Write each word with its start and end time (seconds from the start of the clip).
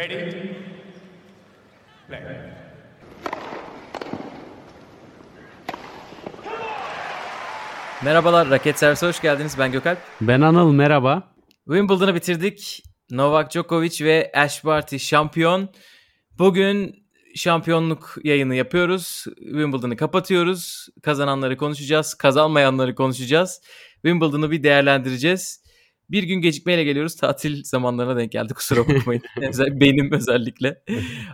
Ready? 0.00 0.32
Play. 2.08 2.20
Merhabalar, 8.04 8.50
Raket 8.50 8.78
Servise 8.78 9.06
hoş 9.06 9.20
geldiniz. 9.20 9.58
Ben 9.58 9.72
Gökalp. 9.72 9.98
Ben 10.20 10.40
Anıl, 10.40 10.72
merhaba. 10.72 11.32
Wimbledon'ı 11.64 12.14
bitirdik. 12.14 12.82
Novak 13.10 13.52
Djokovic 13.52 14.04
ve 14.04 14.32
Ash 14.34 14.64
Barty 14.64 14.96
şampiyon. 14.96 15.68
Bugün 16.38 17.06
şampiyonluk 17.34 18.16
yayını 18.24 18.54
yapıyoruz. 18.54 19.24
Wimbledon'ı 19.38 19.96
kapatıyoruz. 19.96 20.88
Kazananları 21.02 21.56
konuşacağız, 21.56 22.14
kazanmayanları 22.14 22.94
konuşacağız. 22.94 23.62
Wimbledon'ı 23.94 24.50
bir 24.50 24.62
değerlendireceğiz. 24.62 25.59
Bir 26.10 26.22
gün 26.22 26.40
gecikmeyle 26.40 26.84
geliyoruz. 26.84 27.16
Tatil 27.16 27.64
zamanlarına 27.64 28.16
denk 28.16 28.32
geldi 28.32 28.54
kusura 28.54 28.88
bakmayın. 28.88 29.22
Benim 29.80 30.12
özellikle. 30.12 30.82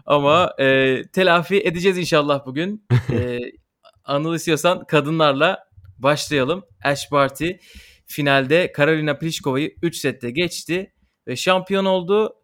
Ama 0.07 0.55
e, 0.59 1.03
telafi 1.12 1.61
edeceğiz 1.61 1.98
inşallah 1.98 2.47
bugün. 2.47 2.87
E, 3.12 3.39
Anıl 4.05 4.34
istiyorsan 4.34 4.84
kadınlarla 4.84 5.67
başlayalım. 5.98 6.65
Ash 6.84 7.12
Barty 7.12 7.51
finalde 8.07 8.73
Karolina 8.73 9.19
Pliškova'yı 9.19 9.75
3 9.83 9.97
sette 9.97 10.31
geçti 10.31 10.93
ve 11.27 11.37
şampiyon 11.37 11.84
oldu. 11.84 12.37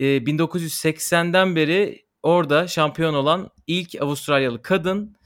E, 0.00 0.04
1980'den 0.04 1.56
beri 1.56 2.04
orada 2.22 2.68
şampiyon 2.68 3.14
olan 3.14 3.50
ilk 3.66 4.02
Avustralyalı 4.02 4.62
kadın. 4.62 5.16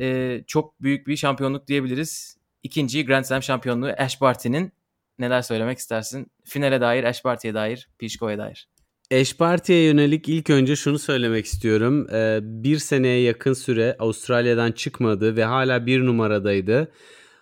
E, 0.00 0.40
çok 0.46 0.82
büyük 0.82 1.06
bir 1.06 1.16
şampiyonluk 1.16 1.66
diyebiliriz. 1.68 2.36
İkinci 2.62 3.04
Grand 3.04 3.24
Slam 3.24 3.42
şampiyonluğu 3.42 3.92
Ash 3.98 4.20
Barty'nin. 4.20 4.72
Neler 5.18 5.42
söylemek 5.42 5.78
istersin? 5.78 6.26
Finale 6.44 6.80
dair, 6.80 7.04
Ash 7.04 7.24
Barty'ye 7.24 7.54
dair, 7.54 7.88
Pliškova'ya 7.98 8.38
dair. 8.38 8.68
Ash 9.12 9.40
Barty'ye 9.40 9.84
yönelik 9.84 10.28
ilk 10.28 10.50
önce 10.50 10.76
şunu 10.76 10.98
söylemek 10.98 11.46
istiyorum. 11.46 12.06
Ee, 12.12 12.38
bir 12.42 12.78
seneye 12.78 13.20
yakın 13.20 13.52
süre 13.52 13.96
Avustralya'dan 13.98 14.72
çıkmadı 14.72 15.36
ve 15.36 15.44
hala 15.44 15.86
bir 15.86 16.06
numaradaydı. 16.06 16.92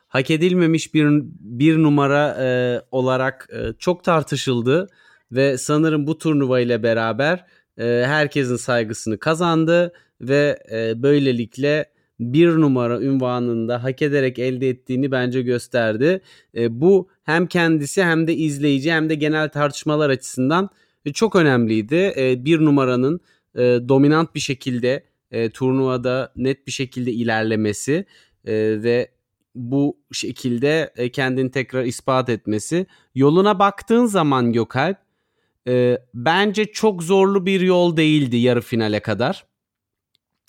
Hak 0.09 0.31
edilmemiş 0.31 0.95
bir, 0.95 1.09
bir 1.41 1.77
numara 1.83 2.37
e, 2.41 2.81
olarak 2.91 3.49
e, 3.53 3.73
çok 3.79 4.05
tartışıldı 4.05 4.89
ve 5.33 5.59
sanırım 5.59 6.07
bu 6.07 6.19
turnuva 6.19 6.61
ile 6.61 6.83
beraber 6.83 7.45
e, 7.79 7.85
herkesin 8.07 8.57
saygısını 8.57 9.19
kazandı 9.19 9.93
ve 10.21 10.59
e, 10.73 11.03
böylelikle 11.03 11.93
bir 12.21 12.49
numara 12.49 13.01
ünvanında 13.01 13.85
hak 13.85 14.03
ederek 14.03 14.39
elde 14.39 14.69
ettiğini 14.69 15.11
bence 15.11 15.43
gösterdi. 15.43 16.21
E, 16.57 16.81
bu 16.81 17.09
hem 17.25 17.47
kendisi 17.47 18.05
hem 18.05 18.27
de 18.27 18.37
izleyici 18.37 18.93
hem 18.93 19.11
de 19.11 19.15
genel 19.15 19.49
tartışmalar 19.49 20.11
açısından 20.11 20.71
e, 21.05 21.13
çok 21.13 21.37
önemliydi. 21.37 22.15
E, 22.17 22.45
bir 22.45 22.61
numaranın 22.61 23.21
e, 23.55 23.61
dominant 23.61 24.35
bir 24.35 24.41
şekilde 24.41 25.13
turnuvada 25.55 26.33
net 26.37 26.67
bir 26.67 26.73
şekilde 26.73 27.13
ilerlemesi 27.13 28.05
ve 28.45 29.11
bu 29.55 29.99
şekilde 30.13 30.95
kendini 31.13 31.51
tekrar 31.51 31.85
ispat 31.85 32.29
etmesi. 32.29 32.87
Yoluna 33.15 33.59
baktığın 33.59 34.07
zaman 34.07 34.53
Gökalp 34.53 34.99
bence 36.15 36.65
çok 36.65 37.03
zorlu 37.03 37.47
bir 37.47 37.61
yol 37.61 37.97
değildi 37.97 38.37
yarı 38.37 38.61
finale 38.61 39.01
kadar. 39.01 39.47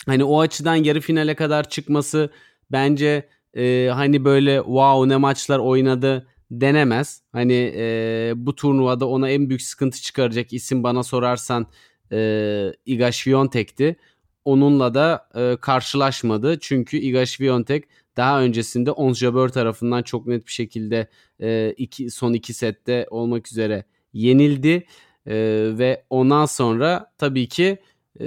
Hani 0.06 0.24
o 0.24 0.40
açıdan 0.40 0.74
yarı 0.74 1.00
finale 1.00 1.34
kadar 1.34 1.68
çıkması 1.68 2.30
bence 2.72 3.28
e, 3.56 3.90
hani 3.92 4.24
böyle 4.24 4.56
wow 4.56 5.08
ne 5.08 5.16
maçlar 5.16 5.58
oynadı 5.58 6.26
denemez. 6.50 7.22
Hani 7.32 7.72
e, 7.76 8.32
bu 8.36 8.54
turnuvada 8.54 9.08
ona 9.08 9.30
en 9.30 9.48
büyük 9.48 9.62
sıkıntı 9.62 10.00
çıkaracak 10.02 10.52
isim 10.52 10.82
bana 10.82 11.02
sorarsan 11.02 11.66
e, 12.12 12.72
Iga 12.86 13.12
Świątek'ti. 13.12 13.96
Onunla 14.44 14.94
da 14.94 15.28
e, 15.34 15.56
karşılaşmadı. 15.60 16.58
Çünkü 16.60 16.96
Iga 16.96 17.26
Świątek 17.26 17.84
daha 18.16 18.42
öncesinde 18.42 18.90
Ons 18.90 19.18
Jabeur 19.18 19.48
tarafından 19.48 20.02
çok 20.02 20.26
net 20.26 20.46
bir 20.46 20.52
şekilde 20.52 21.08
e, 21.40 21.74
iki, 21.76 22.10
son 22.10 22.32
iki 22.32 22.54
sette 22.54 23.06
olmak 23.10 23.48
üzere 23.48 23.84
yenildi. 24.12 24.86
E, 25.26 25.34
ve 25.78 26.04
ondan 26.10 26.46
sonra 26.46 27.12
tabii 27.18 27.48
ki 27.48 27.78
e, 28.20 28.24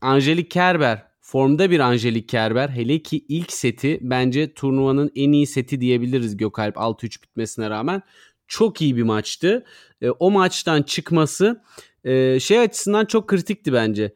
Angelique 0.00 0.48
Kerber 0.48 1.11
formda 1.22 1.70
bir 1.70 1.80
Angelique 1.80 2.26
Kerber 2.26 2.68
hele 2.68 3.02
ki 3.02 3.24
ilk 3.28 3.52
seti 3.52 3.98
bence 4.02 4.54
turnuvanın 4.54 5.10
en 5.16 5.32
iyi 5.32 5.46
seti 5.46 5.80
diyebiliriz 5.80 6.36
Gökalp 6.36 6.76
6-3 6.76 7.22
bitmesine 7.22 7.70
rağmen. 7.70 8.02
Çok 8.48 8.82
iyi 8.82 8.96
bir 8.96 9.02
maçtı. 9.02 9.64
E, 10.00 10.10
o 10.10 10.30
maçtan 10.30 10.82
çıkması 10.82 11.62
e, 12.04 12.40
şey 12.40 12.58
açısından 12.58 13.04
çok 13.04 13.28
kritikti 13.28 13.72
bence. 13.72 14.14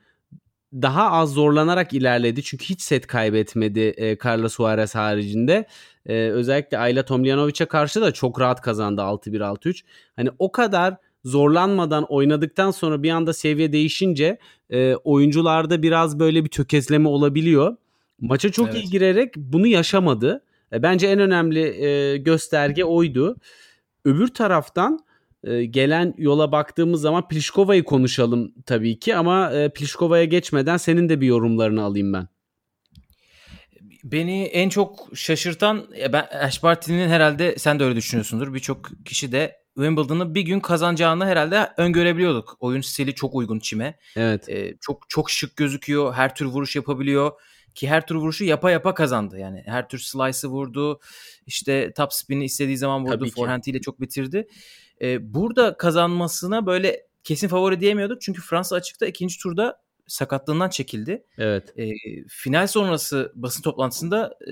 Daha 0.72 1.10
az 1.10 1.32
zorlanarak 1.32 1.92
ilerledi 1.92 2.42
çünkü 2.42 2.64
hiç 2.64 2.82
set 2.82 3.06
kaybetmedi 3.06 3.80
e, 3.80 4.18
Carlos 4.24 4.54
Suarez 4.54 4.94
haricinde. 4.94 5.66
E, 6.06 6.14
özellikle 6.14 6.78
Ayla 6.78 7.04
Tomljanovic'e 7.04 7.66
karşı 7.66 8.00
da 8.00 8.12
çok 8.12 8.40
rahat 8.40 8.60
kazandı 8.60 9.00
6-1 9.00 9.38
6-3. 9.38 9.82
Hani 10.16 10.30
o 10.38 10.52
kadar 10.52 10.96
zorlanmadan 11.26 12.04
oynadıktan 12.04 12.70
sonra 12.70 13.02
bir 13.02 13.10
anda 13.10 13.32
seviye 13.32 13.72
değişince 13.72 14.38
e, 14.70 14.94
oyuncularda 14.94 15.82
biraz 15.82 16.18
böyle 16.18 16.44
bir 16.44 16.48
tökezleme 16.48 17.08
olabiliyor. 17.08 17.76
Maça 18.20 18.52
çok 18.52 18.68
evet. 18.68 18.76
iyi 18.76 18.90
girerek 18.90 19.36
bunu 19.36 19.66
yaşamadı. 19.66 20.44
E, 20.72 20.82
bence 20.82 21.06
en 21.06 21.18
önemli 21.18 21.84
e, 21.84 22.16
gösterge 22.16 22.84
oydu. 22.84 23.36
Öbür 24.04 24.28
taraftan 24.28 25.00
e, 25.44 25.64
gelen 25.64 26.14
yola 26.18 26.52
baktığımız 26.52 27.00
zaman 27.00 27.28
Pliškova'yı 27.28 27.84
konuşalım 27.84 28.52
tabii 28.66 28.98
ki 28.98 29.16
ama 29.16 29.52
e, 29.52 29.68
Pliškova'ya 29.68 30.24
geçmeden 30.24 30.76
senin 30.76 31.08
de 31.08 31.20
bir 31.20 31.26
yorumlarını 31.26 31.82
alayım 31.82 32.12
ben. 32.12 32.28
Beni 34.04 34.42
en 34.42 34.68
çok 34.68 35.08
şaşırtan 35.14 35.86
ben 36.12 36.26
Ash 36.40 36.62
Barty'nin 36.62 37.08
herhalde 37.08 37.58
sen 37.58 37.80
de 37.80 37.84
öyle 37.84 37.96
düşünüyorsundur. 37.96 38.54
Birçok 38.54 38.90
kişi 39.04 39.32
de 39.32 39.65
Wimbledon'ı 39.76 40.34
bir 40.34 40.42
gün 40.42 40.60
kazanacağını 40.60 41.26
herhalde 41.26 41.72
öngörebiliyorduk. 41.76 42.56
Oyun 42.60 42.80
stili 42.80 43.14
çok 43.14 43.34
uygun 43.34 43.58
çime. 43.58 43.98
Evet. 44.16 44.48
Ee, 44.48 44.76
çok 44.80 45.10
çok 45.10 45.30
şık 45.30 45.56
gözüküyor. 45.56 46.14
Her 46.14 46.34
tür 46.34 46.46
vuruş 46.46 46.76
yapabiliyor 46.76 47.32
ki 47.74 47.88
her 47.88 48.06
tür 48.06 48.14
vuruşu 48.14 48.44
yapa 48.44 48.70
yapa 48.70 48.94
kazandı. 48.94 49.38
Yani 49.38 49.62
her 49.66 49.88
tür 49.88 49.98
slice'ı 49.98 50.50
vurdu. 50.50 51.00
İşte 51.46 51.92
top 51.96 52.12
spin'i 52.12 52.44
istediği 52.44 52.76
zaman 52.76 53.06
vurdu. 53.06 53.30
Forehand'iyle 53.30 53.80
çok 53.80 54.00
bitirdi. 54.00 54.48
Ee, 55.02 55.34
burada 55.34 55.76
kazanmasına 55.76 56.66
böyle 56.66 57.06
kesin 57.24 57.48
favori 57.48 57.80
diyemiyorduk. 57.80 58.20
Çünkü 58.20 58.42
Fransa 58.42 58.76
açıkta 58.76 59.06
ikinci 59.06 59.38
turda 59.38 59.80
sakatlığından 60.06 60.68
çekildi. 60.68 61.24
Evet. 61.38 61.78
Ee, 61.78 61.92
final 62.28 62.66
sonrası 62.66 63.32
basın 63.34 63.62
toplantısında 63.62 64.38
e, 64.48 64.50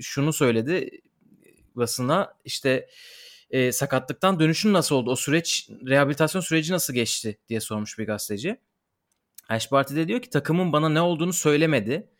şunu 0.00 0.32
söyledi 0.32 0.90
basına 1.76 2.34
işte 2.44 2.88
e, 3.50 3.72
sakatlıktan 3.72 4.40
dönüşün 4.40 4.72
nasıl 4.72 4.96
oldu? 4.96 5.10
O 5.10 5.16
süreç, 5.16 5.68
rehabilitasyon 5.86 6.42
süreci 6.42 6.72
nasıl 6.72 6.94
geçti 6.94 7.38
diye 7.48 7.60
sormuş 7.60 7.98
bir 7.98 8.06
gazeteci. 8.06 8.60
Ash 9.48 9.72
Barty 9.72 9.96
de 9.96 10.08
diyor 10.08 10.22
ki 10.22 10.30
takımın 10.30 10.72
bana 10.72 10.88
ne 10.88 11.00
olduğunu 11.00 11.32
söylemedi. 11.32 12.10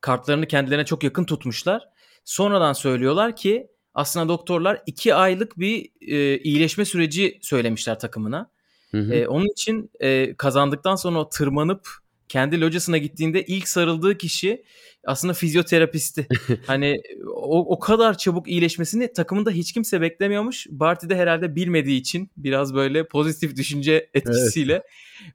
Kartlarını 0.00 0.46
kendilerine 0.46 0.84
çok 0.84 1.04
yakın 1.04 1.24
tutmuşlar. 1.24 1.88
Sonradan 2.24 2.72
söylüyorlar 2.72 3.36
ki 3.36 3.68
aslında 3.94 4.28
doktorlar 4.28 4.82
iki 4.86 5.14
aylık 5.14 5.58
bir 5.58 5.90
e, 6.00 6.38
iyileşme 6.38 6.84
süreci 6.84 7.38
söylemişler 7.42 7.98
takımına. 7.98 8.50
Hı 8.90 8.98
hı. 8.98 9.14
E, 9.14 9.28
onun 9.28 9.52
için 9.52 9.90
e, 10.00 10.36
kazandıktan 10.36 10.96
sonra 10.96 11.18
o 11.18 11.28
tırmanıp 11.28 11.88
kendi 12.28 12.60
locasına 12.60 12.98
gittiğinde 12.98 13.42
ilk 13.42 13.68
sarıldığı 13.68 14.18
kişi 14.18 14.64
aslında 15.04 15.34
fizyoterapisti. 15.34 16.26
hani 16.66 17.02
o, 17.34 17.74
o 17.74 17.78
kadar 17.78 18.18
çabuk 18.18 18.48
iyileşmesini 18.48 19.12
takımında 19.12 19.50
hiç 19.50 19.72
kimse 19.72 20.00
beklemiyormuş. 20.00 20.66
Barty 20.70 21.08
de 21.08 21.16
herhalde 21.16 21.56
bilmediği 21.56 22.00
için 22.00 22.30
biraz 22.36 22.74
böyle 22.74 23.08
pozitif 23.08 23.56
düşünce 23.56 24.10
etkisiyle 24.14 24.82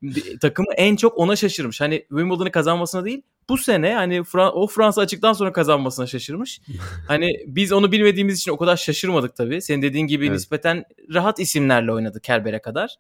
evet. 0.03 0.41
takımı 0.41 0.74
en 0.78 0.96
çok 0.96 1.18
ona 1.18 1.36
şaşırmış. 1.36 1.81
Hani 1.81 2.00
Wimbledon'ı 2.10 2.51
kazanmasına 2.51 3.06
değil 3.06 3.21
bu 3.50 3.57
sene 3.57 3.94
hani 3.94 4.15
Fra- 4.15 4.51
o 4.51 4.68
Fransa 4.68 5.01
açıktan 5.01 5.33
sonra 5.33 5.54
kazanmasına 5.54 6.07
şaşırmış. 6.07 6.62
hani 7.07 7.31
biz 7.48 7.71
onu 7.71 7.92
bilmediğimiz 7.92 8.38
için 8.38 8.51
o 8.51 8.57
kadar 8.57 8.77
şaşırmadık 8.77 9.36
tabii. 9.36 9.62
Senin 9.62 9.81
dediğin 9.81 10.07
gibi 10.07 10.25
evet. 10.25 10.33
nispeten 10.33 10.83
rahat 11.13 11.39
isimlerle 11.39 11.92
oynadı 11.92 12.21
Kerber'e 12.21 12.62
kadar. 12.62 12.95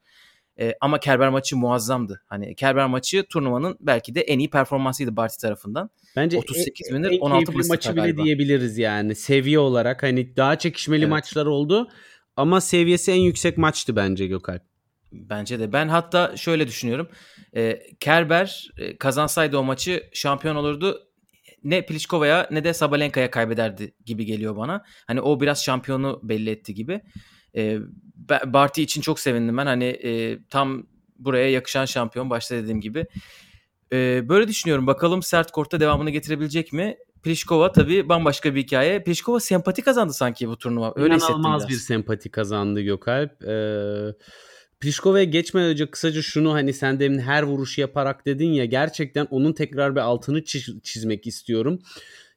E, 0.59 0.75
ama 0.81 0.99
Kerber 0.99 1.29
maçı 1.29 1.57
muazzamdı. 1.57 2.23
Hani 2.27 2.55
Kerber 2.55 2.85
maçı 2.85 3.23
turnuvanın 3.23 3.77
belki 3.79 4.15
de 4.15 4.21
en 4.21 4.39
iyi 4.39 4.49
performansıydı 4.49 5.15
Barty 5.15 5.35
tarafından. 5.41 5.89
Bence 6.15 6.37
38 6.37 6.87
en, 6.87 6.93
winner, 6.93 7.11
en 7.11 7.19
16 7.19 7.51
maçı 7.67 7.91
bile 7.91 8.01
galiba. 8.01 8.23
diyebiliriz 8.23 8.77
yani. 8.77 9.15
Seviye 9.15 9.59
olarak 9.59 10.03
hani 10.03 10.35
daha 10.35 10.57
çekişmeli 10.57 11.01
evet. 11.01 11.09
maçlar 11.11 11.45
oldu 11.45 11.89
ama 12.35 12.61
seviyesi 12.61 13.11
en 13.11 13.19
yüksek 13.19 13.57
maçtı 13.57 13.95
bence 13.95 14.27
Gökalp. 14.27 14.61
Bence 15.11 15.59
de. 15.59 15.73
Ben 15.73 15.87
hatta 15.87 16.37
şöyle 16.37 16.67
düşünüyorum. 16.67 17.09
E, 17.55 17.79
Kerber 17.99 18.69
e, 18.77 18.97
kazansaydı 18.97 19.57
o 19.57 19.63
maçı 19.63 20.03
şampiyon 20.13 20.55
olurdu. 20.55 20.99
Ne 21.63 21.85
Pliškova'ya 21.85 22.47
ne 22.51 22.63
de 22.63 22.73
Sabalenka'ya 22.73 23.31
kaybederdi 23.31 23.93
gibi 24.05 24.25
geliyor 24.25 24.55
bana. 24.55 24.83
Hani 25.07 25.21
o 25.21 25.41
biraz 25.41 25.63
şampiyonu 25.63 26.19
belli 26.23 26.49
etti 26.49 26.73
gibi. 26.73 27.01
E, 27.55 27.77
Barty 28.45 28.83
için 28.83 29.01
çok 29.01 29.19
sevindim 29.19 29.57
ben. 29.57 29.65
Hani 29.65 29.85
e, 29.85 30.39
tam 30.49 30.83
buraya 31.19 31.51
yakışan 31.51 31.85
şampiyon 31.85 32.29
başta 32.29 32.55
dediğim 32.55 32.81
gibi. 32.81 33.05
Ee, 33.93 34.29
böyle 34.29 34.47
düşünüyorum. 34.47 34.87
Bakalım 34.87 35.23
sert 35.23 35.51
kortta 35.51 35.79
devamını 35.79 36.09
getirebilecek 36.09 36.73
mi? 36.73 36.97
Pliskova 37.23 37.71
tabii 37.71 38.09
bambaşka 38.09 38.55
bir 38.55 38.61
hikaye. 38.63 39.03
Pliskova 39.03 39.39
sempati 39.39 39.81
kazandı 39.81 40.13
sanki 40.13 40.49
bu 40.49 40.57
turnuva. 40.57 40.93
Öyle 40.95 41.15
İnanılmaz 41.15 41.69
bir 41.69 41.73
sempati 41.73 42.29
kazandı 42.29 42.81
Gökalp. 42.81 43.43
Ee, 43.43 44.13
Pliškova'ya 44.79 45.23
geçmeden 45.23 45.67
önce 45.67 45.91
kısaca 45.91 46.21
şunu 46.21 46.53
hani 46.53 46.73
sen 46.73 46.99
demin 46.99 47.19
her 47.19 47.43
vuruşu 47.43 47.81
yaparak 47.81 48.25
dedin 48.25 48.49
ya 48.49 48.65
gerçekten 48.65 49.27
onun 49.29 49.53
tekrar 49.53 49.95
bir 49.95 49.99
altını 49.99 50.43
çizmek 50.83 51.27
istiyorum. 51.27 51.79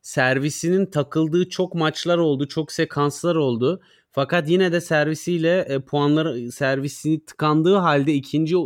Servisinin 0.02 0.86
takıldığı 0.86 1.48
çok 1.48 1.74
maçlar 1.74 2.18
oldu, 2.18 2.48
çok 2.48 2.72
sekanslar 2.72 3.34
oldu. 3.34 3.80
Fakat 4.14 4.48
yine 4.48 4.72
de 4.72 4.80
servisiyle 4.80 5.66
e, 5.68 5.78
puanları 5.78 6.52
servisini 6.52 7.24
tıkandığı 7.24 7.76
halde 7.76 8.14
ikinci 8.14 8.56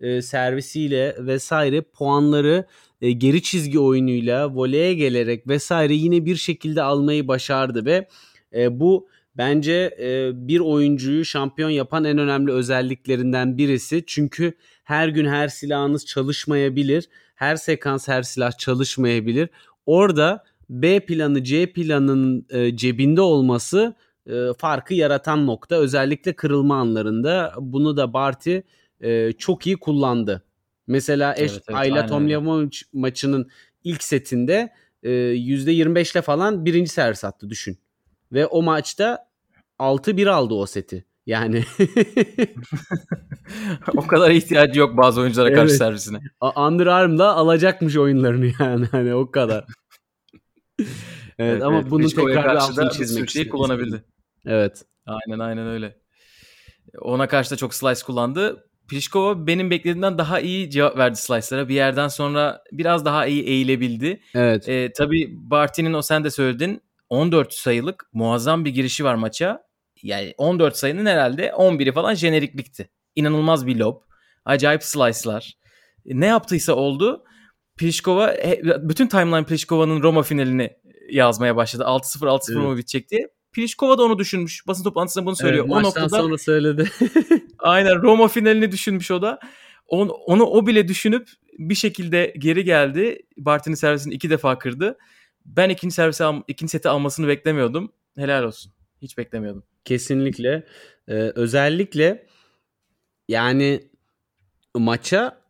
e, 0.00 0.22
servisiyle 0.22 1.16
vesaire 1.18 1.80
puanları 1.80 2.66
e, 3.00 3.12
geri 3.12 3.42
çizgi 3.42 3.78
oyunuyla 3.78 4.54
voleye 4.54 4.94
gelerek 4.94 5.48
vesaire 5.48 5.94
yine 5.94 6.24
bir 6.24 6.36
şekilde 6.36 6.82
almayı 6.82 7.28
başardı 7.28 7.84
ve 7.84 8.08
e, 8.54 8.80
bu 8.80 9.08
bence 9.36 9.96
e, 10.00 10.30
bir 10.48 10.60
oyuncuyu 10.60 11.24
şampiyon 11.24 11.70
yapan 11.70 12.04
en 12.04 12.18
önemli 12.18 12.52
özelliklerinden 12.52 13.58
birisi. 13.58 14.04
Çünkü 14.06 14.52
her 14.84 15.08
gün 15.08 15.26
her 15.26 15.48
silahınız 15.48 16.06
çalışmayabilir. 16.06 17.08
Her 17.34 17.56
sekans 17.56 18.08
her 18.08 18.22
silah 18.22 18.58
çalışmayabilir. 18.58 19.48
Orada 19.86 20.44
B 20.70 21.00
planı 21.00 21.44
C 21.44 21.72
planının 21.72 22.46
e, 22.50 22.76
cebinde 22.76 23.20
olması 23.20 23.94
e, 24.28 24.52
farkı 24.58 24.94
yaratan 24.94 25.46
nokta. 25.46 25.76
Özellikle 25.76 26.32
kırılma 26.32 26.76
anlarında 26.76 27.54
bunu 27.60 27.96
da 27.96 28.12
Barty 28.12 28.58
e, 29.00 29.32
çok 29.32 29.66
iyi 29.66 29.76
kullandı. 29.76 30.42
Mesela 30.86 31.34
Eş 31.36 31.52
evet, 31.52 31.62
evet, 31.68 31.78
Ayla 31.78 32.06
Tomljanovic 32.06 32.78
maçının 32.92 33.50
ilk 33.84 34.02
setinde 34.02 34.72
e, 35.02 35.10
%25 35.10 36.12
ile 36.12 36.22
falan 36.22 36.64
birinci 36.64 36.90
servis 36.90 37.24
attı 37.24 37.50
düşün. 37.50 37.78
Ve 38.32 38.46
o 38.46 38.62
maçta 38.62 39.28
6-1 39.78 40.30
aldı 40.30 40.54
o 40.54 40.66
seti. 40.66 41.04
Yani 41.26 41.64
o 43.96 44.06
kadar 44.06 44.30
ihtiyacı 44.30 44.80
yok 44.80 44.96
bazı 44.96 45.20
oyunculara 45.20 45.48
karşı 45.48 45.70
evet. 45.70 45.78
servisine. 45.78 46.18
Under 46.56 46.86
Armour'da 46.86 47.34
alacakmış 47.34 47.96
oyunlarını 47.96 48.46
yani 48.60 48.86
hani 48.86 49.14
o 49.14 49.30
kadar. 49.30 49.64
evet, 50.78 50.90
evet 51.38 51.62
ama 51.62 51.78
evet, 51.78 51.90
bunun 51.90 52.08
tekrar 52.08 52.56
altını 52.56 52.90
çizmek 52.90 53.30
şey 53.30 53.48
kullanabildi. 53.48 54.04
Evet. 54.46 54.82
Aynen 55.06 55.38
aynen 55.38 55.66
öyle. 55.66 55.98
Ona 57.00 57.28
karşı 57.28 57.50
da 57.50 57.56
çok 57.56 57.74
slice 57.74 58.02
kullandı. 58.02 58.64
Pliskova 58.88 59.46
benim 59.46 59.70
beklediğimden 59.70 60.18
daha 60.18 60.40
iyi 60.40 60.70
cevap 60.70 60.98
verdi 60.98 61.16
slice'lara. 61.16 61.68
Bir 61.68 61.74
yerden 61.74 62.08
sonra 62.08 62.62
biraz 62.72 63.04
daha 63.04 63.26
iyi 63.26 63.42
eğilebildi. 63.42 64.20
Evet. 64.34 64.68
Ee, 64.68 64.92
tabii 64.96 65.28
Barty'nin 65.30 65.92
o 65.92 66.02
sen 66.02 66.24
de 66.24 66.30
söyledin 66.30 66.82
14 67.08 67.54
sayılık 67.54 68.10
muazzam 68.12 68.64
bir 68.64 68.70
girişi 68.70 69.04
var 69.04 69.14
maça. 69.14 69.62
Yani 70.02 70.34
14 70.38 70.76
sayının 70.76 71.06
herhalde 71.06 71.46
11'i 71.48 71.92
falan 71.92 72.14
jeneriklikti. 72.14 72.90
İnanılmaz 73.16 73.66
bir 73.66 73.76
lob. 73.76 74.02
Acayip 74.44 74.84
slice'lar. 74.84 75.52
Ne 76.04 76.26
yaptıysa 76.26 76.72
oldu. 76.72 77.24
Pliskova 77.76 78.34
bütün 78.62 79.06
timeline 79.06 79.46
Pliskova'nın 79.46 80.02
Roma 80.02 80.22
finalini 80.22 80.70
yazmaya 81.10 81.56
başladı. 81.56 81.82
6-0 81.82 82.26
6-0 82.26 82.52
evet. 82.52 82.56
Roma 82.56 82.76
bitecek 82.76 83.10
diye. 83.10 83.28
Pliskova 83.58 83.98
da 83.98 84.02
onu 84.02 84.18
düşünmüş. 84.18 84.66
Basın 84.66 84.84
toplantısında 84.84 85.26
bunu 85.26 85.36
söylüyor. 85.36 85.64
Evet, 85.64 85.76
o 85.76 85.82
noktada 85.82 86.08
sonra 86.08 86.38
söyledi. 86.38 86.90
aynen 87.58 88.02
Roma 88.02 88.28
finalini 88.28 88.72
düşünmüş 88.72 89.10
o 89.10 89.22
da. 89.22 89.38
Onu, 89.88 90.10
onu 90.10 90.44
o 90.44 90.66
bile 90.66 90.88
düşünüp 90.88 91.28
bir 91.58 91.74
şekilde 91.74 92.34
geri 92.38 92.64
geldi. 92.64 93.18
Barty'nin 93.36 93.74
servisini 93.74 94.14
iki 94.14 94.30
defa 94.30 94.58
kırdı. 94.58 94.98
Ben 95.46 95.68
ikinci 95.68 95.94
servisi 95.94 96.24
al, 96.24 96.42
ikinci 96.48 96.70
seti 96.70 96.88
almasını 96.88 97.28
beklemiyordum. 97.28 97.92
Helal 98.16 98.44
olsun. 98.44 98.72
Hiç 99.02 99.18
beklemiyordum. 99.18 99.62
Kesinlikle. 99.84 100.66
Ee, 101.08 101.12
özellikle 101.14 102.26
yani 103.28 103.90
maça 104.74 105.40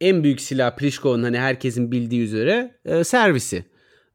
en 0.00 0.24
büyük 0.24 0.40
silah 0.40 0.76
Pliškova'nın 0.76 1.22
hani 1.22 1.38
herkesin 1.38 1.92
bildiği 1.92 2.22
üzere 2.22 2.78
e, 2.84 3.04
servisi. 3.04 3.64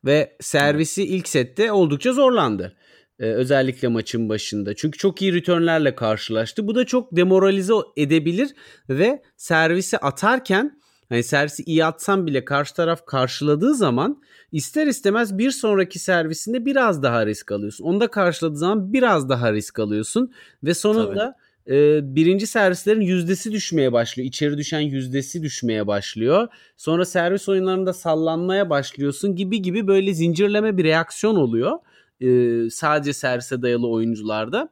Ve 0.06 0.38
servisi 0.40 1.04
ilk 1.04 1.28
sette 1.28 1.72
oldukça 1.72 2.14
zorlandı. 2.14 2.76
Ee, 3.22 3.26
özellikle 3.26 3.88
maçın 3.88 4.30
başında. 4.30 4.76
Çünkü 4.76 4.98
çok 4.98 5.22
iyi 5.22 5.34
returnlerle 5.34 5.96
karşılaştı. 5.96 6.68
Bu 6.68 6.76
da 6.76 6.86
çok 6.86 7.16
demoralize 7.16 7.74
edebilir 7.98 8.50
ve 8.90 9.22
servisi 9.38 9.98
atarken 9.98 10.80
hani 11.10 11.24
servisi 11.24 11.64
iyi 11.64 11.86
atsam 11.86 12.28
bile 12.28 12.46
karşı 12.46 12.76
taraf 12.76 13.06
karşıladığı 13.06 13.76
zaman 13.76 14.22
ister 14.52 14.88
istemez 14.88 15.38
bir 15.38 15.52
sonraki 15.52 16.00
servisinde 16.00 16.66
biraz 16.66 17.04
daha 17.04 17.26
risk 17.26 17.52
alıyorsun. 17.52 17.84
Onda 17.84 18.08
karşıladığı 18.08 18.58
zaman 18.58 18.94
biraz 18.94 19.30
daha 19.30 19.54
risk 19.54 19.80
alıyorsun 19.80 20.32
ve 20.64 20.74
sonunda 20.74 21.36
e, 21.68 22.00
birinci 22.16 22.48
servislerin 22.48 23.02
yüzdesi 23.02 23.52
düşmeye 23.52 23.94
başlıyor. 23.94 24.28
İçeri 24.28 24.58
düşen 24.58 24.80
yüzdesi 24.80 25.44
düşmeye 25.44 25.88
başlıyor. 25.88 26.48
Sonra 26.78 27.06
servis 27.06 27.50
oyunlarında 27.50 27.94
sallanmaya 27.94 28.70
başlıyorsun 28.70 29.36
gibi 29.36 29.62
gibi 29.62 29.88
böyle 29.88 30.14
zincirleme 30.14 30.78
bir 30.78 30.84
reaksiyon 30.84 31.36
oluyor. 31.36 31.80
E, 32.22 32.70
sadece 32.70 33.14
servise 33.14 33.62
dayalı 33.62 33.90
oyuncularda. 33.90 34.70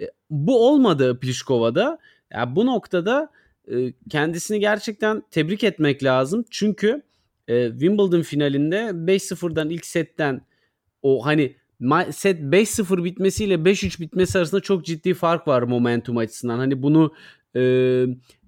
E, 0.00 0.10
bu 0.30 0.68
olmadı 0.68 1.20
Pliškova'da. 1.20 1.98
Yani 2.32 2.56
bu 2.56 2.66
noktada 2.66 3.30
e, 3.72 3.92
kendisini 4.10 4.60
gerçekten 4.60 5.22
tebrik 5.30 5.64
etmek 5.64 6.04
lazım. 6.04 6.44
Çünkü 6.50 7.02
e, 7.48 7.70
Wimbledon 7.70 8.22
finalinde 8.22 8.76
5-0'dan 8.76 9.70
ilk 9.70 9.86
setten 9.86 10.40
o 11.02 11.26
hani 11.26 11.56
set 12.10 12.40
5-0 12.40 13.04
bitmesiyle 13.04 13.54
5-3 13.54 14.00
bitmesi 14.00 14.38
arasında 14.38 14.60
çok 14.60 14.84
ciddi 14.84 15.14
fark 15.14 15.48
var 15.48 15.62
momentum 15.62 16.16
açısından. 16.16 16.58
Hani 16.58 16.82
bunu 16.82 17.12
e, 17.56 17.62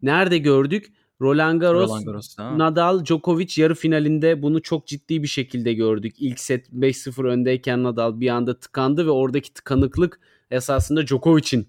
nerede 0.03 0.39
gördük? 0.39 0.93
Roland 1.23 1.61
Garros, 1.61 1.91
Roland 1.91 2.05
Garros 2.05 2.39
Nadal, 2.39 3.05
Djokovic 3.05 3.63
yarı 3.63 3.75
finalinde 3.75 4.43
bunu 4.43 4.63
çok 4.63 4.87
ciddi 4.87 5.23
bir 5.23 5.29
şekilde 5.29 5.73
gördük. 5.75 6.15
İlk 6.19 6.41
set 6.41 6.69
5-0 6.69 7.29
öndeyken 7.29 7.83
Nadal 7.83 8.21
bir 8.21 8.29
anda 8.29 8.61
tıkandı 8.61 9.07
ve 9.07 9.11
oradaki 9.11 9.55
tıkanıklık 9.55 10.21
esasında 10.51 11.07
Djokovic'in 11.07 11.69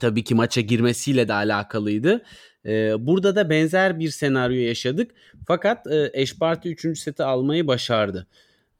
tabii 0.00 0.24
ki 0.24 0.34
maça 0.34 0.60
girmesiyle 0.60 1.28
de 1.28 1.32
alakalıydı. 1.32 2.22
Ee, 2.66 3.06
burada 3.06 3.36
da 3.36 3.50
benzer 3.50 3.98
bir 3.98 4.10
senaryo 4.10 4.60
yaşadık. 4.60 5.10
Fakat 5.46 5.86
e, 5.86 6.10
Eşparti 6.12 6.68
3. 6.68 6.98
seti 6.98 7.24
almayı 7.24 7.66
başardı. 7.66 8.26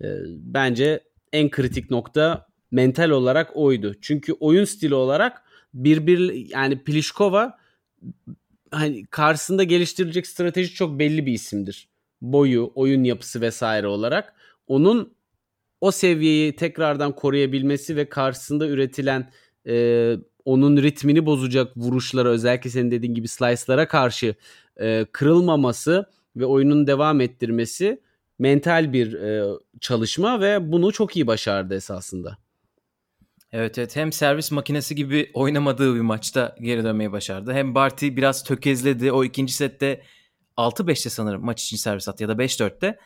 Ee, 0.03 0.17
bence 0.27 1.01
en 1.33 1.51
kritik 1.51 1.91
nokta 1.91 2.47
mental 2.71 3.11
olarak 3.11 3.57
oydu. 3.57 3.95
Çünkü 4.01 4.33
oyun 4.33 4.65
stili 4.65 4.95
olarak 4.95 5.43
birbir 5.75 6.49
yani 6.55 6.85
Pliskova 6.85 7.59
hani 8.71 9.07
karşısında 9.07 9.65
geliştirilecek 9.65 10.27
strateji 10.27 10.75
çok 10.75 10.99
belli 10.99 11.27
bir 11.27 11.33
isimdir. 11.33 11.89
Boyu, 12.23 12.73
oyun 12.75 13.05
yapısı 13.05 13.41
vesaire 13.41 13.87
olarak 13.87 14.35
onun 14.67 15.15
o 15.81 15.91
seviyeyi 15.91 16.57
tekrardan 16.57 17.15
koruyabilmesi 17.15 17.97
ve 17.97 18.09
karşısında 18.09 18.69
üretilen 18.69 19.31
e, 19.67 20.17
onun 20.45 20.77
ritmini 20.77 21.27
bozacak 21.27 21.77
vuruşlara 21.77 22.29
özellikle 22.29 22.71
senin 22.71 22.91
dediğin 22.91 23.15
gibi 23.15 23.29
slice'lara 23.29 23.89
karşı 23.89 24.35
e, 24.81 25.07
kırılmaması 25.13 26.07
ve 26.37 26.45
oyunun 26.45 26.87
devam 26.87 27.21
ettirmesi 27.21 28.01
mental 28.39 28.93
bir 28.93 29.13
e, 29.13 29.45
çalışma 29.81 30.41
ve 30.41 30.73
bunu 30.73 30.93
çok 30.93 31.17
iyi 31.17 31.27
başardı 31.27 31.75
esasında. 31.75 32.39
Evet 33.53 33.79
evet 33.79 33.97
hem 33.97 34.13
servis 34.13 34.51
makinesi 34.51 34.95
gibi 34.95 35.31
oynamadığı 35.35 35.95
bir 35.95 36.01
maçta 36.01 36.57
geri 36.61 36.85
dönmeyi 36.85 37.13
başardı. 37.13 37.53
Hem 37.53 37.75
Barty 37.75 38.09
biraz 38.09 38.45
tökezledi. 38.45 39.13
O 39.13 39.25
ikinci 39.25 39.53
sette 39.53 40.03
6-5'te 40.57 41.11
sanırım 41.11 41.45
maç 41.45 41.63
için 41.63 41.77
servis 41.77 42.09
attı 42.09 42.23
ya 42.23 42.29
da 42.29 42.33
5-4'te. 42.33 42.99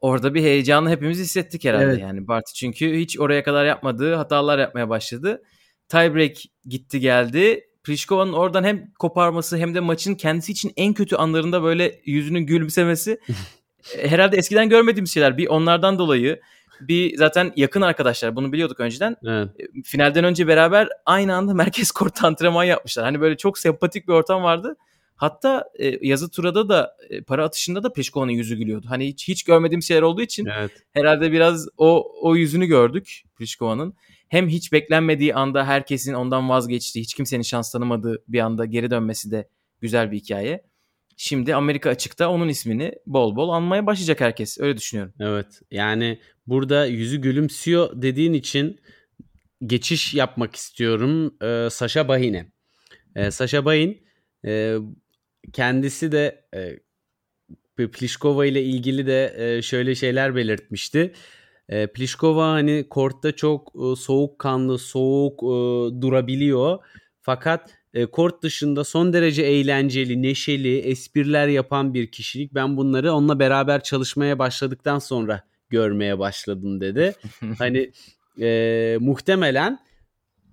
Orada 0.00 0.34
bir 0.34 0.42
heyecanı 0.42 0.90
hepimiz 0.90 1.18
hissettik 1.18 1.64
herhalde 1.64 1.84
evet. 1.84 2.00
yani 2.00 2.28
Barty 2.28 2.52
çünkü 2.54 2.98
hiç 2.98 3.20
oraya 3.20 3.42
kadar 3.42 3.64
yapmadığı 3.64 4.14
hatalar 4.14 4.58
yapmaya 4.58 4.88
başladı. 4.88 5.42
Tiebreak 5.88 6.36
gitti 6.66 7.00
geldi. 7.00 7.64
Pliškova'nın 7.84 8.32
oradan 8.32 8.64
hem 8.64 8.92
koparması 8.98 9.56
hem 9.56 9.74
de 9.74 9.80
maçın 9.80 10.14
kendisi 10.14 10.52
için 10.52 10.72
en 10.76 10.94
kötü 10.94 11.16
anlarında 11.16 11.62
böyle 11.62 12.00
yüzünün 12.04 12.46
gülümsemesi 12.46 13.20
herhalde 14.02 14.36
eskiden 14.36 14.68
görmediğimiz 14.68 15.14
şeyler. 15.14 15.38
Bir 15.38 15.46
onlardan 15.46 15.98
dolayı 15.98 16.40
bir 16.80 17.16
zaten 17.16 17.52
yakın 17.56 17.80
arkadaşlar 17.80 18.36
bunu 18.36 18.52
biliyorduk 18.52 18.80
önceden. 18.80 19.16
Evet. 19.26 19.48
E, 19.58 19.82
finalden 19.84 20.24
önce 20.24 20.46
beraber 20.46 20.88
aynı 21.06 21.34
anda 21.34 21.54
merkez 21.64 21.90
kort 21.90 22.24
antrenman 22.24 22.64
yapmışlar. 22.64 23.04
Hani 23.04 23.20
böyle 23.20 23.36
çok 23.36 23.58
sempatik 23.58 24.08
bir 24.08 24.12
ortam 24.12 24.42
vardı. 24.42 24.76
Hatta 25.16 25.64
e, 25.78 26.08
yazı 26.08 26.30
turada 26.30 26.68
da 26.68 26.96
e, 27.10 27.22
para 27.22 27.44
atışında 27.44 27.82
da 27.82 27.92
Peşkova'nın 27.92 28.32
yüzü 28.32 28.56
gülüyordu. 28.56 28.86
Hani 28.88 29.06
hiç, 29.06 29.28
hiç 29.28 29.44
görmediğim 29.44 29.82
şeyler 29.82 30.02
olduğu 30.02 30.22
için 30.22 30.46
evet. 30.46 30.70
herhalde 30.92 31.32
biraz 31.32 31.68
o 31.76 32.12
o 32.22 32.36
yüzünü 32.36 32.66
gördük 32.66 33.22
Peşkova'nın. 33.38 33.94
Hem 34.28 34.48
hiç 34.48 34.72
beklenmediği 34.72 35.34
anda 35.34 35.66
herkesin 35.66 36.14
ondan 36.14 36.48
vazgeçtiği, 36.48 37.02
hiç 37.02 37.14
kimsenin 37.14 37.42
şans 37.42 37.72
tanımadığı 37.72 38.22
bir 38.28 38.40
anda 38.40 38.64
geri 38.64 38.90
dönmesi 38.90 39.30
de 39.30 39.48
güzel 39.80 40.10
bir 40.10 40.16
hikaye. 40.16 40.69
Şimdi 41.22 41.54
Amerika 41.54 41.90
açıkta 41.90 42.30
onun 42.30 42.48
ismini 42.48 42.92
bol 43.06 43.36
bol 43.36 43.48
anmaya 43.48 43.86
başlayacak 43.86 44.20
herkes. 44.20 44.60
Öyle 44.60 44.76
düşünüyorum. 44.76 45.14
Evet. 45.20 45.46
Yani 45.70 46.20
burada 46.46 46.86
yüzü 46.86 47.20
gülümsüyor 47.20 48.02
dediğin 48.02 48.32
için 48.32 48.80
geçiş 49.66 50.14
yapmak 50.14 50.56
istiyorum. 50.56 51.34
Ee, 51.42 51.68
Sasha 51.70 52.08
Bahin'e. 52.08 52.46
Ee, 53.16 53.30
Sasha 53.30 53.64
Bahin 53.64 54.02
e, 54.46 54.76
kendisi 55.52 56.12
de 56.12 56.44
e, 56.54 57.86
Pliskova 57.88 58.46
ile 58.46 58.62
ilgili 58.62 59.06
de 59.06 59.34
e, 59.36 59.62
şöyle 59.62 59.94
şeyler 59.94 60.36
belirtmişti. 60.36 61.12
E, 61.68 61.86
Pliskova 61.86 62.48
hani 62.48 62.86
kortta 62.90 63.32
çok 63.32 63.72
e, 63.74 63.96
soğukkanlı, 63.96 64.78
soğuk 64.78 65.42
e, 65.42 65.46
durabiliyor. 66.02 66.78
Fakat 67.20 67.79
e, 67.94 68.06
kort 68.06 68.42
dışında 68.42 68.84
son 68.84 69.12
derece 69.12 69.42
eğlenceli, 69.42 70.22
neşeli, 70.22 70.78
espriler 70.78 71.48
yapan 71.48 71.94
bir 71.94 72.10
kişilik. 72.10 72.54
Ben 72.54 72.76
bunları 72.76 73.12
onunla 73.12 73.38
beraber 73.38 73.82
çalışmaya 73.82 74.38
başladıktan 74.38 74.98
sonra 74.98 75.42
görmeye 75.70 76.18
başladım 76.18 76.80
dedi. 76.80 77.14
hani 77.58 77.92
e, 78.40 78.98
muhtemelen 79.00 79.78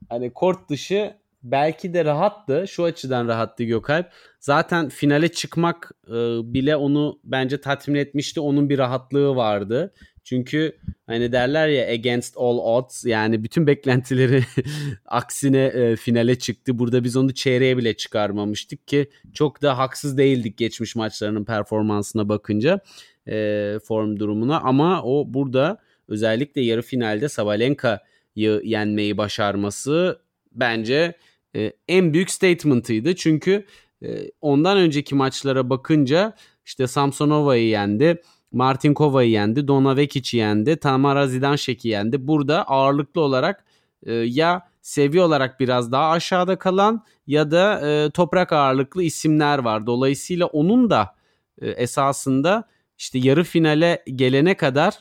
hani 0.10 0.34
kort 0.34 0.70
dışı 0.70 1.13
belki 1.44 1.94
de 1.94 2.06
rahattı. 2.06 2.65
Şu 2.67 2.84
açıdan 2.84 3.27
rahattı 3.27 3.63
Gökalp. 3.63 4.12
Zaten 4.39 4.89
finale 4.89 5.27
çıkmak 5.27 5.91
e, 6.08 6.13
bile 6.53 6.75
onu 6.75 7.20
bence 7.24 7.62
tatmin 7.62 7.96
etmişti. 7.96 8.39
Onun 8.39 8.70
bir 8.70 8.77
rahatlığı 8.77 9.36
vardı. 9.36 9.94
Çünkü 10.27 10.77
hani 11.05 11.31
derler 11.31 11.67
ya 11.67 11.88
against 11.88 12.38
all 12.38 12.57
odds 12.57 13.05
yani 13.05 13.43
bütün 13.43 13.67
beklentileri 13.67 14.43
aksine 15.05 15.63
e, 15.65 15.96
finale 15.96 16.39
çıktı. 16.39 16.79
Burada 16.79 17.03
biz 17.03 17.15
onu 17.15 17.34
çeyreğe 17.34 17.77
bile 17.77 17.98
çıkarmamıştık 17.98 18.88
ki 18.88 19.10
çok 19.34 19.62
da 19.62 19.77
haksız 19.77 20.17
değildik 20.17 20.57
geçmiş 20.57 20.96
maçlarının 20.96 21.46
performansına 21.46 22.29
bakınca 22.29 22.79
e, 23.27 23.79
form 23.84 24.19
durumuna 24.19 24.60
ama 24.60 25.03
o 25.03 25.34
burada 25.34 25.77
özellikle 26.07 26.62
yarı 26.62 26.81
finalde 26.81 27.29
Sabalenka'yı 27.29 28.62
yenmeyi 28.63 29.17
başarması 29.17 30.22
bence 30.51 31.17
e, 31.55 31.74
en 31.88 32.13
büyük 32.13 32.31
statement'ıydı. 32.31 33.15
Çünkü 33.15 33.65
e, 34.03 34.31
ondan 34.41 34.77
önceki 34.77 35.15
maçlara 35.15 35.69
bakınca 35.69 36.36
işte 36.65 36.88
Samsonova'yı 36.88 37.67
yendi. 37.67 38.22
Martin 38.51 38.93
Kova'yı 38.93 39.29
yendi. 39.29 39.67
Dona 39.67 39.95
Vekic'i 39.97 40.37
yendi. 40.37 40.77
Tamara 40.77 41.27
Zidanşek'i 41.27 41.87
yendi. 41.87 42.27
Burada 42.27 42.63
ağırlıklı 42.67 43.21
olarak 43.21 43.65
e, 44.03 44.13
ya 44.13 44.69
seviye 44.81 45.23
olarak 45.23 45.59
biraz 45.59 45.91
daha 45.91 46.09
aşağıda 46.09 46.59
kalan 46.59 47.03
ya 47.27 47.51
da 47.51 47.89
e, 47.89 48.09
toprak 48.09 48.53
ağırlıklı 48.53 49.03
isimler 49.03 49.59
var. 49.59 49.87
Dolayısıyla 49.87 50.45
onun 50.45 50.89
da 50.89 51.15
e, 51.61 51.69
esasında 51.69 52.63
işte 52.97 53.19
yarı 53.19 53.43
finale 53.43 54.03
gelene 54.15 54.57
kadar 54.57 54.93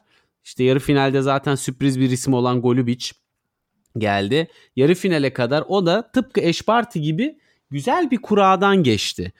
işte 0.45 0.65
yarı 0.65 0.79
finalde 0.79 1.23
zaten 1.23 1.55
sürpriz 1.55 2.01
bir 2.01 2.11
isim 2.11 2.35
olan 2.35 2.63
Golubic 2.63 3.11
geldi. 3.99 4.49
Yarı 4.77 4.95
finale 4.95 5.33
kadar 5.33 5.65
o 5.69 5.87
da 5.87 6.11
tıpkı 6.11 6.41
Eşparti 6.41 7.01
gibi 7.01 7.39
güzel 7.71 8.11
bir 8.11 8.23
kuradan 8.23 8.83
geçti. 8.83 9.33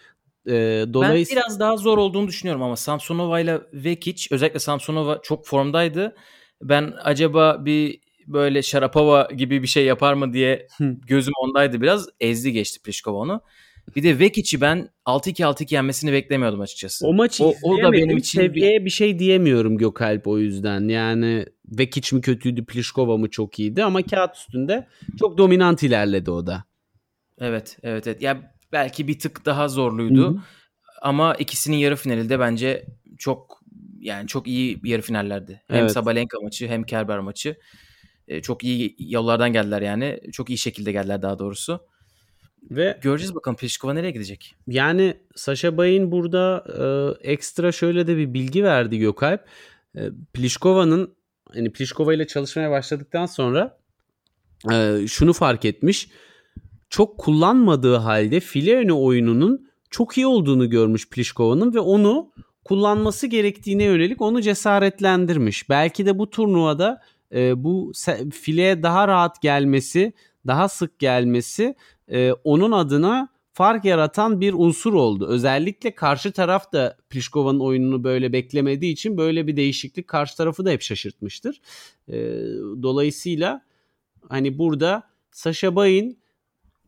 Ee, 0.49 0.85
dolayısıyla... 0.93 1.43
Ben 1.43 1.49
biraz 1.49 1.61
daha 1.61 1.77
zor 1.77 1.99
olduğunu 1.99 2.29
düşünüyorum 2.29 2.63
ama 2.63 2.77
Samsonova 2.77 3.41
ile 3.41 3.61
Vekic 3.73 4.29
özellikle 4.31 4.59
Samsonova 4.59 5.21
çok 5.23 5.47
formdaydı. 5.47 6.17
Ben 6.63 6.95
acaba 7.03 7.65
bir 7.65 8.01
böyle 8.27 8.63
Sharapova 8.63 9.29
gibi 9.37 9.63
bir 9.63 9.67
şey 9.67 9.85
yapar 9.85 10.15
mı 10.15 10.33
diye 10.33 10.69
gözüm 11.07 11.33
ondaydı 11.41 11.81
biraz. 11.81 12.09
Ezdi 12.21 12.53
geçti 12.53 12.83
Pliskova 12.83 13.19
onu. 13.19 13.41
Bir 13.97 14.03
de 14.03 14.19
Vekic'i 14.19 14.61
ben 14.61 14.89
6-2 15.07 15.43
6-2 15.43 15.75
yenmesini 15.75 16.13
beklemiyordum 16.13 16.61
açıkçası. 16.61 17.07
O 17.07 17.13
maçı 17.13 17.45
o, 17.45 17.55
o 17.63 17.83
da 17.83 17.93
benim 17.93 18.17
için 18.17 18.41
seviyeye 18.41 18.81
bir... 18.81 18.85
bir 18.85 18.91
şey 18.91 19.19
diyemiyorum 19.19 19.79
Gökalp 19.79 20.27
o 20.27 20.39
yüzden. 20.39 20.89
Yani 20.89 21.47
Vekic 21.79 22.17
mi 22.17 22.23
kötüydü, 22.23 22.65
Pliskova 22.65 23.17
mı 23.17 23.31
çok 23.31 23.59
iyiydi 23.59 23.85
ama 23.85 24.03
kağıt 24.03 24.37
üstünde 24.37 24.87
çok 25.19 25.39
dominant 25.39 25.83
ilerledi 25.83 26.31
o 26.31 26.47
da. 26.47 26.65
Evet, 27.41 27.79
evet, 27.83 28.07
evet. 28.07 28.23
Ya 28.23 28.56
belki 28.73 29.09
bir 29.09 29.19
tık 29.19 29.47
daha 29.47 29.69
zorluydu. 29.69 30.29
Hı-hı. 30.29 30.41
Ama 31.03 31.35
ikisinin 31.35 31.77
yarı 31.77 31.97
finalinde 31.97 32.41
bence 32.41 32.87
çok 33.19 33.61
yani 34.01 34.27
çok 34.29 34.47
iyi 34.47 34.81
yarı 34.85 35.03
finallerdi. 35.03 35.63
Hem 35.69 35.81
evet. 35.81 35.93
Sabalenka 35.93 36.41
maçı 36.41 36.69
hem 36.69 36.83
Kerber 36.83 37.19
maçı. 37.19 37.57
Ee, 38.29 38.43
çok 38.43 38.65
iyi 38.65 38.97
yollardan 38.99 39.53
geldiler 39.53 39.83
yani. 39.83 40.21
Çok 40.33 40.51
iyi 40.51 40.59
şekilde 40.59 40.93
geldiler 40.93 41.23
daha 41.23 41.39
doğrusu. 41.39 41.81
Ve 42.71 42.99
göreceğiz 43.03 43.35
bakalım 43.35 43.57
Pliskova 43.57 43.95
nereye 43.95 44.11
gidecek. 44.11 44.55
Yani 44.67 45.17
Sasha 45.35 45.77
Bay'in 45.77 46.13
burada 46.13 46.65
e, 47.23 47.31
ekstra 47.31 47.73
şöyle 47.73 48.07
de 48.07 48.17
bir 48.17 48.35
bilgi 48.35 48.65
verdi 48.65 48.99
Gökalp. 48.99 49.45
E, 49.97 50.01
Pliskova'nın 50.33 51.15
hani 51.55 51.73
Pliskova 51.73 52.15
ile 52.15 52.27
çalışmaya 52.27 52.71
başladıktan 52.71 53.27
sonra 53.27 53.79
e, 54.73 55.07
şunu 55.09 55.33
fark 55.33 55.65
etmiş. 55.65 56.09
Çok 56.91 57.19
kullanmadığı 57.19 57.97
halde 57.97 58.41
file 58.41 58.93
oyununun 58.93 59.67
çok 59.91 60.17
iyi 60.17 60.27
olduğunu 60.27 60.71
görmüş 60.71 61.11
Pliskova'nın 61.11 61.75
ve 61.75 61.81
onu 61.81 62.33
kullanması 62.65 63.27
gerektiğine 63.27 63.85
yönelik 63.85 64.21
onu 64.21 64.43
cesaretlendirmiş. 64.43 65.69
Belki 65.69 66.07
de 66.07 66.19
bu 66.19 66.31
turnuvada 66.31 67.01
e, 67.35 67.65
bu 67.65 67.93
fileye 68.33 68.83
daha 68.83 69.09
rahat 69.09 69.43
gelmesi, 69.43 70.13
daha 70.47 70.69
sık 70.69 70.99
gelmesi 70.99 71.75
e, 72.09 72.33
onun 72.33 72.73
adına 72.73 73.29
fark 73.53 73.85
yaratan 73.85 74.41
bir 74.41 74.53
unsur 74.53 74.93
oldu. 74.93 75.27
Özellikle 75.29 75.95
karşı 75.95 76.33
taraf 76.33 76.73
da 76.73 76.97
Pliškova'nın 77.11 77.61
oyununu 77.61 78.05
böyle 78.05 78.33
beklemediği 78.33 78.93
için 78.93 79.17
böyle 79.17 79.47
bir 79.47 79.57
değişiklik 79.57 80.09
karşı 80.09 80.37
tarafı 80.37 80.65
da 80.65 80.71
hep 80.71 80.83
şaşırtmıştır. 80.83 81.61
E, 82.09 82.15
dolayısıyla 82.83 83.63
hani 84.29 84.59
burada 84.59 85.03
Sasha 85.33 85.77
Bay'in 85.77 86.19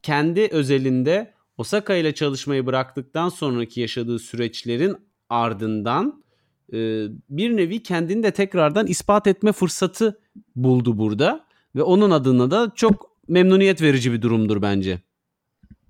kendi 0.02 0.48
özelinde 0.50 1.34
Osaka 1.56 1.94
ile 1.94 2.14
çalışmayı 2.14 2.66
bıraktıktan 2.66 3.28
sonraki 3.28 3.80
yaşadığı 3.80 4.18
süreçlerin 4.18 4.96
ardından 5.28 6.24
e, 6.72 7.06
bir 7.30 7.56
nevi 7.56 7.82
kendini 7.82 8.22
de 8.22 8.30
tekrardan 8.30 8.86
ispat 8.86 9.26
etme 9.26 9.52
fırsatı 9.52 10.20
buldu 10.56 10.98
burada 10.98 11.46
ve 11.76 11.82
onun 11.82 12.10
adına 12.10 12.50
da 12.50 12.72
çok 12.74 13.10
memnuniyet 13.28 13.82
verici 13.82 14.12
bir 14.12 14.22
durumdur 14.22 14.62
bence. 14.62 15.00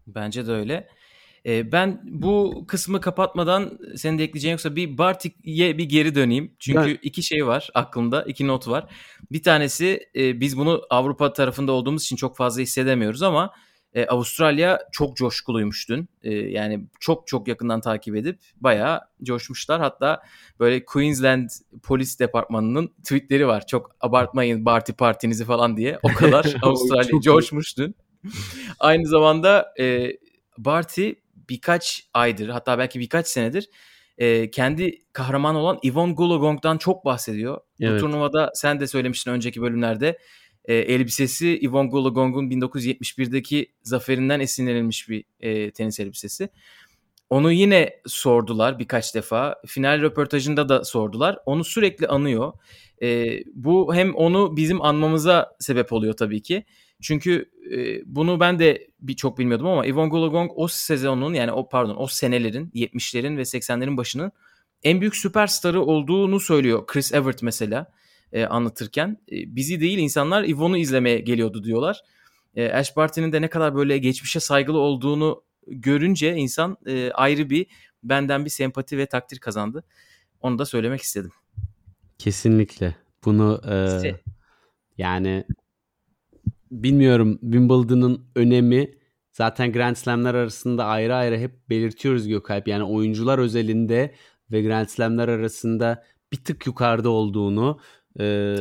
Bence 0.06 0.46
de 0.46 0.52
öyle. 0.52 0.88
Ee, 1.46 1.72
ben 1.72 2.00
bu 2.04 2.64
kısmı 2.68 3.00
kapatmadan 3.00 3.78
senin 3.96 4.18
de 4.18 4.24
ekleyeceğin 4.24 4.52
yoksa 4.52 4.76
bir 4.76 4.98
Bartik'e 4.98 5.78
bir 5.78 5.84
geri 5.84 6.14
döneyim. 6.14 6.52
Çünkü 6.58 6.86
ben... 6.86 6.98
iki 7.02 7.22
şey 7.22 7.46
var 7.46 7.68
aklımda, 7.74 8.22
iki 8.22 8.46
not 8.46 8.68
var. 8.68 8.86
Bir 9.32 9.42
tanesi 9.42 10.00
e, 10.16 10.40
biz 10.40 10.58
bunu 10.58 10.82
Avrupa 10.90 11.32
tarafında 11.32 11.72
olduğumuz 11.72 12.02
için 12.02 12.16
çok 12.16 12.36
fazla 12.36 12.62
hissedemiyoruz 12.62 13.22
ama 13.22 13.50
e, 13.94 14.06
Avustralya 14.06 14.80
çok 14.92 15.16
coşkuluymuş 15.16 15.88
dün. 15.88 16.08
E, 16.22 16.34
yani 16.34 16.84
çok 17.00 17.26
çok 17.26 17.48
yakından 17.48 17.80
takip 17.80 18.16
edip 18.16 18.38
bayağı 18.56 19.00
coşmuşlar. 19.22 19.80
Hatta 19.80 20.22
böyle 20.60 20.84
Queensland 20.84 21.48
Polis 21.82 22.20
Departmanı'nın 22.20 22.88
tweetleri 22.88 23.46
var. 23.46 23.66
Çok 23.66 23.96
abartmayın 24.00 24.64
Barty 24.64 24.92
partinizi 24.92 25.44
falan 25.44 25.76
diye. 25.76 25.98
O 26.02 26.08
kadar 26.08 26.54
Avustralya 26.62 27.20
coşmuş 27.20 27.78
dün. 27.78 27.94
Aynı 28.78 29.06
zamanda 29.06 29.74
e, 29.80 30.12
Barty 30.58 31.10
birkaç 31.48 32.08
aydır 32.14 32.48
hatta 32.48 32.78
belki 32.78 33.00
birkaç 33.00 33.26
senedir 33.26 33.68
e, 34.18 34.50
kendi 34.50 34.98
kahraman 35.12 35.54
olan 35.54 35.78
Yvonne 35.82 36.12
Goolagong'dan 36.12 36.78
çok 36.78 37.04
bahsediyor. 37.04 37.60
Evet. 37.80 37.92
Bu 37.94 37.98
turnuvada 37.98 38.50
sen 38.54 38.80
de 38.80 38.86
söylemiştin 38.86 39.30
önceki 39.30 39.62
bölümlerde 39.62 40.18
e, 40.68 40.74
elbisesi 40.74 41.58
Yvonne 41.62 41.90
Goolagong'un 41.90 42.50
1971'deki 42.50 43.72
zaferinden 43.82 44.40
esinlenilmiş 44.40 45.08
bir 45.08 45.24
e, 45.40 45.70
tenis 45.70 46.00
elbisesi. 46.00 46.48
Onu 47.30 47.52
yine 47.52 48.00
sordular 48.06 48.78
birkaç 48.78 49.14
defa. 49.14 49.56
Final 49.66 50.00
röportajında 50.00 50.68
da 50.68 50.84
sordular. 50.84 51.38
Onu 51.46 51.64
sürekli 51.64 52.06
anıyor. 52.06 52.52
E, 53.02 53.38
bu 53.54 53.94
hem 53.94 54.14
onu 54.14 54.56
bizim 54.56 54.82
anmamıza 54.82 55.56
sebep 55.58 55.92
oluyor 55.92 56.16
tabii 56.16 56.42
ki. 56.42 56.64
Çünkü 57.02 57.50
e, 57.74 58.00
bunu 58.06 58.40
ben 58.40 58.58
de 58.58 58.88
bir 59.00 59.16
çok 59.16 59.38
bilmiyordum 59.38 59.66
ama 59.66 59.86
Yvonne 59.86 60.08
Goolagong 60.08 60.50
o 60.54 60.68
sezonun 60.68 61.34
yani 61.34 61.52
o 61.52 61.68
pardon 61.68 61.96
o 61.98 62.06
senelerin 62.06 62.70
70'lerin 62.74 63.36
ve 63.36 63.42
80'lerin 63.42 63.96
başının 63.96 64.32
en 64.82 65.00
büyük 65.00 65.16
süperstarı 65.16 65.82
olduğunu 65.82 66.40
söylüyor 66.40 66.86
Chris 66.86 67.12
Evert 67.12 67.42
mesela 67.42 67.92
e, 68.32 68.44
anlatırken. 68.44 69.16
E, 69.32 69.56
bizi 69.56 69.80
değil 69.80 69.98
insanlar 69.98 70.42
Yvonne'u 70.42 70.76
izlemeye 70.76 71.18
geliyordu 71.18 71.64
diyorlar. 71.64 72.00
E, 72.54 72.72
Ash 72.72 72.96
Barty'nin 72.96 73.32
de 73.32 73.42
ne 73.42 73.48
kadar 73.50 73.74
böyle 73.74 73.98
geçmişe 73.98 74.40
saygılı 74.40 74.78
olduğunu 74.78 75.42
görünce 75.66 76.36
insan 76.36 76.76
e, 76.86 77.10
ayrı 77.10 77.50
bir 77.50 77.66
benden 78.02 78.44
bir 78.44 78.50
sempati 78.50 78.98
ve 78.98 79.06
takdir 79.06 79.38
kazandı. 79.38 79.84
Onu 80.40 80.58
da 80.58 80.66
söylemek 80.66 81.00
istedim. 81.00 81.30
Kesinlikle. 82.18 82.96
Bunu 83.24 83.60
e, 83.70 83.76
yani 84.98 85.44
bilmiyorum 86.70 87.38
Wimbledon'ın 87.42 88.26
önemi 88.34 88.94
zaten 89.32 89.72
Grand 89.72 89.96
Slam'ler 89.96 90.34
arasında 90.34 90.84
ayrı 90.84 91.14
ayrı 91.14 91.38
hep 91.38 91.70
belirtiyoruz 91.70 92.28
Gökalp. 92.28 92.68
Yani 92.68 92.84
oyuncular 92.84 93.38
özelinde 93.38 94.14
ve 94.52 94.62
Grand 94.62 94.86
Slam'ler 94.86 95.28
arasında 95.28 96.04
bir 96.32 96.36
tık 96.36 96.66
yukarıda 96.66 97.10
olduğunu 97.10 97.80
e, 98.18 98.56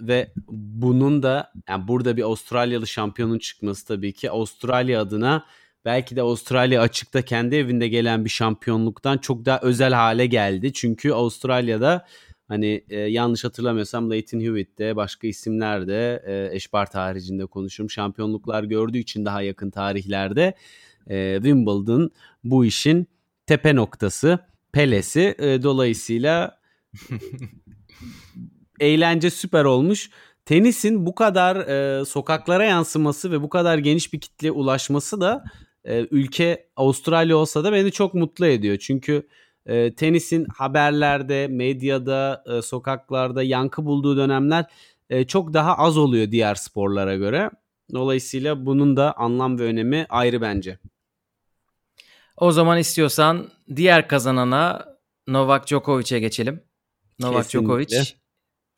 ve 0.00 0.32
bunun 0.52 1.22
da 1.22 1.52
yani 1.68 1.88
burada 1.88 2.16
bir 2.16 2.22
Avustralyalı 2.22 2.86
şampiyonun 2.86 3.38
çıkması 3.38 3.86
tabii 3.86 4.12
ki 4.12 4.30
Avustralya 4.30 5.00
adına 5.00 5.44
belki 5.84 6.16
de 6.16 6.22
Avustralya 6.22 6.82
açıkta 6.82 7.22
kendi 7.22 7.56
evinde 7.56 7.88
gelen 7.88 8.24
bir 8.24 8.30
şampiyonluktan 8.30 9.18
çok 9.18 9.44
daha 9.44 9.60
özel 9.62 9.92
hale 9.92 10.26
geldi. 10.26 10.72
Çünkü 10.72 11.12
Avustralya'da 11.12 12.06
hani 12.48 12.84
e, 12.90 12.98
yanlış 12.98 13.44
hatırlamıyorsam 13.44 14.10
Leighton 14.10 14.40
Hewitt'te 14.40 14.96
başka 14.96 15.26
isimler 15.26 15.88
de 15.88 16.22
e, 16.26 16.56
Eşbart 16.56 16.94
haricinde 16.94 17.46
konuşurum. 17.46 17.90
Şampiyonluklar 17.90 18.64
gördüğü 18.64 18.98
için 18.98 19.24
daha 19.24 19.42
yakın 19.42 19.70
tarihlerde 19.70 20.54
e, 21.06 21.34
Wimbledon 21.34 22.10
bu 22.44 22.64
işin 22.64 23.06
tepe 23.46 23.76
noktası, 23.76 24.38
pelesi. 24.72 25.34
E, 25.38 25.62
dolayısıyla 25.62 26.60
eğlence 28.80 29.30
süper 29.30 29.64
olmuş. 29.64 30.10
Tenisin 30.44 31.06
bu 31.06 31.14
kadar 31.14 31.56
e, 31.56 32.04
sokaklara 32.04 32.64
yansıması 32.64 33.30
ve 33.30 33.42
bu 33.42 33.48
kadar 33.48 33.78
geniş 33.78 34.12
bir 34.12 34.20
kitleye 34.20 34.52
ulaşması 34.52 35.20
da 35.20 35.44
e, 35.84 36.06
ülke 36.10 36.68
Avustralya 36.76 37.36
olsa 37.36 37.64
da 37.64 37.72
beni 37.72 37.92
çok 37.92 38.14
mutlu 38.14 38.46
ediyor. 38.46 38.78
Çünkü 38.78 39.28
e, 39.66 39.94
tenisin 39.94 40.46
haberlerde, 40.56 41.48
medyada, 41.48 42.44
e, 42.46 42.62
sokaklarda 42.62 43.42
yankı 43.42 43.84
bulduğu 43.84 44.16
dönemler 44.16 44.64
e, 45.10 45.26
çok 45.26 45.54
daha 45.54 45.74
az 45.78 45.98
oluyor 45.98 46.30
diğer 46.30 46.54
sporlara 46.54 47.16
göre. 47.16 47.50
Dolayısıyla 47.94 48.66
bunun 48.66 48.96
da 48.96 49.12
anlam 49.16 49.58
ve 49.58 49.62
önemi 49.62 50.06
ayrı 50.08 50.40
bence. 50.40 50.78
O 52.36 52.52
zaman 52.52 52.78
istiyorsan 52.78 53.48
diğer 53.76 54.08
kazanana 54.08 54.86
Novak 55.26 55.66
Djokovic'e 55.66 56.20
geçelim. 56.20 56.62
Novak 57.20 57.44
Kesinlikle. 57.44 57.84
Djokovic 57.84 58.19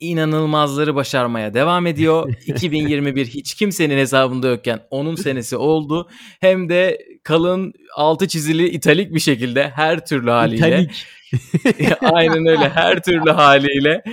inanılmazları 0.03 0.95
başarmaya 0.95 1.53
devam 1.53 1.87
ediyor. 1.87 2.33
2021 2.47 3.25
hiç 3.25 3.53
kimsenin 3.55 3.97
hesabında 3.97 4.47
yokken 4.47 4.79
onun 4.89 5.15
senesi 5.15 5.57
oldu. 5.57 6.09
Hem 6.39 6.69
de 6.69 6.99
kalın 7.23 7.73
altı 7.95 8.27
çizili 8.27 8.69
italik 8.69 9.13
bir 9.13 9.19
şekilde 9.19 9.69
her 9.69 10.05
türlü 10.05 10.29
haliyle. 10.29 10.67
İtalik. 10.67 11.05
Aynen 12.01 12.45
öyle 12.45 12.69
her 12.69 13.03
türlü 13.03 13.31
haliyle. 13.31 14.03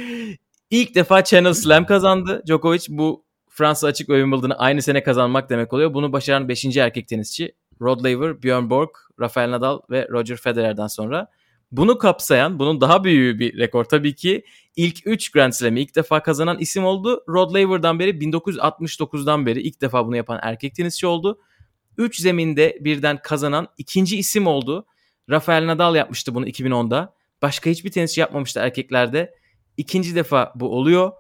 İlk 0.71 0.95
defa 0.95 1.25
Channel 1.25 1.55
Slam 1.55 1.87
kazandı 1.87 2.43
Djokovic. 2.47 2.87
Bu 2.89 3.25
Fransa 3.49 3.87
Açık 3.87 4.09
ve 4.09 4.15
Wimbledon'ı 4.15 4.59
aynı 4.59 4.83
sene 4.83 5.03
kazanmak 5.03 5.51
demek 5.51 5.73
oluyor. 5.73 5.95
Bunu 5.95 6.13
başaran 6.13 6.49
5. 6.49 6.77
erkek 6.77 7.09
tenisçi 7.09 7.55
Rod 7.81 8.05
Laver, 8.05 8.43
Björn 8.43 8.71
Borg, 8.71 8.91
Rafael 9.21 9.51
Nadal 9.51 9.81
ve 9.91 10.09
Roger 10.11 10.37
Federer'den 10.37 10.87
sonra. 10.87 11.27
Bunu 11.73 11.99
kapsayan, 11.99 12.59
bunun 12.59 12.81
daha 12.81 13.05
büyüğü 13.05 13.39
bir 13.39 13.59
rekor 13.59 13.85
tabii 13.85 14.15
ki 14.15 14.45
ilk 14.77 15.07
3 15.07 15.31
Grand 15.31 15.53
Slam'i 15.53 15.81
ilk 15.81 15.97
defa 15.97 16.23
kazanan 16.23 16.59
isim 16.59 16.85
oldu. 16.85 17.25
Rod 17.29 17.55
Laver'dan 17.55 17.99
beri 17.99 18.11
1969'dan 18.11 19.47
beri 19.47 19.61
ilk 19.63 19.81
defa 19.81 20.07
bunu 20.07 20.17
yapan 20.17 20.41
erkek 20.43 20.75
tenisçi 20.75 21.07
oldu. 21.07 21.41
3 21.99 22.21
zeminde 22.21 22.79
birden 22.81 23.23
kazanan 23.23 23.69
ikinci 23.79 24.19
isim 24.19 24.47
oldu. 24.47 24.87
Rafael 25.31 25.67
Nadal 25.67 25.97
yapmıştı 25.97 26.35
bunu 26.35 26.49
2010'da. 26.49 27.15
Başka 27.43 27.71
hiçbir 27.71 27.91
tenisçi 27.91 28.21
yapmamıştı 28.21 28.61
erkeklerde. 28.61 29.35
İkinci 29.77 30.15
defa 30.15 30.53
bu 30.55 30.69
oluyor. 30.77 31.13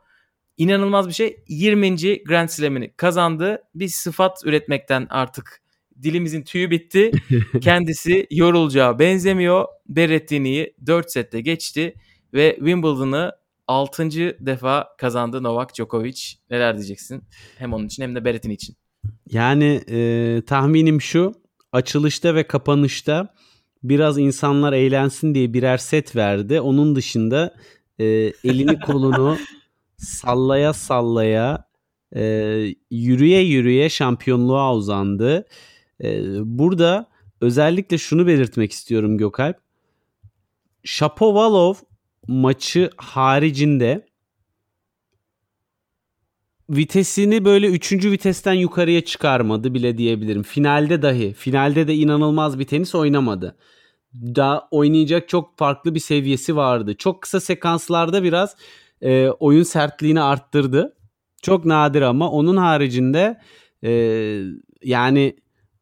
İnanılmaz 0.56 1.08
bir 1.08 1.12
şey. 1.12 1.44
20. 1.48 2.24
Grand 2.24 2.48
Slam'ini 2.48 2.92
kazandı. 2.96 3.62
Bir 3.74 3.88
sıfat 3.88 4.40
üretmekten 4.44 5.06
artık 5.10 5.62
dilimizin 6.02 6.42
tüyü 6.42 6.70
bitti. 6.70 7.10
Kendisi 7.60 8.26
yorulacağı 8.30 8.98
benzemiyor. 8.98 9.64
Berrettini'yi 9.88 10.74
4 10.86 11.10
sette 11.10 11.40
geçti 11.40 11.94
ve 12.34 12.54
Wimbledon'ı 12.58 13.32
6. 13.66 14.10
defa 14.46 14.88
kazandı 14.98 15.42
Novak 15.42 15.74
Djokovic. 15.74 16.22
Neler 16.50 16.76
diyeceksin? 16.76 17.22
Hem 17.58 17.72
onun 17.72 17.86
için 17.86 18.02
hem 18.02 18.14
de 18.14 18.24
Berrettini 18.24 18.52
için. 18.54 18.76
Yani 19.30 19.80
e, 19.90 20.42
tahminim 20.46 21.00
şu. 21.00 21.34
Açılışta 21.72 22.34
ve 22.34 22.46
kapanışta 22.46 23.34
biraz 23.82 24.18
insanlar 24.18 24.72
eğlensin 24.72 25.34
diye 25.34 25.54
birer 25.54 25.78
set 25.78 26.16
verdi. 26.16 26.60
Onun 26.60 26.96
dışında 26.96 27.54
e, 27.98 28.04
elini 28.44 28.80
kolunu 28.80 29.38
sallaya 29.96 30.72
sallaya 30.72 31.64
e, 32.16 32.22
yürüye 32.90 33.40
yürüye 33.42 33.88
şampiyonluğa 33.88 34.74
uzandı. 34.74 35.46
E, 36.04 36.22
burada 36.58 37.06
özellikle 37.40 37.98
şunu 37.98 38.26
belirtmek 38.26 38.72
istiyorum 38.72 39.18
Gökalp. 39.18 39.56
Shapovalov 40.84 41.74
maçı 42.28 42.90
haricinde 42.96 44.06
vitesini 46.70 47.44
böyle 47.44 47.66
üçüncü 47.66 48.10
vitesten 48.10 48.52
yukarıya 48.52 49.00
çıkarmadı 49.04 49.74
bile 49.74 49.98
diyebilirim. 49.98 50.42
Finalde 50.42 51.02
dahi. 51.02 51.32
Finalde 51.32 51.88
de 51.88 51.94
inanılmaz 51.94 52.58
bir 52.58 52.64
tenis 52.64 52.94
oynamadı. 52.94 53.56
Daha 54.14 54.68
oynayacak 54.70 55.28
çok 55.28 55.58
farklı 55.58 55.94
bir 55.94 56.00
seviyesi 56.00 56.56
vardı. 56.56 56.94
Çok 56.98 57.22
kısa 57.22 57.40
sekanslarda 57.40 58.22
biraz 58.22 58.56
e, 59.02 59.28
oyun 59.28 59.62
sertliğini 59.62 60.20
arttırdı. 60.20 60.96
Çok 61.42 61.64
nadir 61.64 62.02
ama 62.02 62.30
onun 62.30 62.56
haricinde 62.56 63.40
e, 63.84 63.90
yani 64.82 65.36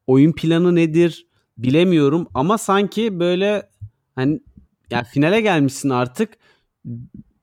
oyun 0.09 0.31
planı 0.31 0.75
nedir 0.75 1.27
bilemiyorum 1.57 2.27
ama 2.33 2.57
sanki 2.57 3.19
böyle 3.19 3.69
hani 4.15 4.39
yani 4.91 5.05
finale 5.05 5.41
gelmişsin 5.41 5.89
artık 5.89 6.29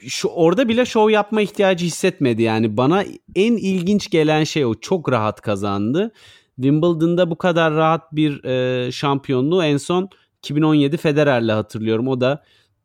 şu 0.00 0.28
orada 0.28 0.68
bile 0.68 0.84
şov 0.84 1.10
yapma 1.10 1.40
ihtiyacı 1.40 1.86
hissetmedi 1.86 2.42
yani 2.42 2.76
bana 2.76 3.04
en 3.34 3.52
ilginç 3.52 4.10
gelen 4.10 4.44
şey 4.44 4.64
o 4.64 4.74
çok 4.74 5.12
rahat 5.12 5.40
kazandı. 5.40 6.12
Wimbledon'da 6.56 7.30
bu 7.30 7.38
kadar 7.38 7.74
rahat 7.74 8.12
bir 8.12 8.44
e, 8.44 8.92
şampiyonluğu 8.92 9.64
en 9.64 9.76
son 9.76 10.08
2017 10.38 10.96
Federer'le 10.96 11.52
hatırlıyorum. 11.52 12.08
O 12.08 12.20
da 12.20 12.42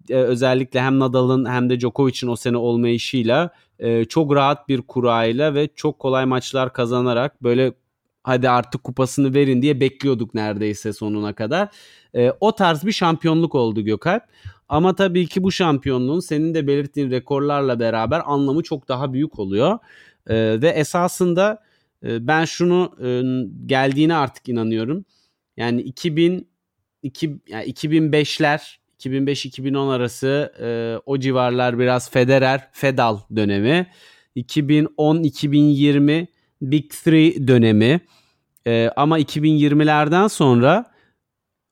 e, 0.10 0.15
özellikle 0.15 0.82
hem 0.82 1.00
Nadal'ın 1.00 1.46
hem 1.50 1.70
de 1.70 1.80
Djokovic'in 1.80 2.28
o 2.28 2.36
sene 2.36 2.58
olmayışıyla 2.58 3.50
e, 3.80 4.06
çok 4.06 4.36
rahat 4.36 4.70
bir 4.70 4.82
kurayla 4.82 5.54
ve 5.54 5.70
çok 5.76 6.00
kolay 6.00 6.26
maçlar 6.26 6.74
kazanarak 6.74 7.44
böyle 7.44 7.74
hadi 8.24 8.50
artık 8.50 8.84
kupasını 8.84 9.34
verin 9.34 9.62
diye 9.62 9.80
bekliyorduk 9.80 10.34
neredeyse 10.34 10.94
sonuna 10.94 11.34
kadar. 11.34 11.70
E, 12.16 12.32
o 12.40 12.56
tarz 12.56 12.86
bir 12.86 12.92
şampiyonluk 12.92 13.56
oldu 13.56 13.82
Gökalp. 13.82 14.24
Ama 14.70 14.96
tabii 14.96 15.28
ki 15.28 15.44
bu 15.44 15.52
şampiyonluğun 15.52 16.20
senin 16.20 16.54
de 16.54 16.68
belirttiğin 16.68 17.12
rekorlarla 17.12 17.80
beraber 17.80 18.22
anlamı 18.26 18.64
çok 18.64 18.88
daha 18.88 19.14
büyük 19.14 19.40
oluyor. 19.40 19.80
E, 20.28 20.62
ve 20.62 20.70
esasında 20.70 21.64
e, 22.04 22.28
ben 22.28 22.46
şunu 22.46 22.96
e, 23.04 23.08
geldiğine 23.66 24.16
artık 24.16 24.50
inanıyorum. 24.50 25.06
Yani 25.58 25.82
2000 25.82 26.48
iki, 27.04 27.38
yani 27.48 27.66
2005'ler 27.66 28.78
2005-2010 29.00 29.92
arası 29.92 30.54
e, 30.62 30.98
o 31.06 31.20
civarlar 31.20 31.80
biraz 31.80 32.12
Federer 32.12 32.70
Fedal 32.72 33.20
dönemi. 33.36 33.88
2010-2020 34.36 36.28
Big 36.62 36.89
Three 36.89 37.47
dönemi. 37.47 38.02
E, 38.67 38.89
ama 38.95 39.19
2020'lerden 39.19 40.28
sonra 40.28 40.91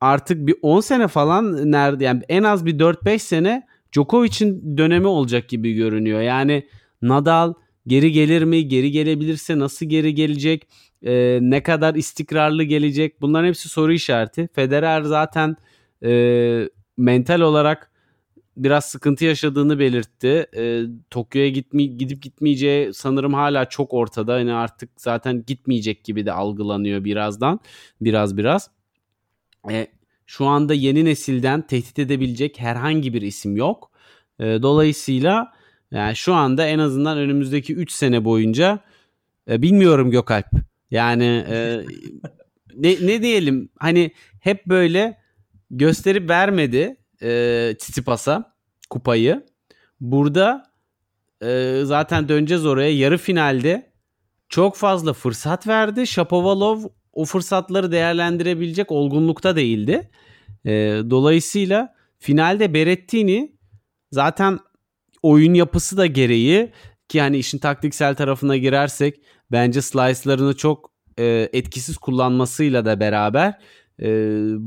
artık 0.01 0.47
bir 0.47 0.55
10 0.61 0.79
sene 0.81 1.07
falan 1.07 1.71
nerede 1.71 2.03
yani 2.03 2.23
en 2.29 2.43
az 2.43 2.65
bir 2.65 2.79
4-5 2.79 3.19
sene 3.19 3.67
Djokovic'in 3.93 4.77
dönemi 4.77 5.07
olacak 5.07 5.49
gibi 5.49 5.73
görünüyor. 5.73 6.21
Yani 6.21 6.67
Nadal 7.01 7.53
geri 7.87 8.11
gelir 8.11 8.43
mi? 8.43 8.67
Geri 8.67 8.91
gelebilirse 8.91 9.59
nasıl 9.59 9.85
geri 9.85 10.15
gelecek? 10.15 10.67
E, 11.05 11.39
ne 11.41 11.63
kadar 11.63 11.95
istikrarlı 11.95 12.63
gelecek? 12.63 13.21
Bunların 13.21 13.47
hepsi 13.47 13.69
soru 13.69 13.93
işareti. 13.93 14.49
Federer 14.53 15.01
zaten 15.01 15.55
e, 16.03 16.69
mental 16.97 17.41
olarak 17.41 17.88
biraz 18.57 18.85
sıkıntı 18.85 19.25
yaşadığını 19.25 19.79
belirtti. 19.79 20.45
E, 20.55 20.83
Tokyo'ya 21.09 21.49
gitme, 21.49 21.83
gidip 21.83 22.21
gitmeyeceği 22.21 22.93
sanırım 22.93 23.33
hala 23.33 23.65
çok 23.65 23.93
ortada. 23.93 24.39
Yani 24.39 24.53
artık 24.53 24.89
zaten 24.97 25.43
gitmeyecek 25.47 26.03
gibi 26.03 26.25
de 26.25 26.31
algılanıyor 26.31 27.03
birazdan. 27.03 27.59
Biraz 28.01 28.37
biraz. 28.37 28.69
E, 29.71 29.87
şu 30.25 30.45
anda 30.45 30.73
yeni 30.73 31.05
nesilden 31.05 31.61
tehdit 31.61 31.99
edebilecek 31.99 32.59
herhangi 32.59 33.13
bir 33.13 33.21
isim 33.21 33.55
yok. 33.57 33.91
E, 34.39 34.45
dolayısıyla 34.45 35.53
yani 35.91 36.15
şu 36.15 36.33
anda 36.33 36.67
en 36.67 36.79
azından 36.79 37.17
önümüzdeki 37.17 37.75
3 37.75 37.91
sene 37.91 38.25
boyunca 38.25 38.79
e, 39.49 39.61
bilmiyorum 39.61 40.11
Gökalp. 40.11 40.47
Yani 40.91 41.45
e, 41.49 41.81
ne, 42.75 42.95
ne 43.07 43.21
diyelim 43.21 43.69
hani 43.79 44.11
hep 44.39 44.65
böyle 44.65 45.17
gösterip 45.71 46.29
vermedi 46.29 46.97
e, 47.23 47.75
Tsitsipas'a 47.79 48.55
kupayı. 48.89 49.45
Burada 49.99 50.63
e, 51.43 51.81
zaten 51.83 52.29
döneceğiz 52.29 52.65
oraya 52.65 52.97
yarı 52.97 53.17
finalde 53.17 53.91
çok 54.49 54.75
fazla 54.75 55.13
fırsat 55.13 55.67
verdi. 55.67 56.07
Shapovalov 56.07 56.83
o 57.13 57.25
fırsatları 57.25 57.91
değerlendirebilecek 57.91 58.91
olgunlukta 58.91 59.55
değildi. 59.55 60.09
E, 60.65 60.71
dolayısıyla 61.09 61.93
finalde 62.19 62.73
Berettini 62.73 63.55
zaten 64.11 64.59
oyun 65.23 65.53
yapısı 65.53 65.97
da 65.97 66.05
gereği 66.05 66.71
ki 67.07 67.21
hani 67.21 67.37
işin 67.37 67.57
taktiksel 67.57 68.15
tarafına 68.15 68.57
girersek 68.57 69.21
bence 69.51 69.81
slice'larını 69.81 70.55
çok 70.55 70.91
e, 71.19 71.49
etkisiz 71.53 71.97
kullanmasıyla 71.97 72.85
da 72.85 72.99
beraber 72.99 73.59
e, 74.01 74.07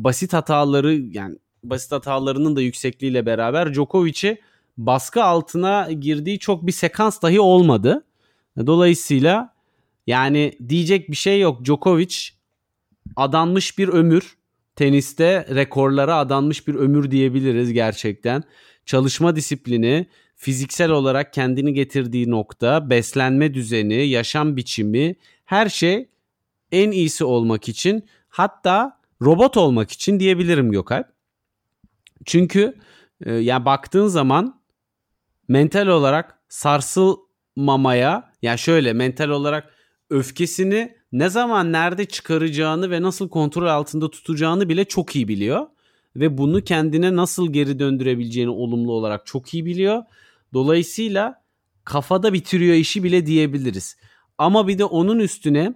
basit 0.04 0.32
hataları 0.32 0.94
yani 0.94 1.36
basit 1.64 1.92
hatalarının 1.92 2.56
da 2.56 2.60
yüksekliğiyle 2.60 3.26
beraber 3.26 3.74
Djokovic'i 3.74 4.38
baskı 4.78 5.24
altına 5.24 5.92
girdiği 5.92 6.38
çok 6.38 6.66
bir 6.66 6.72
sekans 6.72 7.22
dahi 7.22 7.40
olmadı. 7.40 8.04
Dolayısıyla 8.66 9.54
yani 10.06 10.52
diyecek 10.68 11.10
bir 11.10 11.16
şey 11.16 11.40
yok. 11.40 11.64
Djokovic 11.64 12.16
adanmış 13.16 13.78
bir 13.78 13.88
ömür. 13.88 14.36
Teniste 14.76 15.46
rekorlara 15.54 16.16
adanmış 16.16 16.68
bir 16.68 16.74
ömür 16.74 17.10
diyebiliriz 17.10 17.72
gerçekten. 17.72 18.42
Çalışma 18.86 19.36
disiplini, 19.36 20.06
fiziksel 20.36 20.90
olarak 20.90 21.32
kendini 21.32 21.72
getirdiği 21.72 22.30
nokta, 22.30 22.90
beslenme 22.90 23.54
düzeni, 23.54 24.06
yaşam 24.06 24.56
biçimi 24.56 25.16
her 25.44 25.68
şey 25.68 26.08
en 26.72 26.90
iyisi 26.90 27.24
olmak 27.24 27.68
için 27.68 28.04
hatta 28.28 29.00
robot 29.22 29.56
olmak 29.56 29.90
için 29.90 30.20
diyebilirim 30.20 30.72
Gökalp. 30.72 31.11
Çünkü 32.24 32.74
e, 33.26 33.32
yani 33.32 33.64
baktığın 33.64 34.06
zaman 34.06 34.62
mental 35.48 35.86
olarak 35.86 36.38
sarsılmamaya 36.48 38.32
yani 38.42 38.58
şöyle 38.58 38.92
mental 38.92 39.28
olarak 39.28 39.74
öfkesini 40.10 40.96
ne 41.12 41.28
zaman 41.28 41.72
nerede 41.72 42.04
çıkaracağını 42.04 42.90
ve 42.90 43.02
nasıl 43.02 43.28
kontrol 43.28 43.66
altında 43.66 44.10
tutacağını 44.10 44.68
bile 44.68 44.84
çok 44.84 45.16
iyi 45.16 45.28
biliyor 45.28 45.66
ve 46.16 46.38
bunu 46.38 46.64
kendine 46.64 47.16
nasıl 47.16 47.52
geri 47.52 47.78
döndürebileceğini 47.78 48.50
olumlu 48.50 48.92
olarak 48.92 49.26
çok 49.26 49.54
iyi 49.54 49.64
biliyor. 49.64 50.02
Dolayısıyla 50.54 51.42
kafada 51.84 52.32
bitiriyor 52.32 52.74
işi 52.74 53.02
bile 53.02 53.26
diyebiliriz. 53.26 53.96
Ama 54.38 54.68
bir 54.68 54.78
de 54.78 54.84
onun 54.84 55.18
üstüne 55.18 55.74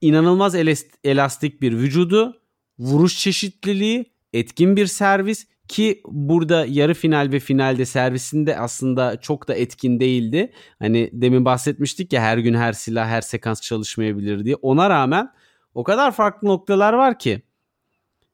inanılmaz 0.00 0.54
elastik 1.04 1.62
bir 1.62 1.72
vücudu, 1.72 2.40
vuruş 2.78 3.18
çeşitliliği, 3.18 4.12
etkin 4.32 4.76
bir 4.76 4.86
servis 4.86 5.46
ki 5.70 6.02
burada 6.06 6.66
yarı 6.68 6.94
final 6.94 7.28
ve 7.32 7.40
finalde 7.40 7.84
servisinde 7.84 8.58
aslında 8.58 9.20
çok 9.20 9.48
da 9.48 9.54
etkin 9.54 10.00
değildi. 10.00 10.52
Hani 10.78 11.10
demin 11.12 11.44
bahsetmiştik 11.44 12.12
ya 12.12 12.22
her 12.22 12.38
gün 12.38 12.54
her 12.54 12.72
silah 12.72 13.08
her 13.08 13.20
sekans 13.20 13.60
çalışmayabilir 13.60 14.44
diye. 14.44 14.54
Ona 14.54 14.90
rağmen 14.90 15.32
o 15.74 15.84
kadar 15.84 16.12
farklı 16.12 16.48
noktalar 16.48 16.92
var 16.92 17.18
ki. 17.18 17.42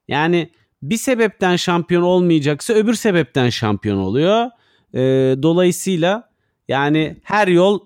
Yani 0.08 0.50
bir 0.82 0.96
sebepten 0.96 1.56
şampiyon 1.56 2.02
olmayacaksa 2.02 2.74
öbür 2.74 2.94
sebepten 2.94 3.48
şampiyon 3.48 3.98
oluyor. 3.98 4.50
Ee, 4.94 4.98
dolayısıyla 5.42 6.30
yani 6.68 7.16
her 7.22 7.48
yol 7.48 7.80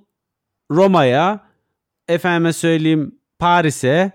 Roma'ya, 0.70 1.40
efendime 2.08 2.52
söyleyeyim 2.52 3.18
Paris'e, 3.38 4.12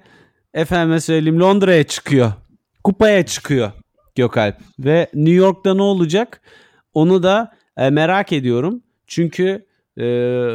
efendime 0.54 1.00
söyleyeyim 1.00 1.40
Londra'ya 1.40 1.84
çıkıyor. 1.84 2.34
Kupaya 2.84 3.26
çıkıyor. 3.26 3.72
Gökalp. 4.16 4.56
Ve 4.80 5.10
New 5.14 5.34
York'ta 5.34 5.74
ne 5.74 5.82
olacak? 5.82 6.42
Onu 6.94 7.24
da 7.24 7.52
e, 7.78 7.90
merak 7.90 8.32
ediyorum. 8.32 8.84
Çünkü 9.08 9.66
e, 9.98 10.04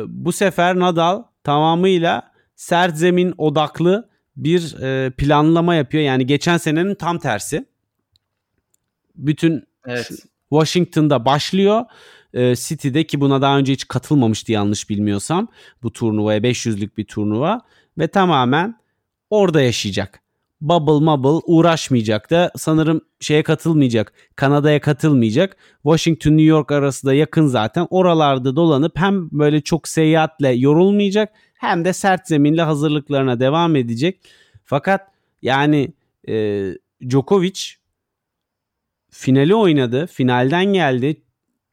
bu 0.08 0.32
sefer 0.32 0.78
Nadal 0.78 1.22
tamamıyla 1.44 2.32
sert 2.56 2.96
zemin 2.96 3.34
odaklı 3.38 4.10
bir 4.36 4.82
e, 4.82 5.10
planlama 5.10 5.74
yapıyor. 5.74 6.04
Yani 6.04 6.26
geçen 6.26 6.56
senenin 6.56 6.94
tam 6.94 7.18
tersi. 7.18 7.64
Bütün 9.14 9.64
evet. 9.86 10.10
Washington'da 10.50 11.24
başlıyor. 11.24 11.84
E, 12.34 12.56
City'de 12.56 13.04
ki 13.04 13.20
buna 13.20 13.42
daha 13.42 13.58
önce 13.58 13.72
hiç 13.72 13.88
katılmamıştı 13.88 14.52
yanlış 14.52 14.90
bilmiyorsam. 14.90 15.48
Bu 15.82 15.92
turnuvaya 15.92 16.38
500'lük 16.38 16.96
bir 16.96 17.04
turnuva 17.04 17.60
ve 17.98 18.08
tamamen 18.08 18.80
orada 19.30 19.62
yaşayacak 19.62 20.20
bubble 20.60 21.04
mubble 21.04 21.42
uğraşmayacak 21.46 22.30
da 22.30 22.52
sanırım 22.56 23.00
şeye 23.20 23.42
katılmayacak. 23.42 24.12
Kanada'ya 24.36 24.80
katılmayacak. 24.80 25.56
Washington 25.82 26.30
New 26.30 26.42
York 26.42 26.72
arası 26.72 27.06
da 27.06 27.14
yakın 27.14 27.46
zaten. 27.46 27.86
Oralarda 27.90 28.56
dolanıp 28.56 28.98
hem 28.98 29.30
böyle 29.30 29.60
çok 29.60 29.88
seyahatle 29.88 30.48
yorulmayacak 30.48 31.32
hem 31.54 31.84
de 31.84 31.92
sert 31.92 32.28
zeminle 32.28 32.62
hazırlıklarına 32.62 33.40
devam 33.40 33.76
edecek. 33.76 34.20
Fakat 34.64 35.08
yani 35.42 35.92
e, 36.28 36.66
Djokovic 37.08 37.60
finali 39.10 39.54
oynadı. 39.54 40.06
Finalden 40.06 40.64
geldi. 40.64 41.22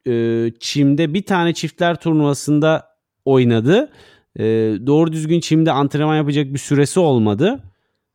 E, 0.07 0.51
Çim'de 0.59 1.13
bir 1.13 1.23
tane 1.23 1.53
çiftler 1.53 1.95
turnuvasında 1.95 2.87
oynadı. 3.25 3.91
E, 4.39 4.43
doğru 4.87 5.11
düzgün 5.11 5.39
Çim'de 5.39 5.71
antrenman 5.71 6.15
yapacak 6.15 6.53
bir 6.53 6.59
süresi 6.59 6.99
olmadı 6.99 7.63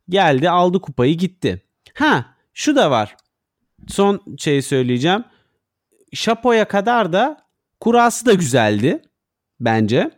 Geldi 0.09 0.49
aldı 0.49 0.81
kupayı 0.81 1.17
gitti. 1.17 1.61
Ha 1.93 2.25
şu 2.53 2.75
da 2.75 2.91
var. 2.91 3.15
Son 3.87 4.21
şeyi 4.37 4.61
söyleyeceğim. 4.61 5.23
Şapo'ya 6.13 6.65
kadar 6.65 7.13
da 7.13 7.37
kurası 7.79 8.25
da 8.25 8.33
güzeldi 8.33 9.01
bence. 9.59 10.11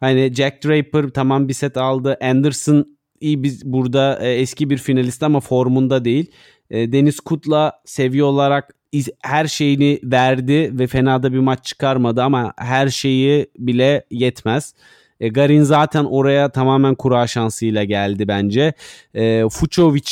Hani 0.00 0.34
Jack 0.34 0.64
Draper 0.64 1.08
tamam 1.08 1.48
bir 1.48 1.54
set 1.54 1.76
aldı. 1.76 2.18
Anderson 2.22 2.98
iyi 3.20 3.42
biz 3.42 3.64
burada 3.64 4.18
e, 4.22 4.32
eski 4.32 4.70
bir 4.70 4.78
finalist 4.78 5.22
ama 5.22 5.40
formunda 5.40 6.04
değil. 6.04 6.30
E, 6.70 6.92
Deniz 6.92 7.20
Kut'la 7.20 7.72
seviye 7.84 8.24
olarak 8.24 8.74
iz, 8.92 9.08
her 9.22 9.46
şeyini 9.46 10.00
verdi 10.02 10.78
ve 10.78 10.86
fena 10.86 11.22
da 11.22 11.32
bir 11.32 11.38
maç 11.38 11.64
çıkarmadı 11.64 12.22
ama 12.22 12.52
her 12.56 12.88
şeyi 12.88 13.50
bile 13.58 14.06
yetmez. 14.10 14.74
E, 15.22 15.28
Garin 15.28 15.62
zaten 15.62 16.04
oraya 16.04 16.48
tamamen 16.48 16.94
kura 16.94 17.26
şansıyla 17.26 17.84
geldi 17.84 18.28
bence. 18.28 18.72
E, 19.14 19.48
Fucovic 19.48 20.10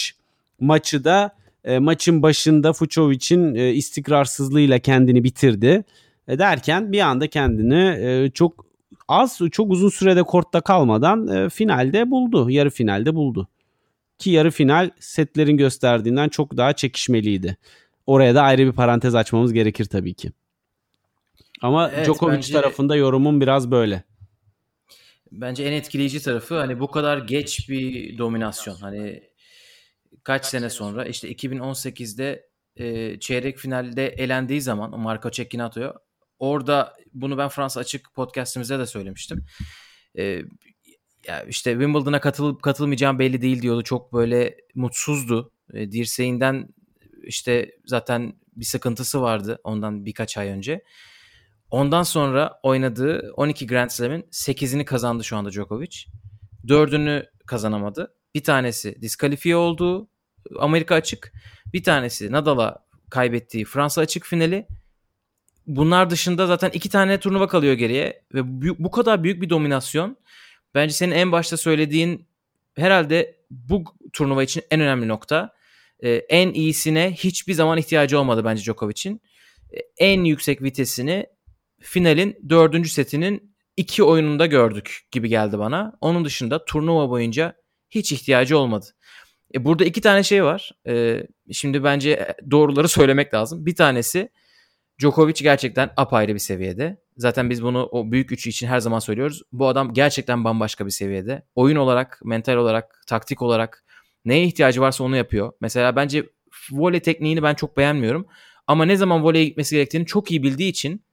maçı 0.60 1.04
da 1.04 1.30
e, 1.64 1.78
maçın 1.78 2.22
başında 2.22 2.72
Fucovic'in 2.72 3.54
e, 3.54 3.70
istikrarsızlığıyla 3.70 4.78
kendini 4.78 5.24
bitirdi. 5.24 5.84
E, 6.28 6.38
derken 6.38 6.92
bir 6.92 7.00
anda 7.00 7.26
kendini 7.26 7.96
e, 8.00 8.30
çok 8.30 8.66
az 9.08 9.40
çok 9.52 9.70
uzun 9.70 9.88
sürede 9.88 10.22
kortta 10.22 10.60
kalmadan 10.60 11.28
e, 11.28 11.48
finalde 11.48 12.10
buldu. 12.10 12.50
Yarı 12.50 12.70
finalde 12.70 13.14
buldu. 13.14 13.48
Ki 14.18 14.30
yarı 14.30 14.50
final 14.50 14.90
setlerin 15.00 15.56
gösterdiğinden 15.56 16.28
çok 16.28 16.56
daha 16.56 16.72
çekişmeliydi. 16.72 17.56
Oraya 18.06 18.34
da 18.34 18.42
ayrı 18.42 18.66
bir 18.66 18.72
parantez 18.72 19.14
açmamız 19.14 19.52
gerekir 19.52 19.84
tabii 19.84 20.14
ki. 20.14 20.32
Ama 21.62 21.90
evet, 21.94 22.06
Djokovic 22.06 22.36
bence... 22.36 22.52
tarafında 22.52 22.96
yorumum 22.96 23.40
biraz 23.40 23.70
böyle 23.70 24.09
bence 25.32 25.64
en 25.64 25.72
etkileyici 25.72 26.22
tarafı 26.22 26.58
hani 26.58 26.80
bu 26.80 26.90
kadar 26.90 27.18
geç 27.18 27.68
bir 27.68 28.18
dominasyon. 28.18 28.74
Hani 28.74 29.22
kaç 30.24 30.46
sene 30.46 30.70
sonra 30.70 31.04
işte 31.04 31.32
2018'de 31.32 32.50
e, 32.76 33.18
çeyrek 33.20 33.58
finalde 33.58 34.08
elendiği 34.08 34.60
zaman 34.60 35.00
Marco 35.00 35.30
Cecchinato 35.30 35.94
orada 36.38 36.96
bunu 37.14 37.38
ben 37.38 37.48
Fransa 37.48 37.80
Açık 37.80 38.14
podcast'imizde 38.14 38.78
de 38.78 38.86
söylemiştim. 38.86 39.44
E, 40.18 40.42
ya 41.26 41.42
işte 41.48 41.70
Wimbledon'a 41.72 42.20
katılıp 42.20 42.62
katılmayacağım 42.62 43.18
belli 43.18 43.42
değil 43.42 43.62
diyordu. 43.62 43.82
Çok 43.82 44.12
böyle 44.12 44.56
mutsuzdu. 44.74 45.52
E, 45.74 45.92
dirseğinden 45.92 46.68
işte 47.22 47.70
zaten 47.86 48.32
bir 48.56 48.64
sıkıntısı 48.64 49.22
vardı 49.22 49.58
ondan 49.64 50.04
birkaç 50.04 50.38
ay 50.38 50.48
önce. 50.48 50.84
Ondan 51.70 52.02
sonra 52.02 52.60
oynadığı 52.62 53.32
12 53.36 53.66
Grand 53.66 53.90
Slam'in 53.90 54.22
8'ini 54.22 54.84
kazandı 54.84 55.24
şu 55.24 55.36
anda 55.36 55.50
Djokovic. 55.50 56.04
4'ünü 56.66 57.26
kazanamadı. 57.46 58.14
Bir 58.34 58.44
tanesi 58.44 59.02
diskalifiye 59.02 59.56
oldu 59.56 60.08
Amerika 60.58 60.94
açık. 60.94 61.32
Bir 61.72 61.82
tanesi 61.82 62.32
Nadal'a 62.32 62.86
kaybettiği 63.10 63.64
Fransa 63.64 64.00
açık 64.00 64.26
finali. 64.26 64.66
Bunlar 65.66 66.10
dışında 66.10 66.46
zaten 66.46 66.70
iki 66.70 66.88
tane 66.88 67.20
turnuva 67.20 67.48
kalıyor 67.48 67.74
geriye 67.74 68.22
ve 68.34 68.40
bu 68.78 68.90
kadar 68.90 69.24
büyük 69.24 69.42
bir 69.42 69.50
dominasyon 69.50 70.16
bence 70.74 70.94
senin 70.94 71.12
en 71.12 71.32
başta 71.32 71.56
söylediğin 71.56 72.26
herhalde 72.76 73.36
bu 73.50 73.84
turnuva 74.12 74.42
için 74.42 74.62
en 74.70 74.80
önemli 74.80 75.08
nokta. 75.08 75.54
Ee, 76.02 76.10
en 76.10 76.52
iyisine 76.52 77.12
hiçbir 77.12 77.54
zaman 77.54 77.78
ihtiyacı 77.78 78.20
olmadı 78.20 78.44
bence 78.44 78.62
Djokovic'in. 78.62 79.20
Ee, 79.72 79.78
en 79.98 80.24
yüksek 80.24 80.62
vitesini 80.62 81.26
finalin 81.80 82.36
dördüncü 82.48 82.88
setinin 82.88 83.54
iki 83.76 84.02
oyununda 84.02 84.46
gördük 84.46 85.00
gibi 85.10 85.28
geldi 85.28 85.58
bana. 85.58 85.92
Onun 86.00 86.24
dışında 86.24 86.64
turnuva 86.64 87.10
boyunca 87.10 87.54
hiç 87.90 88.12
ihtiyacı 88.12 88.58
olmadı. 88.58 88.86
E 89.54 89.64
burada 89.64 89.84
iki 89.84 90.00
tane 90.00 90.22
şey 90.22 90.44
var. 90.44 90.70
E, 90.88 91.26
şimdi 91.52 91.84
bence 91.84 92.34
doğruları 92.50 92.88
söylemek 92.88 93.34
lazım. 93.34 93.66
Bir 93.66 93.74
tanesi 93.74 94.28
Djokovic 95.00 95.34
gerçekten 95.42 95.90
apayrı 95.96 96.34
bir 96.34 96.38
seviyede. 96.38 97.00
Zaten 97.16 97.50
biz 97.50 97.62
bunu 97.62 97.88
o 97.92 98.12
büyük 98.12 98.32
üçü 98.32 98.50
için 98.50 98.66
her 98.66 98.80
zaman 98.80 98.98
söylüyoruz. 98.98 99.42
Bu 99.52 99.68
adam 99.68 99.94
gerçekten 99.94 100.44
bambaşka 100.44 100.86
bir 100.86 100.90
seviyede. 100.90 101.42
Oyun 101.54 101.76
olarak, 101.76 102.20
mental 102.24 102.56
olarak, 102.56 103.02
taktik 103.06 103.42
olarak 103.42 103.84
Neye 104.24 104.44
ihtiyacı 104.44 104.80
varsa 104.80 105.04
onu 105.04 105.16
yapıyor. 105.16 105.52
Mesela 105.60 105.96
bence 105.96 106.26
voley 106.70 107.00
tekniğini 107.00 107.42
ben 107.42 107.54
çok 107.54 107.76
beğenmiyorum. 107.76 108.26
Ama 108.66 108.84
ne 108.84 108.96
zaman 108.96 109.24
voleye 109.24 109.44
gitmesi 109.44 109.74
gerektiğini 109.74 110.06
çok 110.06 110.30
iyi 110.30 110.42
bildiği 110.42 110.68
için 110.68 111.04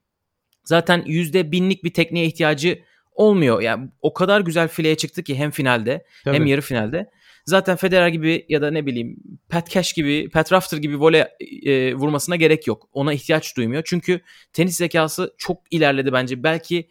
zaten 0.67 1.03
yüzde 1.05 1.51
binlik 1.51 1.83
bir 1.83 1.93
tekniğe 1.93 2.25
ihtiyacı 2.25 2.79
olmuyor. 3.13 3.61
Yani 3.61 3.89
o 4.01 4.13
kadar 4.13 4.41
güzel 4.41 4.67
fileye 4.67 4.95
çıktı 4.97 5.23
ki 5.23 5.35
hem 5.35 5.51
finalde 5.51 6.05
Tabii. 6.23 6.35
hem 6.35 6.45
yarı 6.45 6.61
finalde. 6.61 7.09
Zaten 7.45 7.75
Federer 7.75 8.07
gibi 8.07 8.45
ya 8.49 8.61
da 8.61 8.71
ne 8.71 8.85
bileyim 8.85 9.17
Pat 9.49 9.69
Cash 9.69 9.93
gibi, 9.93 10.29
Pat 10.29 10.53
Rafter 10.53 10.77
gibi 10.77 10.99
voley 10.99 11.23
e, 11.65 11.93
vurmasına 11.93 12.35
gerek 12.35 12.67
yok. 12.67 12.89
Ona 12.93 13.13
ihtiyaç 13.13 13.57
duymuyor. 13.57 13.83
Çünkü 13.85 14.21
tenis 14.53 14.77
zekası 14.77 15.33
çok 15.37 15.61
ilerledi 15.71 16.13
bence. 16.13 16.43
Belki 16.43 16.89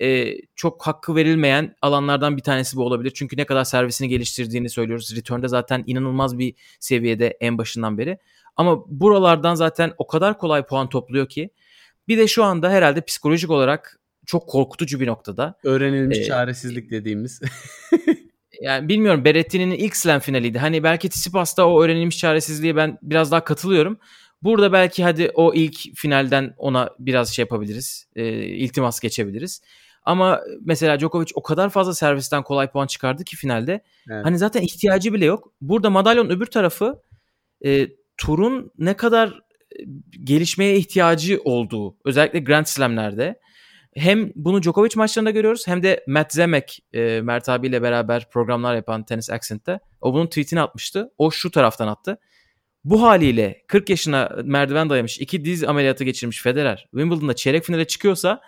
e, 0.00 0.34
çok 0.54 0.86
hakkı 0.86 1.16
verilmeyen 1.16 1.74
alanlardan 1.82 2.36
bir 2.36 2.42
tanesi 2.42 2.76
bu 2.76 2.82
olabilir. 2.82 3.12
Çünkü 3.14 3.36
ne 3.36 3.44
kadar 3.44 3.64
servisini 3.64 4.08
geliştirdiğini 4.08 4.70
söylüyoruz. 4.70 5.16
Return'da 5.16 5.48
zaten 5.48 5.84
inanılmaz 5.86 6.38
bir 6.38 6.54
seviyede 6.80 7.36
en 7.40 7.58
başından 7.58 7.98
beri. 7.98 8.18
Ama 8.56 8.84
buralardan 8.86 9.54
zaten 9.54 9.92
o 9.98 10.06
kadar 10.06 10.38
kolay 10.38 10.66
puan 10.66 10.88
topluyor 10.88 11.28
ki. 11.28 11.50
Bir 12.08 12.18
de 12.18 12.28
şu 12.28 12.44
anda 12.44 12.70
herhalde 12.70 13.00
psikolojik 13.00 13.50
olarak 13.50 14.00
çok 14.26 14.48
korkutucu 14.48 15.00
bir 15.00 15.06
noktada. 15.06 15.58
Öğrenilmiş 15.64 16.18
Ee, 16.18 16.24
çaresizlik 16.24 16.90
dediğimiz. 16.90 17.40
Yani 18.60 18.88
bilmiyorum 18.88 19.24
Berretti'nin 19.24 19.70
ilk 19.70 19.96
slam 19.96 20.20
finaliydi. 20.20 20.58
Hani 20.58 20.82
belki 20.82 21.08
Tsitsipas'ta 21.08 21.66
o 21.66 21.82
öğrenilmiş 21.82 22.18
çaresizliğe 22.18 22.76
ben 22.76 22.98
biraz 23.02 23.32
daha 23.32 23.44
katılıyorum. 23.44 23.98
Burada 24.42 24.72
belki 24.72 25.04
hadi 25.04 25.30
o 25.34 25.54
ilk 25.54 25.96
finalden 25.96 26.54
ona 26.56 26.90
biraz 26.98 27.28
şey 27.34 27.42
yapabiliriz. 27.42 28.08
E, 28.16 28.28
iltimas 28.34 29.00
geçebiliriz. 29.00 29.62
Ama 30.02 30.40
mesela 30.60 31.00
Djokovic 31.00 31.26
o 31.34 31.42
kadar 31.42 31.70
fazla 31.70 31.94
servisten 31.94 32.42
kolay 32.42 32.70
puan 32.70 32.86
çıkardı 32.86 33.24
ki 33.24 33.36
finalde. 33.36 33.84
Evet. 34.10 34.24
Hani 34.24 34.38
zaten 34.38 34.62
ihtiyacı 34.62 35.12
bile 35.12 35.24
yok. 35.24 35.52
Burada 35.60 35.90
madalyonun 35.90 36.30
öbür 36.30 36.46
tarafı 36.46 37.02
e, 37.64 37.88
turun 38.16 38.72
ne 38.78 38.96
kadar 38.96 39.40
gelişmeye 40.24 40.76
ihtiyacı 40.76 41.40
olduğu. 41.44 41.96
Özellikle 42.04 42.40
Grand 42.40 42.66
Slam'lerde. 42.66 43.40
Hem 43.94 44.32
bunu 44.34 44.62
Djokovic 44.62 44.90
maçlarında 44.96 45.30
görüyoruz 45.30 45.66
hem 45.66 45.82
de 45.82 46.04
Matt 46.06 46.32
Zemek, 46.32 46.80
e, 46.92 47.20
Mert 47.20 47.48
abiyle 47.48 47.82
beraber 47.82 48.30
programlar 48.30 48.74
yapan 48.74 49.04
Tennis 49.04 49.30
Accent'te. 49.30 49.78
O 50.00 50.14
bunun 50.14 50.26
tweetini 50.26 50.60
atmıştı. 50.60 51.10
O 51.18 51.30
şu 51.30 51.50
taraftan 51.50 51.88
attı. 51.88 52.18
Bu 52.84 53.02
haliyle 53.02 53.64
40 53.68 53.90
yaşına 53.90 54.36
merdiven 54.44 54.90
dayamış, 54.90 55.20
iki 55.20 55.44
diz 55.44 55.64
ameliyatı 55.64 56.04
geçirmiş 56.04 56.42
Federer 56.42 56.88
Wimbledon'da 56.90 57.36
çeyrek 57.36 57.64
finale 57.64 57.84
çıkıyorsa 57.84 58.40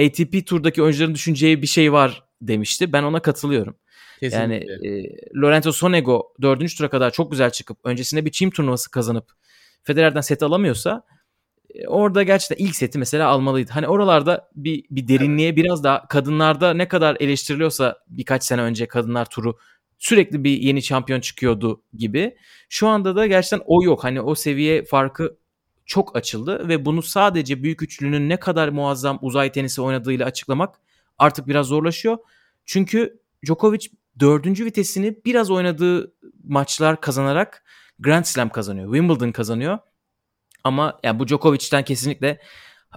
ATP 0.00 0.46
turdaki 0.46 0.82
oyuncuların 0.82 1.14
düşüneceği 1.14 1.62
bir 1.62 1.66
şey 1.66 1.92
var 1.92 2.24
demişti. 2.40 2.92
Ben 2.92 3.02
ona 3.02 3.20
katılıyorum. 3.22 3.76
Yani 4.20 4.60
Kesinlikle. 4.60 4.98
e, 4.98 5.16
Lorenzo 5.36 5.72
Sonego 5.72 6.32
dördüncü 6.42 6.76
tura 6.76 6.90
kadar 6.90 7.10
çok 7.10 7.30
güzel 7.30 7.50
çıkıp 7.50 7.78
öncesinde 7.84 8.24
bir 8.24 8.30
çim 8.30 8.50
turnuvası 8.50 8.90
kazanıp 8.90 9.32
Federer'den 9.82 10.20
set 10.20 10.42
alamıyorsa 10.42 11.02
e, 11.74 11.86
orada 11.86 12.22
gerçekten 12.22 12.64
ilk 12.64 12.76
seti 12.76 12.98
mesela 12.98 13.28
almalıydı. 13.28 13.72
Hani 13.72 13.88
oralarda 13.88 14.50
bir, 14.56 14.84
bir 14.90 15.08
derinliğe 15.08 15.56
biraz 15.56 15.84
daha 15.84 16.08
kadınlarda 16.08 16.74
ne 16.74 16.88
kadar 16.88 17.16
eleştiriliyorsa 17.20 17.98
birkaç 18.08 18.44
sene 18.44 18.62
önce 18.62 18.88
kadınlar 18.88 19.26
turu 19.26 19.58
sürekli 19.98 20.44
bir 20.44 20.50
yeni 20.50 20.82
şampiyon 20.82 21.20
çıkıyordu 21.20 21.82
gibi. 21.94 22.36
Şu 22.68 22.88
anda 22.88 23.16
da 23.16 23.26
gerçekten 23.26 23.62
o 23.66 23.82
yok. 23.82 24.04
Hani 24.04 24.20
o 24.20 24.34
seviye 24.34 24.84
farkı 24.84 25.36
çok 25.86 26.16
açıldı 26.16 26.68
ve 26.68 26.84
bunu 26.84 27.02
sadece 27.02 27.62
büyük 27.62 27.82
üçlünün 27.82 28.28
ne 28.28 28.36
kadar 28.36 28.68
muazzam 28.68 29.18
uzay 29.22 29.52
tenisi 29.52 29.82
oynadığıyla 29.82 30.26
açıklamak 30.26 30.80
artık 31.18 31.46
biraz 31.46 31.66
zorlaşıyor. 31.66 32.18
Çünkü 32.64 33.20
Djokovic 33.46 33.88
dördüncü 34.20 34.64
vitesini 34.64 35.16
biraz 35.24 35.50
oynadığı 35.50 36.14
maçlar 36.44 37.00
kazanarak 37.00 37.64
Grand 38.02 38.24
Slam 38.24 38.48
kazanıyor. 38.48 38.94
Wimbledon 38.94 39.32
kazanıyor. 39.32 39.78
Ama 40.64 41.00
yani 41.02 41.18
bu 41.18 41.28
Djokovic'ten 41.28 41.84
kesinlikle 41.84 42.40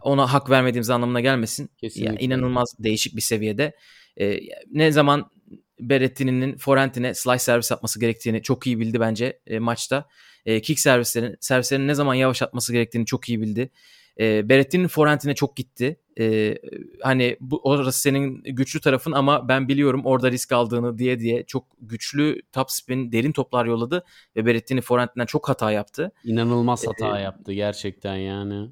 ona 0.02 0.34
hak 0.34 0.50
vermediğimiz 0.50 0.90
anlamına 0.90 1.22
gelmesin. 1.22 1.70
Kesinlikle. 1.78 2.12
Yani 2.12 2.20
inanılmaz 2.20 2.76
değişik 2.80 3.16
bir 3.16 3.22
seviyede. 3.22 3.76
Ee, 4.20 4.40
ne 4.72 4.92
zaman 4.92 5.32
Berrettini'nin 5.80 6.58
forehand'ine 6.58 7.14
slice 7.14 7.40
servis 7.40 7.72
yapması 7.72 8.00
gerektiğini 8.00 8.42
çok 8.42 8.68
iyi 8.68 8.80
bildi 8.80 9.00
bence 9.00 9.40
e, 9.48 9.60
maçta. 9.60 10.08
E, 10.46 10.62
kick 10.62 10.80
servislerin, 10.80 11.36
servislerin 11.40 11.88
ne 11.88 11.96
zaman 11.96 12.14
yavaş 12.14 12.42
atması 12.42 12.74
gerektiğini 12.74 13.06
çok 13.06 13.30
iyi 13.30 13.42
bildi. 13.42 13.72
E, 14.20 14.50
Berrettini'nin 14.50 14.88
forehand'ine 14.88 15.36
çok 15.36 15.58
gitti. 15.58 16.00
E, 16.20 16.58
hani 17.02 17.38
bu 17.40 17.62
orası 17.64 18.02
senin 18.02 18.44
güçlü 18.44 18.82
tarafın 18.82 19.12
ama 19.12 19.48
ben 19.50 19.68
biliyorum 19.68 20.02
orada 20.06 20.32
risk 20.32 20.52
aldığını 20.52 20.98
diye 20.98 21.20
diye 21.20 21.46
çok 21.46 21.66
güçlü 21.82 22.42
top 22.52 22.72
spin 22.72 23.12
derin 23.12 23.32
toplar 23.32 23.66
yolladı 23.66 24.04
ve 24.36 24.46
Berrettini 24.46 24.82
forehand'inden 24.82 25.26
çok 25.26 25.50
hata 25.50 25.72
yaptı. 25.72 26.12
İnanılmaz 26.24 26.84
e, 26.84 26.88
hata 26.88 27.20
yaptı 27.20 27.54
gerçekten 27.54 28.16
yani. 28.16 28.72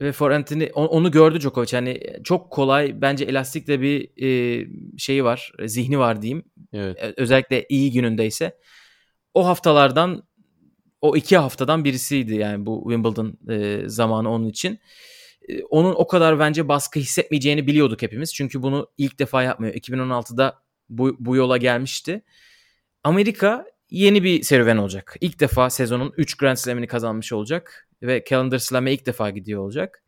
Ve 0.00 0.12
Forentini 0.12 0.70
on- 0.74 0.86
onu 0.86 1.10
gördü 1.10 1.40
Djokovic. 1.40 1.68
Yani 1.72 2.00
çok 2.24 2.50
kolay 2.50 3.00
bence 3.00 3.24
elastik 3.24 3.68
de 3.68 3.80
bir 3.80 4.22
e, 4.22 4.66
şeyi 4.98 5.24
var, 5.24 5.52
zihni 5.64 5.98
var 5.98 6.22
diyeyim. 6.22 6.44
Evet. 6.72 6.98
Ö- 7.02 7.14
Özellikle 7.16 7.66
iyi 7.68 7.92
günündeyse. 7.92 8.58
O 9.34 9.46
haftalardan 9.46 10.22
o 11.00 11.16
iki 11.16 11.36
haftadan 11.36 11.84
birisiydi 11.84 12.34
yani 12.34 12.66
bu 12.66 12.82
Wimbledon 12.82 13.38
e, 13.50 13.88
zamanı 13.88 14.30
onun 14.30 14.48
için. 14.48 14.78
Onun 15.70 15.94
o 15.94 16.06
kadar 16.06 16.38
bence 16.38 16.68
baskı 16.68 17.00
hissetmeyeceğini 17.00 17.66
biliyorduk 17.66 18.02
hepimiz. 18.02 18.34
Çünkü 18.34 18.62
bunu 18.62 18.90
ilk 18.98 19.18
defa 19.18 19.42
yapmıyor. 19.42 19.74
2016'da 19.74 20.62
bu, 20.88 21.16
bu 21.18 21.36
yola 21.36 21.56
gelmişti. 21.56 22.22
Amerika 23.04 23.66
yeni 23.90 24.24
bir 24.24 24.42
serüven 24.42 24.76
olacak. 24.76 25.16
İlk 25.20 25.40
defa 25.40 25.70
sezonun 25.70 26.12
3 26.16 26.34
Grand 26.34 26.56
Slam'ini 26.56 26.86
kazanmış 26.86 27.32
olacak 27.32 27.88
ve 28.02 28.24
Calendar 28.28 28.58
Slam'e 28.58 28.92
ilk 28.92 29.06
defa 29.06 29.30
gidiyor 29.30 29.62
olacak. 29.62 30.04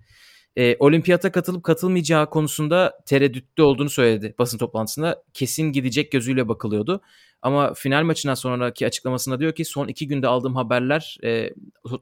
E, 0.56 0.76
olimpiyata 0.78 1.32
katılıp 1.32 1.64
katılmayacağı 1.64 2.30
konusunda 2.30 2.98
tereddütte 3.06 3.62
olduğunu 3.62 3.90
söyledi 3.90 4.34
basın 4.38 4.58
toplantısında. 4.58 5.22
Kesin 5.34 5.72
gidecek 5.72 6.12
gözüyle 6.12 6.48
bakılıyordu. 6.48 7.00
Ama 7.44 7.74
final 7.74 8.02
maçından 8.02 8.34
sonraki 8.34 8.86
açıklamasında 8.86 9.40
diyor 9.40 9.54
ki 9.54 9.64
son 9.64 9.88
iki 9.88 10.08
günde 10.08 10.28
aldığım 10.28 10.56
haberler 10.56 11.18
e, 11.24 11.50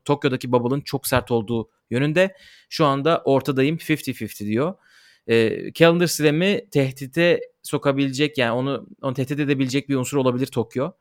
Tokyo'daki 0.05 0.53
bubble'ın 0.53 0.81
çok 0.81 1.07
sert 1.07 1.31
olduğu 1.31 1.71
yönünde. 1.91 2.37
Şu 2.69 2.87
anda 2.87 3.23
ortadayım 3.25 3.77
50-50 3.77 4.47
diyor. 4.47 4.75
E, 5.27 5.73
Calendar 5.73 6.07
Slam'i 6.07 6.69
tehdite 6.71 7.41
sokabilecek 7.63 8.39
yani 8.39 8.53
onu, 8.53 8.87
onu 9.03 9.15
tehdit 9.15 9.41
edebilecek 9.41 9.89
bir 9.89 9.97
unsur 9.97 10.17
olabilir 10.17 10.47
Tokyo. 10.47 10.93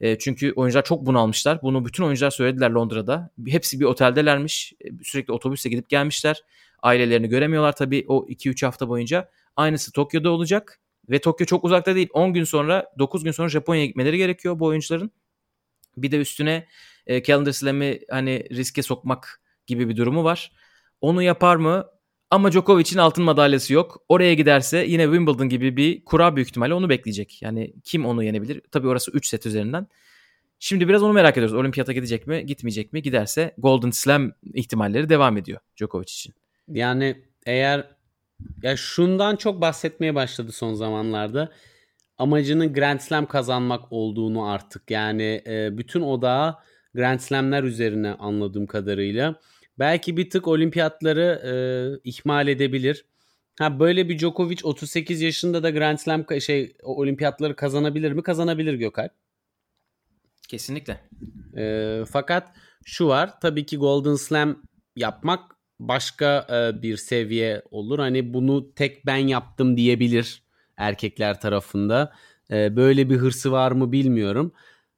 E, 0.00 0.18
çünkü 0.18 0.52
oyuncular 0.52 0.84
çok 0.84 1.06
bunalmışlar. 1.06 1.62
Bunu 1.62 1.84
bütün 1.84 2.04
oyuncular 2.04 2.30
söylediler 2.30 2.70
Londra'da. 2.70 3.30
Hepsi 3.48 3.80
bir 3.80 3.84
oteldelermiş. 3.84 4.72
E, 4.80 4.88
Sürekli 5.04 5.32
otobüsle 5.32 5.70
gidip 5.70 5.88
gelmişler. 5.88 6.42
Ailelerini 6.82 7.28
göremiyorlar 7.28 7.76
tabii 7.76 8.04
o 8.08 8.26
2-3 8.28 8.66
hafta 8.66 8.88
boyunca. 8.88 9.30
Aynısı 9.56 9.92
Tokyo'da 9.92 10.30
olacak. 10.30 10.80
Ve 11.10 11.18
Tokyo 11.18 11.46
çok 11.46 11.64
uzakta 11.64 11.94
değil. 11.94 12.08
10 12.12 12.32
gün 12.32 12.44
sonra 12.44 12.86
9 12.98 13.24
gün 13.24 13.30
sonra 13.30 13.48
Japonya'ya 13.48 13.86
gitmeleri 13.86 14.18
gerekiyor 14.18 14.58
bu 14.58 14.66
oyuncuların. 14.66 15.10
Bir 15.96 16.10
de 16.10 16.18
üstüne 16.18 16.66
e, 17.06 17.22
Calendar 17.22 17.52
Slam'i 17.52 18.00
hani 18.10 18.44
riske 18.50 18.82
sokmak 18.82 19.42
gibi 19.66 19.88
bir 19.88 19.96
durumu 19.96 20.24
var. 20.24 20.52
Onu 21.00 21.22
yapar 21.22 21.56
mı? 21.56 21.86
Ama 22.30 22.52
Djokovic'in 22.52 22.98
altın 22.98 23.24
madalyası 23.24 23.74
yok. 23.74 24.04
Oraya 24.08 24.34
giderse 24.34 24.84
yine 24.88 25.04
Wimbledon 25.04 25.48
gibi 25.48 25.76
bir 25.76 26.04
kura 26.04 26.36
büyük 26.36 26.48
ihtimalle 26.48 26.74
onu 26.74 26.88
bekleyecek. 26.88 27.42
Yani 27.42 27.72
kim 27.84 28.06
onu 28.06 28.24
yenebilir? 28.24 28.60
Tabii 28.72 28.88
orası 28.88 29.10
3 29.10 29.26
set 29.26 29.46
üzerinden. 29.46 29.86
Şimdi 30.58 30.88
biraz 30.88 31.02
onu 31.02 31.12
merak 31.12 31.36
ediyoruz. 31.36 31.54
Olimpiyata 31.54 31.92
gidecek 31.92 32.26
mi, 32.26 32.46
gitmeyecek 32.46 32.92
mi? 32.92 33.02
Giderse 33.02 33.54
Golden 33.58 33.90
Slam 33.90 34.32
ihtimalleri 34.54 35.08
devam 35.08 35.36
ediyor 35.36 35.60
Djokovic 35.76 36.02
için. 36.02 36.34
Yani 36.68 37.24
eğer 37.46 37.95
ya 38.62 38.76
şundan 38.76 39.36
çok 39.36 39.60
bahsetmeye 39.60 40.14
başladı 40.14 40.52
son 40.52 40.74
zamanlarda. 40.74 41.52
Amacının 42.18 42.72
Grand 42.72 43.00
Slam 43.00 43.26
kazanmak 43.26 43.92
olduğunu 43.92 44.48
artık 44.48 44.90
yani 44.90 45.42
e, 45.46 45.78
bütün 45.78 46.00
odağı 46.00 46.56
Grand 46.94 47.20
Slam'ler 47.20 47.62
üzerine 47.62 48.12
anladığım 48.12 48.66
kadarıyla. 48.66 49.40
Belki 49.78 50.16
bir 50.16 50.30
tık 50.30 50.48
olimpiyatları 50.48 51.42
e, 51.44 51.54
ihmal 52.04 52.48
edebilir. 52.48 53.04
Ha 53.58 53.80
böyle 53.80 54.08
bir 54.08 54.18
Djokovic 54.18 54.58
38 54.62 55.22
yaşında 55.22 55.62
da 55.62 55.70
Grand 55.70 55.98
Slam 55.98 56.26
şey 56.40 56.76
olimpiyatları 56.82 57.56
kazanabilir 57.56 58.12
mi? 58.12 58.22
Kazanabilir 58.22 58.74
Gökalp. 58.74 59.12
Kesinlikle. 60.48 61.00
E, 61.56 62.04
fakat 62.10 62.56
şu 62.84 63.08
var 63.08 63.40
tabii 63.40 63.66
ki 63.66 63.76
Golden 63.76 64.14
Slam 64.14 64.62
yapmak 64.96 65.55
başka 65.80 66.46
e, 66.50 66.82
bir 66.82 66.96
seviye 66.96 67.62
olur. 67.70 67.98
Hani 67.98 68.34
bunu 68.34 68.74
tek 68.74 69.06
ben 69.06 69.16
yaptım 69.16 69.76
diyebilir 69.76 70.42
erkekler 70.76 71.40
tarafında. 71.40 72.12
E, 72.50 72.76
böyle 72.76 73.10
bir 73.10 73.16
hırsı 73.16 73.52
var 73.52 73.72
mı 73.72 73.92
bilmiyorum. 73.92 74.52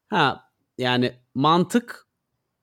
Ha 0.08 0.50
yani 0.78 1.12
mantık 1.34 2.06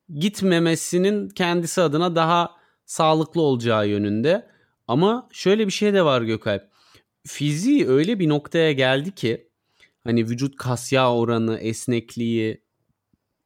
gitmemesinin 0.10 1.30
kendisi 1.30 1.82
adına 1.82 2.16
daha 2.16 2.56
sağlıklı 2.86 3.42
olacağı 3.42 3.88
yönünde. 3.88 4.48
Ama 4.88 5.30
şöyle 5.32 5.68
bir 5.68 5.72
şey 5.72 5.94
de 5.94 6.06
var 6.06 6.22
Gökalp. 6.22 6.70
Fiziği 7.28 7.88
öyle 7.88 8.20
bir 8.20 8.30
noktaya 8.30 8.72
geldi 8.72 9.16
ki 9.16 9.50
hani 10.04 10.30
vücut 10.30 10.56
kas 10.58 10.92
yağ 10.92 11.14
oranı, 11.14 11.58
esnekliği 11.60 12.62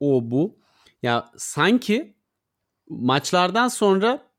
o 0.00 0.30
bu. 0.30 0.58
Ya 1.02 1.30
sanki 1.36 2.14
maçlardan 2.88 3.68
sonra 3.68 4.29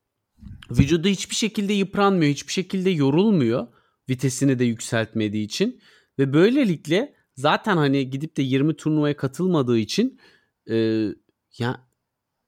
vücudu 0.77 1.07
hiçbir 1.07 1.35
şekilde 1.35 1.73
yıpranmıyor, 1.73 2.31
hiçbir 2.31 2.53
şekilde 2.53 2.89
yorulmuyor 2.89 3.67
vitesini 4.09 4.59
de 4.59 4.65
yükseltmediği 4.65 5.45
için 5.45 5.81
ve 6.19 6.33
böylelikle 6.33 7.13
zaten 7.35 7.77
hani 7.77 8.09
gidip 8.09 8.37
de 8.37 8.41
20 8.41 8.75
turnuvaya 8.75 9.17
katılmadığı 9.17 9.77
için 9.77 10.19
e, 10.69 11.07
ya 11.57 11.87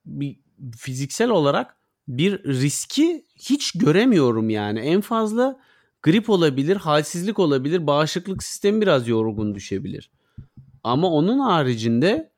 bir 0.06 0.40
fiziksel 0.78 1.30
olarak 1.30 1.78
bir 2.08 2.44
riski 2.44 3.26
hiç 3.36 3.72
göremiyorum 3.72 4.50
yani. 4.50 4.80
En 4.80 5.02
fazla 5.02 5.60
grip 6.04 6.30
olabilir, 6.30 6.76
halsizlik 6.76 7.40
olabilir, 7.40 7.88
bağışıklık 7.88 8.44
sistemi 8.44 8.82
biraz 8.82 9.08
yorgun 9.08 9.56
düşebilir. 9.56 10.12
Ama 10.84 11.08
onun 11.08 11.40
haricinde 11.40 12.32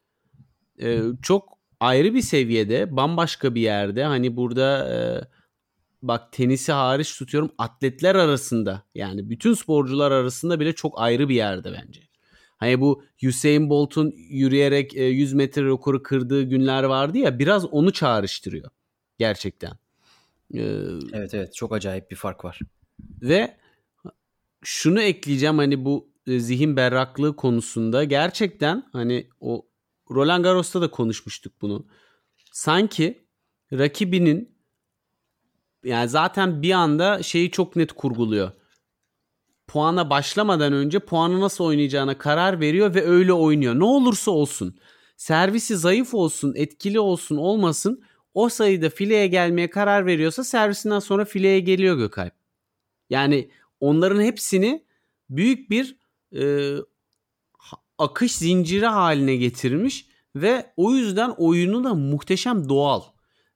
e, 0.82 1.02
çok 1.22 1.58
ayrı 1.80 2.14
bir 2.14 2.22
seviyede, 2.22 2.96
bambaşka 2.96 3.56
bir 3.56 3.62
yerde. 3.62 4.04
Hani 4.04 4.36
burada 4.36 4.94
e, 4.94 4.98
bak 6.02 6.32
tenisi 6.32 6.72
hariç 6.72 7.18
tutuyorum 7.18 7.52
atletler 7.58 8.16
arasında 8.16 8.84
yani 8.96 9.30
bütün 9.30 9.54
sporcular 9.54 10.12
arasında 10.12 10.60
bile 10.60 10.74
çok 10.74 11.02
ayrı 11.02 11.30
bir 11.30 11.36
yerde 11.36 11.74
bence. 11.74 12.02
Hani 12.58 12.82
bu 12.82 13.04
Usain 13.28 13.70
Bolt'un 13.70 14.14
yürüyerek 14.16 14.96
100 14.96 15.34
metre 15.34 15.66
rekoru 15.66 16.04
kırdığı 16.04 16.44
günler 16.44 16.84
vardı 16.84 17.18
ya 17.18 17.40
biraz 17.40 17.66
onu 17.66 17.94
çağrıştırıyor 17.94 18.72
gerçekten. 19.20 19.72
Ee, 20.54 20.62
evet 21.14 21.34
evet 21.34 21.56
çok 21.56 21.74
acayip 21.74 22.12
bir 22.12 22.16
fark 22.16 22.46
var. 22.46 22.60
Ve 23.22 23.58
şunu 24.64 25.02
ekleyeceğim 25.02 25.58
hani 25.58 25.86
bu 25.86 26.10
e, 26.28 26.40
zihin 26.40 26.76
berraklığı 26.76 27.36
konusunda 27.36 28.04
gerçekten 28.04 28.90
hani 28.92 29.30
o 29.40 29.66
Roland 30.12 30.44
Garros'ta 30.44 30.82
da 30.82 30.92
konuşmuştuk 30.92 31.54
bunu. 31.62 31.88
Sanki 32.52 33.28
rakibinin 33.74 34.55
yani 35.86 36.10
zaten 36.10 36.62
bir 36.62 36.72
anda 36.72 37.24
şeyi 37.24 37.52
çok 37.52 37.76
net 37.76 37.92
kurguluyor. 37.92 38.52
Puana 39.68 40.10
başlamadan 40.10 40.74
önce 40.74 41.00
puanı 41.00 41.42
nasıl 41.42 41.64
oynayacağına 41.64 42.18
karar 42.18 42.60
veriyor 42.60 42.96
ve 42.96 43.06
öyle 43.06 43.34
oynuyor. 43.34 43.80
Ne 43.80 43.84
olursa 43.84 44.32
olsun. 44.32 44.78
Servisi 45.18 45.78
zayıf 45.78 46.14
olsun, 46.14 46.54
etkili 46.56 47.00
olsun, 47.00 47.38
olmasın. 47.38 48.04
O 48.34 48.50
sayıda 48.50 48.90
fileye 48.90 49.28
gelmeye 49.28 49.70
karar 49.70 50.06
veriyorsa 50.06 50.44
servisinden 50.44 51.00
sonra 51.00 51.26
fileye 51.26 51.60
geliyor 51.60 51.98
Gökalp. 51.98 52.34
Yani 53.10 53.52
onların 53.80 54.22
hepsini 54.22 54.86
büyük 55.30 55.70
bir 55.70 55.98
e, 56.36 56.76
akış 57.98 58.36
zinciri 58.36 58.86
haline 58.86 59.36
getirmiş 59.36 60.08
ve 60.36 60.74
o 60.78 60.92
yüzden 60.92 61.30
oyunu 61.38 61.84
da 61.84 61.94
muhteşem 61.94 62.70
doğal. 62.70 63.02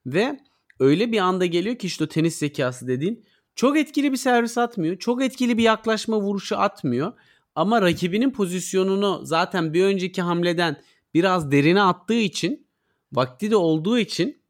Ve 0.06 0.40
öyle 0.80 1.12
bir 1.12 1.18
anda 1.18 1.46
geliyor 1.46 1.76
ki 1.76 1.86
işte 1.86 2.04
o 2.04 2.06
tenis 2.06 2.36
zekası 2.36 2.88
dediğin 2.88 3.24
çok 3.54 3.78
etkili 3.78 4.12
bir 4.12 4.16
servis 4.16 4.58
atmıyor. 4.58 4.98
Çok 4.98 5.22
etkili 5.22 5.58
bir 5.58 5.62
yaklaşma 5.62 6.20
vuruşu 6.20 6.58
atmıyor. 6.58 7.12
Ama 7.54 7.82
rakibinin 7.82 8.30
pozisyonunu 8.30 9.20
zaten 9.24 9.74
bir 9.74 9.84
önceki 9.84 10.22
hamleden 10.22 10.76
biraz 11.14 11.52
derine 11.52 11.82
attığı 11.82 12.14
için 12.14 12.66
vakti 13.12 13.50
de 13.50 13.56
olduğu 13.56 13.98
için 13.98 14.42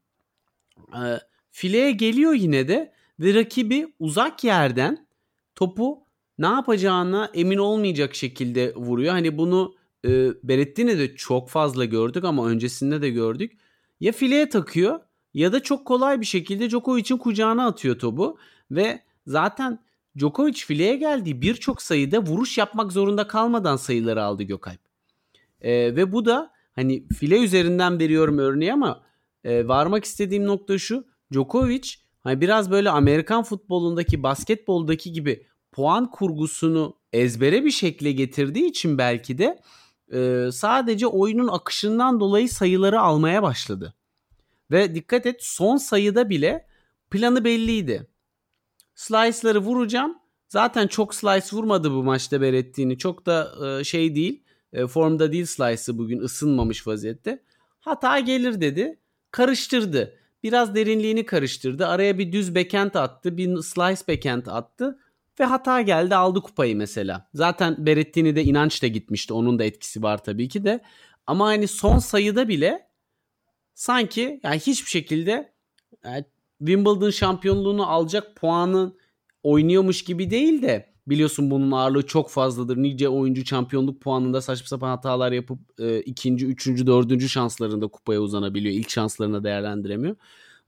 e, 0.93 1.19
fileye 1.51 1.91
geliyor 1.91 2.33
yine 2.33 2.67
de 2.67 2.93
ve 3.19 3.33
rakibi 3.33 3.93
uzak 3.99 4.43
yerden 4.43 5.07
topu 5.55 6.03
ne 6.37 6.47
yapacağına 6.47 7.31
emin 7.33 7.57
olmayacak 7.57 8.15
şekilde 8.15 8.75
vuruyor. 8.75 9.11
Hani 9.11 9.37
bunu 9.37 9.75
e, 10.05 10.09
Berrettini 10.43 10.99
de 10.99 11.15
çok 11.15 11.49
fazla 11.49 11.85
gördük 11.85 12.23
ama 12.23 12.47
öncesinde 12.47 13.01
de 13.01 13.09
gördük. 13.09 13.57
Ya 13.99 14.11
fileye 14.11 14.49
takıyor 14.49 14.99
ya 15.33 15.53
da 15.53 15.63
çok 15.63 15.85
kolay 15.85 16.21
bir 16.21 16.25
şekilde 16.25 16.69
Djokovic'in 16.69 17.17
kucağına 17.17 17.67
atıyor 17.67 17.99
topu 17.99 18.37
ve 18.71 19.01
zaten 19.27 19.79
Djokovic 20.19 20.53
fileye 20.53 20.95
geldiği 20.95 21.41
birçok 21.41 21.81
sayıda 21.81 22.19
vuruş 22.19 22.57
yapmak 22.57 22.91
zorunda 22.91 23.27
kalmadan 23.27 23.75
sayıları 23.75 24.23
aldı 24.23 24.43
Gökalp. 24.43 24.79
E, 25.61 25.71
ve 25.71 26.11
bu 26.11 26.25
da 26.25 26.51
hani 26.75 27.07
file 27.07 27.39
üzerinden 27.39 27.99
veriyorum 27.99 28.37
örneği 28.37 28.73
ama 28.73 29.03
e, 29.43 29.67
varmak 29.67 30.05
istediğim 30.05 30.45
nokta 30.45 30.77
şu. 30.77 31.05
Djokovic 31.33 31.89
hani 32.19 32.41
biraz 32.41 32.71
böyle 32.71 32.89
Amerikan 32.89 33.43
futbolundaki 33.43 34.23
basketboldaki 34.23 35.11
gibi 35.11 35.45
puan 35.71 36.11
kurgusunu 36.11 36.97
ezbere 37.13 37.65
bir 37.65 37.71
şekle 37.71 38.11
getirdiği 38.11 38.65
için 38.65 38.97
belki 38.97 39.37
de 39.37 39.61
e, 40.13 40.49
sadece 40.51 41.07
oyunun 41.07 41.47
akışından 41.47 42.19
dolayı 42.19 42.49
sayıları 42.49 43.01
almaya 43.01 43.43
başladı. 43.43 43.93
Ve 44.71 44.95
dikkat 44.95 45.25
et 45.25 45.43
son 45.43 45.77
sayıda 45.77 46.29
bile 46.29 46.65
planı 47.11 47.43
belliydi. 47.45 48.07
Slice'ları 48.95 49.59
vuracağım. 49.59 50.17
Zaten 50.47 50.87
çok 50.87 51.15
slice 51.15 51.47
vurmadı 51.53 51.91
bu 51.91 52.03
maçta 52.03 52.41
Beretti'ni. 52.41 52.97
Çok 52.97 53.25
da 53.25 53.51
e, 53.79 53.83
şey 53.83 54.15
değil. 54.15 54.43
E, 54.73 54.87
formda 54.87 55.31
değil 55.31 55.45
slice'ı 55.45 55.97
bugün 55.97 56.19
ısınmamış 56.19 56.87
vaziyette. 56.87 57.43
Hata 57.79 58.19
gelir 58.19 58.61
dedi. 58.61 58.99
Karıştırdı. 59.31 60.17
Biraz 60.43 60.75
derinliğini 60.75 61.25
karıştırdı. 61.25 61.87
Araya 61.87 62.17
bir 62.17 62.31
düz 62.31 62.55
backhand 62.55 62.93
attı. 62.93 63.37
Bir 63.37 63.61
slice 63.61 64.01
backhand 64.07 64.45
attı. 64.45 64.99
Ve 65.39 65.45
hata 65.45 65.81
geldi 65.81 66.15
aldı 66.15 66.41
kupayı 66.41 66.75
mesela. 66.75 67.29
Zaten 67.33 67.85
Berettini 67.85 68.35
de 68.35 68.43
inanç 68.43 68.83
da 68.83 68.87
gitmişti. 68.87 69.33
Onun 69.33 69.59
da 69.59 69.63
etkisi 69.63 70.03
var 70.03 70.23
tabii 70.23 70.49
ki 70.49 70.63
de. 70.63 70.79
Ama 71.27 71.45
hani 71.45 71.67
son 71.67 71.97
sayıda 71.97 72.47
bile 72.47 72.90
sanki 73.73 74.39
yani 74.43 74.59
hiçbir 74.59 74.89
şekilde 74.89 75.53
yani 76.05 76.25
Wimbledon 76.59 77.09
şampiyonluğunu 77.09 77.87
alacak 77.87 78.35
puanı 78.35 78.93
oynuyormuş 79.43 80.03
gibi 80.03 80.29
değil 80.29 80.61
de 80.61 80.91
biliyorsun 81.07 81.51
bunun 81.51 81.71
ağırlığı 81.71 82.05
çok 82.07 82.29
fazladır. 82.29 82.77
Nice 82.77 83.09
oyuncu 83.09 83.45
şampiyonluk 83.45 84.01
puanında 84.01 84.41
saçma 84.41 84.67
sapan 84.67 84.89
hatalar 84.89 85.31
yapıp 85.31 85.59
e, 85.79 85.99
ikinci, 85.99 86.45
üçüncü, 86.45 86.87
dördüncü 86.87 87.29
şanslarında 87.29 87.87
kupaya 87.87 88.21
uzanabiliyor. 88.21 88.75
İlk 88.75 88.89
şanslarını 88.89 89.43
değerlendiremiyor. 89.43 90.15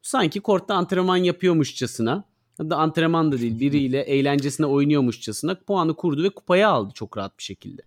Sanki 0.02 0.40
kortta 0.40 0.76
antrenman 0.76 1.18
yapıyormuşçasına 1.18 2.24
da 2.60 2.78
antrenman 2.78 3.32
da 3.32 3.40
değil 3.40 3.60
biriyle 3.60 4.02
eğlencesine 4.02 4.66
oynuyormuşçasına 4.66 5.56
puanı 5.56 5.96
kurdu 5.96 6.24
ve 6.24 6.30
kupayı 6.30 6.68
aldı 6.68 6.94
çok 6.94 7.18
rahat 7.18 7.38
bir 7.38 7.44
şekilde. 7.44 7.82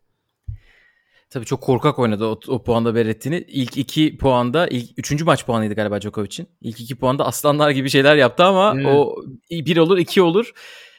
Tabii 1.36 1.46
çok 1.46 1.60
korkak 1.60 1.98
oynadı 1.98 2.26
o, 2.26 2.40
o 2.48 2.62
puanda 2.62 2.94
Berrettin'i. 2.94 3.44
İlk 3.48 3.76
iki 3.76 4.18
puanda, 4.18 4.68
ilk 4.68 4.98
üçüncü 4.98 5.24
maç 5.24 5.46
puanıydı 5.46 5.74
galiba 5.74 6.00
Djokovic'in. 6.00 6.48
İlk 6.60 6.80
iki 6.80 6.96
puanda 6.96 7.26
aslanlar 7.26 7.70
gibi 7.70 7.90
şeyler 7.90 8.16
yaptı 8.16 8.44
ama 8.44 8.74
evet. 8.76 8.86
o 8.86 9.16
bir 9.50 9.76
olur 9.76 9.98
iki 9.98 10.22
olur. 10.22 10.52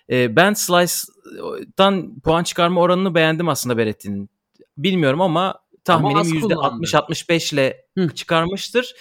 Ee, 0.09 0.35
ben 0.35 0.53
Slice'dan 0.53 2.19
puan 2.19 2.43
çıkarma 2.43 2.81
oranını 2.81 3.15
beğendim 3.15 3.49
aslında 3.49 3.77
Berrettin'in. 3.77 4.29
Bilmiyorum 4.77 5.21
ama 5.21 5.59
tahminim 5.83 6.17
%60-65 6.17 7.53
ile 7.53 7.85
Hı. 7.97 8.09
çıkarmıştır. 8.15 8.95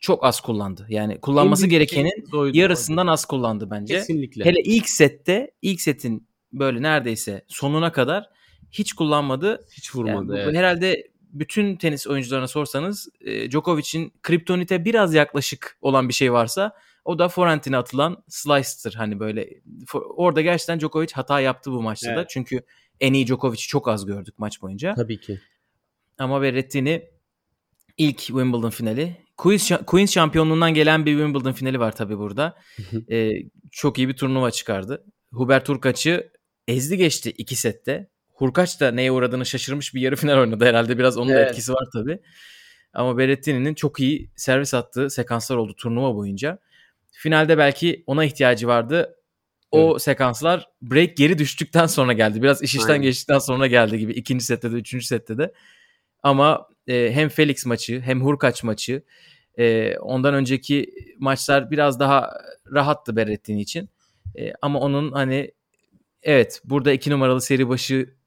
Çok 0.00 0.24
az 0.24 0.40
kullandı. 0.40 0.86
Yani 0.88 1.20
kullanması 1.20 1.66
gerekenin 1.66 2.24
doydu, 2.32 2.58
yarısından 2.58 3.06
doydu. 3.06 3.12
az 3.12 3.24
kullandı 3.24 3.70
bence. 3.70 3.94
Kesinlikle. 3.94 4.44
Hele 4.44 4.60
ilk 4.64 4.88
sette, 4.88 5.50
ilk 5.62 5.80
setin 5.80 6.28
böyle 6.52 6.82
neredeyse 6.82 7.44
sonuna 7.48 7.92
kadar 7.92 8.41
hiç 8.72 8.92
kullanmadı. 8.92 9.66
Hiç 9.72 9.94
vurmadı. 9.94 10.36
Yani, 10.36 10.44
evet. 10.44 10.56
Herhalde 10.56 11.10
bütün 11.32 11.76
tenis 11.76 12.06
oyuncularına 12.06 12.48
sorsanız 12.48 13.08
e, 13.20 13.50
Djokovic'in 13.50 14.12
kriptonite 14.22 14.84
biraz 14.84 15.14
yaklaşık 15.14 15.78
olan 15.80 16.08
bir 16.08 16.14
şey 16.14 16.32
varsa 16.32 16.72
o 17.04 17.18
da 17.18 17.28
forentine 17.28 17.76
atılan 17.76 18.24
slice'tır. 18.28 18.94
Hani 18.94 19.20
böyle 19.20 19.50
for, 19.86 20.02
orada 20.16 20.40
gerçekten 20.40 20.80
Djokovic 20.80 21.08
hata 21.12 21.40
yaptı 21.40 21.72
bu 21.72 21.82
maçta 21.82 22.08
evet. 22.08 22.18
da. 22.18 22.26
Çünkü 22.28 22.62
en 23.00 23.12
iyi 23.12 23.26
Djokovic'i 23.26 23.68
çok 23.68 23.88
az 23.88 24.06
gördük 24.06 24.38
maç 24.38 24.62
boyunca. 24.62 24.94
Tabii 24.94 25.20
ki. 25.20 25.40
Ama 26.18 26.42
Berrettini 26.42 27.08
ilk 27.98 28.18
Wimbledon 28.18 28.70
finali. 28.70 29.16
Queens, 29.36 29.70
Queens 29.86 30.12
şampiyonluğundan 30.12 30.74
gelen 30.74 31.06
bir 31.06 31.12
Wimbledon 31.12 31.52
finali 31.52 31.80
var 31.80 31.96
tabii 31.96 32.18
burada. 32.18 32.56
ee, 33.10 33.30
çok 33.70 33.98
iyi 33.98 34.08
bir 34.08 34.16
turnuva 34.16 34.50
çıkardı. 34.50 35.04
Hubert 35.32 35.68
Hurkaç'ı 35.68 36.32
ezdi 36.68 36.96
geçti 36.96 37.30
iki 37.38 37.56
sette. 37.56 38.11
Hurkaç 38.42 38.80
da 38.80 38.90
neye 38.90 39.12
uğradığını 39.12 39.46
şaşırmış 39.46 39.94
bir 39.94 40.00
yarı 40.00 40.16
final 40.16 40.38
oynadı 40.38 40.64
herhalde. 40.64 40.98
Biraz 40.98 41.18
onun 41.18 41.30
evet. 41.30 41.50
etkisi 41.50 41.72
var 41.72 41.88
tabii. 41.92 42.18
Ama 42.92 43.18
Berrettini'nin 43.18 43.74
çok 43.74 44.00
iyi 44.00 44.30
servis 44.36 44.74
attığı 44.74 45.10
sekanslar 45.10 45.56
oldu 45.56 45.74
turnuva 45.76 46.14
boyunca. 46.14 46.58
Finalde 47.12 47.58
belki 47.58 48.04
ona 48.06 48.24
ihtiyacı 48.24 48.66
vardı. 48.66 49.16
O 49.70 49.90
evet. 49.90 50.02
sekanslar 50.02 50.68
break 50.82 51.16
geri 51.16 51.38
düştükten 51.38 51.86
sonra 51.86 52.12
geldi. 52.12 52.42
Biraz 52.42 52.62
iş 52.62 52.74
işten 52.74 52.88
Aynen. 52.88 53.02
geçtikten 53.02 53.38
sonra 53.38 53.66
geldi 53.66 53.98
gibi. 53.98 54.12
ikinci 54.12 54.44
sette 54.44 54.72
de 54.72 54.76
üçüncü 54.76 55.06
sette 55.06 55.38
de. 55.38 55.52
Ama 56.22 56.68
e, 56.86 57.12
hem 57.12 57.28
Felix 57.28 57.66
maçı 57.66 58.00
hem 58.00 58.22
Hurkaç 58.22 58.64
maçı 58.64 59.02
e, 59.58 59.96
ondan 59.98 60.34
önceki 60.34 60.94
maçlar 61.18 61.70
biraz 61.70 62.00
daha 62.00 62.30
rahattı 62.72 63.16
Berrettini 63.16 63.60
için. 63.60 63.90
E, 64.38 64.52
ama 64.62 64.80
onun 64.80 65.12
hani 65.12 65.50
evet 66.22 66.60
burada 66.64 66.92
iki 66.92 67.10
numaralı 67.10 67.40
seri 67.40 67.68
başı 67.68 68.21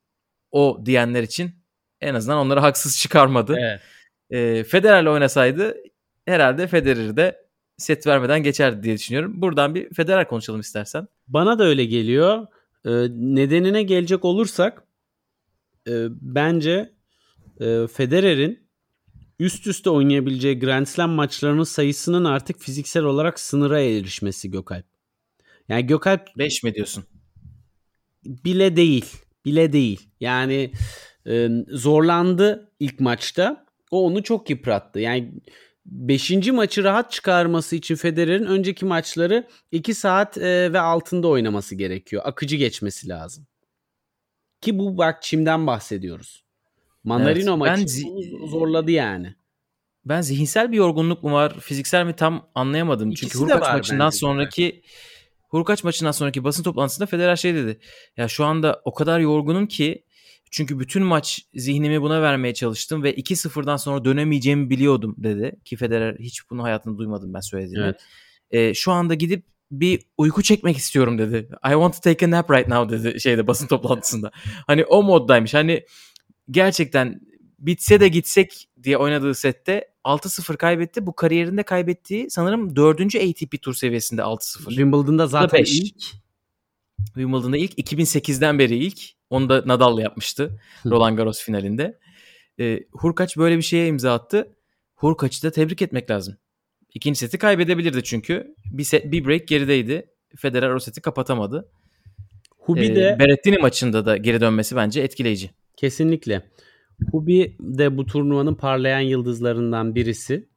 o 0.56 0.82
diyenler 0.86 1.24
için 1.24 1.51
en 2.01 2.16
azından 2.16 2.38
onları 2.38 2.60
haksız 2.60 2.97
çıkarmadı. 2.97 3.56
Evet. 3.60 3.82
e, 4.30 4.64
Federer'le 4.64 5.08
oynasaydı 5.08 5.78
herhalde 6.26 6.68
Federer 6.68 7.18
de 7.18 7.45
set 7.78 8.08
vermeden 8.08 8.43
geçerdi 8.43 8.84
diye 8.84 8.97
düşünüyorum. 8.97 9.41
Buradan 9.41 9.76
bir 9.76 9.93
Federer 9.93 10.28
konuşalım 10.28 10.60
istersen. 10.60 11.08
Bana 11.28 11.60
da 11.60 11.64
öyle 11.64 11.86
geliyor. 11.86 12.47
Ee, 12.86 12.89
nedenine 13.10 13.84
gelecek 13.84 14.26
olursak 14.26 14.84
e, 15.88 15.93
bence 16.10 16.93
e, 17.60 17.88
Federer'in 17.88 18.68
üst 19.39 19.68
üste 19.68 19.89
oynayabileceği 19.89 20.60
Grand 20.60 20.86
Slam 20.86 21.12
maçlarının 21.12 21.64
sayısının 21.64 22.26
artık 22.26 22.60
fiziksel 22.60 23.03
olarak 23.03 23.39
sınıra 23.39 23.82
erişmesi 23.82 24.51
Gökalp. 24.51 24.86
Yani 25.70 25.88
Gökalp 25.88 26.38
5 26.38 26.64
mi 26.64 26.76
diyorsun? 26.76 27.06
bile 28.26 28.76
değil. 28.76 29.24
Bile 29.46 29.74
değil. 29.74 30.10
Yani 30.20 30.72
e, 31.28 31.50
zorlandı 31.70 32.72
ilk 32.80 33.00
maçta. 33.00 33.66
O 33.91 34.06
onu 34.06 34.24
çok 34.24 34.50
yıprattı. 34.50 35.00
Yani 35.00 35.32
5. 35.86 36.32
maçı 36.52 36.84
rahat 36.84 37.12
çıkarması 37.12 37.76
için 37.76 37.96
Federer'in 37.96 38.46
önceki 38.46 38.86
maçları 38.86 39.48
2 39.72 39.93
saat 39.93 40.38
e, 40.38 40.74
ve 40.74 40.80
altında 40.80 41.28
oynaması 41.28 41.76
gerekiyor. 41.76 42.22
Akıcı 42.26 42.56
geçmesi 42.56 43.10
lazım. 43.10 43.48
Ki 44.62 44.80
bu 44.80 44.98
bak 44.98 45.22
çimden 45.24 45.68
bahsediyoruz. 45.68 46.43
Mandarino 47.04 47.50
Evet, 47.52 47.60
maçı 47.60 47.82
zi- 47.84 48.50
zorladı 48.50 48.91
yani. 48.91 49.36
Ben 50.06 50.22
zihinsel 50.22 50.72
bir 50.72 50.78
yorgunluk 50.78 51.24
mu 51.24 51.32
var, 51.34 51.60
fiziksel 51.60 52.06
mi 52.06 52.14
tam 52.16 52.50
anlayamadım. 52.56 53.12
İkisi 53.12 53.32
Çünkü 53.32 53.39
Hurkaç 53.39 53.74
maçından 53.74 54.08
bence. 54.08 54.18
sonraki 54.18 54.82
Hurkaç 55.56 55.84
maçından 55.84 56.12
sonraki 56.12 56.43
basın 56.43 56.64
toplantısında 56.64 57.06
Federer 57.06 57.36
şey 57.36 57.56
dedi. 57.56 57.80
Ya 58.18 58.28
şu 58.28 58.45
anda 58.45 58.82
o 58.86 58.93
kadar 58.93 59.20
yorgunum 59.20 59.68
ki 59.68 60.03
çünkü 60.51 60.80
bütün 60.80 61.03
maç 61.03 61.41
zihnimi 61.53 62.01
buna 62.01 62.22
vermeye 62.22 62.53
çalıştım 62.53 63.03
ve 63.03 63.16
2-0'dan 63.16 63.78
sonra 63.78 64.06
dönemeyeceğimi 64.06 64.70
biliyordum 64.70 65.16
dedi. 65.18 65.56
Ki 65.66 65.78
Federer 65.78 66.16
hiç 66.20 66.49
bunu 66.49 66.64
hayatında 66.64 66.97
duymadım 66.97 67.34
ben 67.34 67.39
söylediğini. 67.39 67.84
Evet. 67.84 68.01
Ee, 68.51 68.74
şu 68.74 68.91
anda 68.91 69.14
gidip 69.14 69.45
bir 69.72 70.01
uyku 70.18 70.43
çekmek 70.43 70.78
istiyorum 70.78 71.18
dedi. 71.18 71.49
I 71.68 71.72
want 71.72 71.93
to 71.93 72.01
take 72.01 72.26
a 72.26 72.32
nap 72.32 72.51
right 72.51 72.68
now 72.68 72.97
dedi 72.97 73.22
şeyde 73.22 73.47
basın 73.47 73.68
toplantısında. 73.68 74.32
Hani 74.68 74.86
o 74.86 75.03
moddaymış. 75.03 75.53
Hani 75.53 75.86
gerçekten 76.51 77.22
bitse 77.60 77.99
de 77.99 78.08
gitsek 78.08 78.70
diye 78.84 78.97
oynadığı 78.97 79.36
sette 79.36 79.88
6-0 80.06 80.58
kaybetti. 80.58 81.06
Bu 81.08 81.16
kariyerinde 81.16 81.64
kaybettiği 81.64 82.30
sanırım 82.30 82.76
4. 82.76 83.01
ATP 83.16 83.62
tur 83.62 83.74
seviyesinde 83.74 84.22
6-0. 84.22 84.70
Wimbledon'da 84.70 85.28
zaten 85.28 85.60
beş. 85.60 85.80
ilk 85.80 86.03
Wimbledon'da 87.06 87.58
ilk 87.58 87.80
2008'den 87.80 88.60
beri 88.60 88.76
ilk. 88.76 88.99
Onu 89.30 89.49
da 89.49 89.64
Nadal'la 89.66 90.01
yapmıştı 90.01 90.60
Roland 90.86 91.18
Garros 91.18 91.43
finalinde. 91.43 91.99
Ee, 92.60 92.80
Hurkaç 92.91 93.38
böyle 93.38 93.58
bir 93.58 93.62
şeye 93.62 93.88
imza 93.88 94.14
attı. 94.14 94.56
Hurkaç'ı 94.95 95.43
da 95.43 95.51
tebrik 95.51 95.82
etmek 95.82 96.10
lazım. 96.10 96.38
İkinci 96.93 97.20
seti 97.20 97.38
kaybedebilirdi 97.38 98.03
çünkü. 98.03 98.56
Bir, 98.66 98.84
set, 98.84 99.12
bir 99.12 99.26
break 99.26 99.47
gerideydi. 99.47 100.10
Federer 100.38 100.70
o 100.70 100.80
seti 100.80 101.01
kapatamadı. 101.01 101.70
Hubi 102.58 102.86
Ee, 102.86 102.95
de 102.95 103.18
Berrettini 103.20 103.58
maçında 103.58 104.06
da 104.06 104.18
geri 104.18 104.41
dönmesi 104.41 104.76
bence 104.76 105.01
etkileyici. 105.01 105.51
Kesinlikle. 105.78 106.41
Hubi 107.12 107.58
de 107.60 107.98
bu 107.98 108.06
turnuvanın 108.06 108.56
parlayan 108.56 109.00
yıldızlarından 109.00 109.96
birisi. 109.96 110.50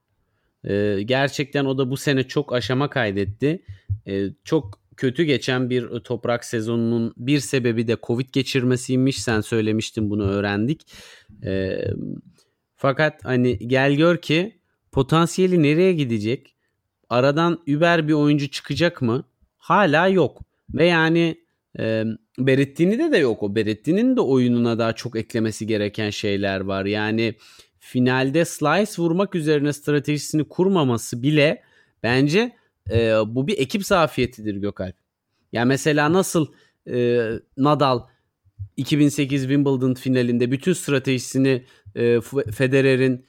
Ee, 0.65 0.99
gerçekten 1.05 1.65
o 1.65 1.79
da 1.79 1.91
bu 1.91 1.97
sene 1.97 2.23
çok 2.23 2.53
aşama 2.53 2.91
kaydetti. 2.91 3.63
Ee, 4.07 4.27
çok 4.45 4.81
kötü 4.97 5.23
geçen 5.23 5.71
bir 5.71 5.89
toprak 5.89 6.45
sezonunun 6.45 7.15
bir 7.17 7.41
sebebi 7.41 7.89
de 7.89 7.97
Covid 8.03 8.29
geçirmesiymiş. 8.33 9.23
Sen 9.23 9.41
söylemiştin 9.41 10.11
bunu 10.11 10.23
öğrendik. 10.23 10.93
Ee, 11.45 11.79
fakat 12.77 13.25
hani 13.25 13.59
gel 13.59 13.95
gör 13.95 14.17
ki 14.17 14.59
potansiyeli 14.93 15.63
nereye 15.63 15.93
gidecek? 15.93 16.55
Aradan 17.09 17.63
über 17.67 18.09
bir 18.09 18.13
oyuncu 18.13 18.51
çıkacak 18.51 19.03
mı? 19.03 19.25
Hala 19.59 20.09
yok. 20.09 20.43
Ve 20.75 20.87
yani 20.87 21.45
e, 21.79 22.05
Berrettini'de 22.39 23.13
de 23.13 23.19
yok 23.19 23.43
o. 23.43 23.55
Berrettini'nin 23.55 24.17
de 24.17 24.21
oyununa 24.21 24.79
daha 24.79 24.93
çok 24.93 25.17
eklemesi 25.17 25.67
gereken 25.67 26.11
şeyler 26.11 26.61
var. 26.61 26.85
Yani 26.85 27.35
finalde 27.79 28.45
slice 28.45 28.93
vurmak 29.03 29.35
üzerine 29.35 29.73
stratejisini 29.73 30.45
kurmaması 30.45 31.23
bile 31.23 31.63
bence 32.03 32.53
e, 32.91 33.13
bu 33.27 33.47
bir 33.47 33.59
ekip 33.59 33.87
zafiyetidir 33.87 34.57
Gökalp. 34.57 34.97
Yani 35.53 35.69
mesela 35.69 36.13
nasıl 36.13 36.47
e, 36.91 37.29
Nadal 37.57 38.01
2008 38.77 39.43
Wimbledon 39.43 39.95
finalinde 39.95 40.51
bütün 40.51 40.73
stratejisini 40.73 41.65
e, 41.97 42.21
Federer'in 42.53 43.27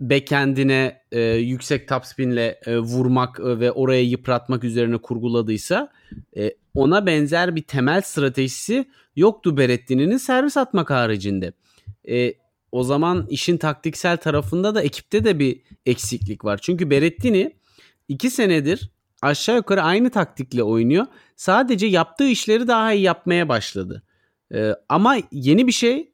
backend'ine 0.00 1.02
e, 1.12 1.20
yüksek 1.22 1.88
topspinle 1.88 2.60
e, 2.66 2.78
vurmak 2.78 3.40
e, 3.40 3.60
ve 3.60 3.72
oraya 3.72 4.02
yıpratmak 4.02 4.64
üzerine 4.64 4.98
kurguladıysa 4.98 5.92
e, 6.36 6.54
ona 6.74 7.06
benzer 7.06 7.56
bir 7.56 7.62
temel 7.62 8.00
stratejisi 8.00 8.88
yoktu 9.16 9.56
Berrettini'nin 9.56 10.16
servis 10.16 10.56
atmak 10.56 10.90
haricinde. 10.90 11.52
E, 12.08 12.34
o 12.72 12.84
zaman 12.84 13.26
işin 13.30 13.56
taktiksel 13.56 14.16
tarafında 14.16 14.74
da 14.74 14.82
ekipte 14.82 15.24
de 15.24 15.38
bir 15.38 15.60
eksiklik 15.86 16.44
var. 16.44 16.58
Çünkü 16.62 16.90
Berrettini 16.90 17.56
iki 18.08 18.30
senedir 18.30 18.90
aşağı 19.22 19.56
yukarı 19.56 19.82
aynı 19.82 20.10
taktikle 20.10 20.62
oynuyor. 20.62 21.06
Sadece 21.36 21.86
yaptığı 21.86 22.28
işleri 22.28 22.68
daha 22.68 22.92
iyi 22.92 23.02
yapmaya 23.02 23.48
başladı. 23.48 24.02
E, 24.54 24.72
ama 24.88 25.16
yeni 25.32 25.66
bir 25.66 25.72
şey 25.72 26.12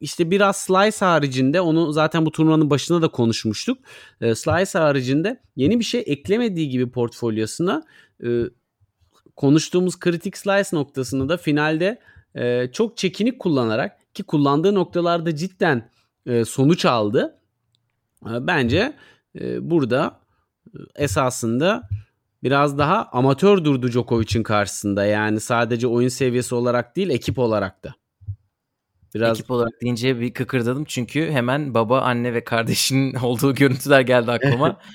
işte 0.00 0.30
biraz 0.30 0.56
Slice 0.56 1.04
haricinde 1.04 1.60
onu 1.60 1.92
zaten 1.92 2.26
bu 2.26 2.30
turnuvanın 2.32 2.70
başında 2.70 3.02
da 3.02 3.08
konuşmuştuk. 3.08 3.78
E, 4.20 4.34
Slice 4.34 4.78
haricinde 4.78 5.40
yeni 5.56 5.78
bir 5.78 5.84
şey 5.84 6.02
eklemediği 6.06 6.68
gibi 6.68 6.90
portfolyosuna 6.90 7.82
e, 8.24 8.28
konuştuğumuz 9.36 9.98
kritik 9.98 10.36
Slice 10.36 10.68
noktasını 10.72 11.28
da 11.28 11.36
finalde 11.36 12.00
e, 12.34 12.70
çok 12.72 12.96
çekinik 12.96 13.38
kullanarak 13.38 14.14
ki 14.14 14.22
kullandığı 14.22 14.74
noktalarda 14.74 15.36
cidden 15.36 15.90
e, 16.26 16.44
sonuç 16.44 16.84
aldı. 16.84 17.38
E, 18.26 18.46
bence 18.46 18.96
e, 19.40 19.70
burada 19.70 20.20
e, 20.66 20.78
esasında 20.94 21.88
biraz 22.42 22.78
daha 22.78 23.08
amatör 23.12 23.64
durdu 23.64 23.88
Djokovic'in 23.88 24.42
karşısında. 24.42 25.04
Yani 25.04 25.40
sadece 25.40 25.86
oyun 25.86 26.08
seviyesi 26.08 26.54
olarak 26.54 26.96
değil 26.96 27.10
ekip 27.10 27.38
olarak 27.38 27.84
da. 27.84 27.94
Biraz 29.14 29.38
Ekip 29.38 29.50
olarak 29.50 29.72
deyince 29.82 30.20
bir 30.20 30.34
kıkırdadım 30.34 30.84
çünkü 30.84 31.30
hemen 31.30 31.74
baba, 31.74 32.00
anne 32.00 32.34
ve 32.34 32.44
kardeşinin 32.44 33.14
olduğu 33.22 33.54
görüntüler 33.54 34.00
geldi 34.00 34.30
aklıma. 34.30 34.80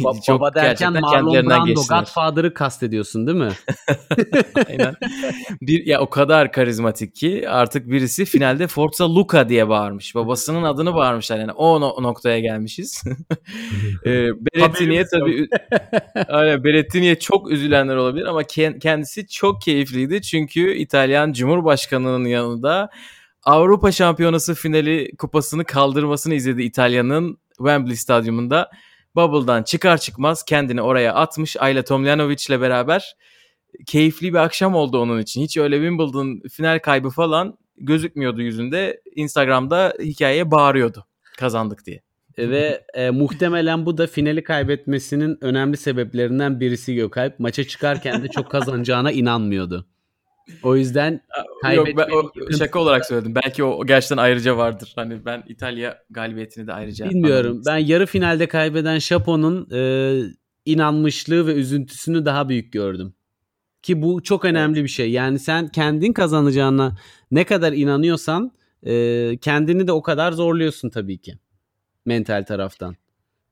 Ba- 0.00 0.22
Çok 0.26 0.40
baba 0.40 0.54
derken 0.54 0.92
gerçekten 0.92 1.00
Marlon 1.00 1.46
Brando. 1.50 1.74
Godfather'ı 1.98 2.54
kastediyorsun 2.54 3.26
değil 3.26 3.38
mi? 3.38 3.52
Aynen. 4.68 4.94
Bir 5.62 5.86
ya 5.86 6.00
o 6.00 6.10
kadar 6.10 6.52
karizmatik 6.52 7.14
ki 7.14 7.48
artık 7.48 7.90
birisi 7.90 8.24
finalde 8.24 8.66
Forza 8.66 9.14
Luca 9.14 9.48
diye 9.48 9.68
bağırmış. 9.68 10.14
Babasının 10.14 10.62
adını 10.62 10.94
bağırmışlar 10.94 11.38
yani. 11.38 11.52
O 11.52 11.80
no- 11.80 12.02
noktaya 12.02 12.40
gelmişiz. 12.40 13.02
e, 14.06 14.10
Berrettini'ye 14.28 15.04
tabii 15.12 15.48
Aynen 16.28 16.64
Berrettini'ye 16.64 17.18
çok 17.18 17.50
üzülenler 17.50 17.96
olabilir 17.96 18.26
ama 18.26 18.42
ke- 18.42 18.78
kendisi 18.78 19.28
çok 19.28 19.62
keyifliydi. 19.62 20.22
Çünkü 20.22 20.74
İtalyan 20.74 21.32
Cumhurbaşkanı'nın 21.32 22.24
yanında 22.24 22.90
Avrupa 23.44 23.92
Şampiyonası 23.92 24.54
finali 24.54 25.16
kupasını 25.18 25.64
kaldırmasını 25.64 26.34
izledi 26.34 26.62
İtalya'nın 26.62 27.38
Wembley 27.58 27.96
Stadyumunda. 27.96 28.70
Bubble'dan 29.16 29.62
çıkar 29.62 29.98
çıkmaz 29.98 30.44
kendini 30.44 30.82
oraya 30.82 31.14
atmış 31.14 31.56
Ayla 31.56 31.84
Tomljanovic 31.84 32.44
ile 32.48 32.60
beraber. 32.60 33.16
Keyifli 33.86 34.32
bir 34.32 34.38
akşam 34.38 34.74
oldu 34.74 34.98
onun 34.98 35.20
için. 35.20 35.42
Hiç 35.42 35.56
öyle 35.56 35.76
Wimbledon 35.76 36.40
final 36.52 36.78
kaybı 36.78 37.10
falan 37.10 37.58
gözükmüyordu 37.76 38.42
yüzünde. 38.42 39.00
Instagram'da 39.16 39.94
hikayeye 40.00 40.50
bağırıyordu 40.50 41.06
kazandık 41.38 41.86
diye. 41.86 42.00
Ve 42.38 42.84
e, 42.94 43.10
muhtemelen 43.10 43.86
bu 43.86 43.98
da 43.98 44.06
finali 44.06 44.44
kaybetmesinin 44.44 45.38
önemli 45.40 45.76
sebeplerinden 45.76 46.60
birisi 46.60 46.94
Gökalp. 46.94 47.38
Maça 47.38 47.64
çıkarken 47.64 48.22
de 48.22 48.28
çok 48.28 48.50
kazanacağına 48.50 49.12
inanmıyordu. 49.12 49.86
O 50.62 50.76
yüzden 50.76 51.20
Yok 51.74 51.88
ben 51.96 52.08
o 52.10 52.32
şaka 52.58 52.78
olarak 52.78 53.06
söyledim. 53.06 53.34
Belki 53.34 53.64
o 53.64 53.86
gerçekten 53.86 54.16
ayrıca 54.16 54.56
vardır. 54.56 54.92
Hani 54.96 55.24
ben 55.24 55.42
İtalya 55.48 55.98
galibiyetini 56.10 56.66
de 56.66 56.72
ayrıca 56.72 57.10
bilmiyorum. 57.10 57.50
anladım. 57.50 57.62
Ben 57.66 57.76
yarı 57.78 58.06
finalde 58.06 58.48
kaybeden 58.48 58.98
Şapo'nun 58.98 59.68
e, 59.72 60.20
inanmışlığı 60.64 61.46
ve 61.46 61.52
üzüntüsünü 61.52 62.24
daha 62.24 62.48
büyük 62.48 62.72
gördüm. 62.72 63.14
Ki 63.82 64.02
bu 64.02 64.22
çok 64.22 64.44
önemli 64.44 64.82
bir 64.82 64.88
şey. 64.88 65.10
Yani 65.10 65.38
sen 65.38 65.68
kendin 65.68 66.12
kazanacağına 66.12 66.96
ne 67.30 67.44
kadar 67.44 67.72
inanıyorsan 67.72 68.52
e, 68.82 69.36
kendini 69.40 69.86
de 69.86 69.92
o 69.92 70.02
kadar 70.02 70.32
zorluyorsun 70.32 70.90
tabii 70.90 71.18
ki. 71.18 71.38
Mental 72.04 72.44
taraftan. 72.44 72.96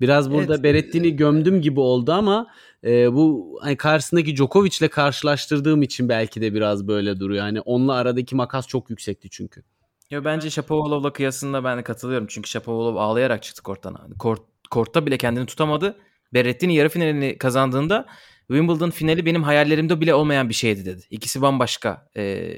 Biraz 0.01 0.31
burada 0.31 0.55
Evet. 0.55 0.65
Berrettini 0.65 1.17
gömdüm 1.17 1.63
gibi 1.63 1.81
oldu 1.81 2.13
ama 2.13 2.47
e, 2.85 3.15
bu 3.15 3.59
hani 3.63 3.77
karşısındaki 3.77 4.37
Djokovic'le 4.37 4.89
karşılaştırdığım 4.91 5.83
için 5.83 6.09
belki 6.09 6.41
de 6.41 6.55
biraz 6.55 6.89
böyle 6.89 7.21
duruyor. 7.21 7.43
Hani 7.43 7.61
onunla 7.61 7.95
aradaki 7.95 8.37
makas 8.37 8.67
çok 8.67 8.91
yüksekti 8.91 9.31
çünkü. 9.31 9.63
Yo, 10.11 10.25
bence 10.25 10.51
Shapovalov'la 10.51 11.13
kıyasında 11.13 11.65
ben 11.65 11.79
de 11.79 11.83
katılıyorum. 11.83 12.27
Çünkü 12.31 12.51
Shapovalov 12.51 12.97
ağlayarak 12.97 13.43
çıktı 13.43 13.63
korttan. 13.63 13.97
Kort, 14.19 14.43
kortta 14.71 15.07
bile 15.07 15.19
kendini 15.19 15.47
tutamadı. 15.47 15.97
Berrettini 16.35 16.75
yarı 16.75 16.89
finalini 16.89 17.39
kazandığında 17.39 18.07
Wimbledon 18.49 18.91
finali 18.91 19.27
benim 19.27 19.43
hayallerimde 19.43 20.01
bile 20.01 20.15
olmayan 20.15 20.49
bir 20.49 20.55
şeydi 20.55 20.85
dedi. 20.85 21.03
İkisi 21.11 21.43
bambaşka 21.43 22.09
e, 22.17 22.55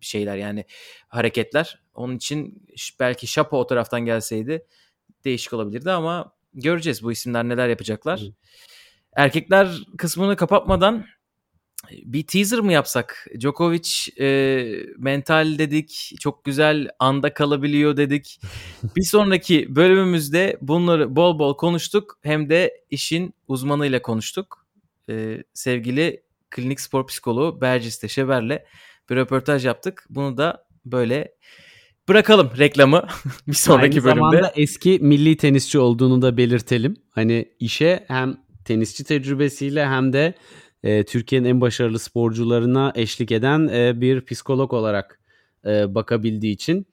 şeyler 0.00 0.36
yani 0.36 0.64
hareketler. 1.08 1.82
Onun 1.94 2.16
için 2.16 2.66
belki 3.00 3.26
Shapo 3.26 3.58
o 3.58 3.66
taraftan 3.66 4.00
gelseydi 4.00 4.66
değişik 5.24 5.52
olabilirdi 5.52 5.90
ama 5.90 6.32
göreceğiz 6.54 7.02
bu 7.02 7.12
isimler 7.12 7.48
neler 7.48 7.68
yapacaklar. 7.68 8.20
Hı. 8.20 8.24
Erkekler 9.16 9.68
kısmını 9.98 10.36
kapatmadan 10.36 11.06
bir 11.92 12.26
teaser 12.26 12.60
mı 12.60 12.72
yapsak? 12.72 13.26
Djokovic 13.40 13.90
e, 14.20 14.26
mental 14.98 15.58
dedik, 15.58 16.16
çok 16.20 16.44
güzel 16.44 16.88
anda 16.98 17.34
kalabiliyor 17.34 17.96
dedik. 17.96 18.40
bir 18.96 19.02
sonraki 19.02 19.76
bölümümüzde 19.76 20.58
bunları 20.60 21.16
bol 21.16 21.38
bol 21.38 21.56
konuştuk. 21.56 22.18
Hem 22.22 22.50
de 22.50 22.84
işin 22.90 23.34
uzmanıyla 23.48 24.02
konuştuk. 24.02 24.66
E, 25.08 25.42
sevgili 25.54 26.22
klinik 26.50 26.80
spor 26.80 27.06
psikoloğu 27.06 27.60
Bercis 27.60 27.98
Teşever'le 27.98 28.64
bir 29.10 29.16
röportaj 29.16 29.66
yaptık. 29.66 30.06
Bunu 30.10 30.36
da 30.36 30.66
böyle 30.84 31.34
bırakalım 32.10 32.50
reklamı 32.58 33.06
bir 33.48 33.52
sonraki 33.52 33.84
Aynı 33.84 34.04
bölümde. 34.04 34.20
Aynı 34.20 34.30
zamanda 34.30 34.52
eski 34.56 34.98
milli 35.02 35.36
tenisçi 35.36 35.78
olduğunu 35.78 36.22
da 36.22 36.36
belirtelim. 36.36 36.96
Hani 37.10 37.48
işe 37.60 38.04
hem 38.08 38.36
tenisçi 38.64 39.04
tecrübesiyle 39.04 39.86
hem 39.86 40.12
de 40.12 40.34
e, 40.82 41.04
Türkiye'nin 41.04 41.48
en 41.48 41.60
başarılı 41.60 41.98
sporcularına 41.98 42.92
eşlik 42.94 43.32
eden 43.32 43.68
e, 43.68 44.00
bir 44.00 44.24
psikolog 44.24 44.72
olarak 44.72 45.20
e, 45.66 45.94
bakabildiği 45.94 46.54
için 46.54 46.86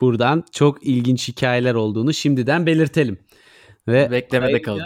buradan 0.00 0.44
çok 0.52 0.86
ilginç 0.86 1.28
hikayeler 1.28 1.74
olduğunu 1.74 2.14
şimdiden 2.14 2.66
belirtelim. 2.66 3.18
Ve 3.88 4.10
beklemede 4.10 4.62
kalın. 4.62 4.82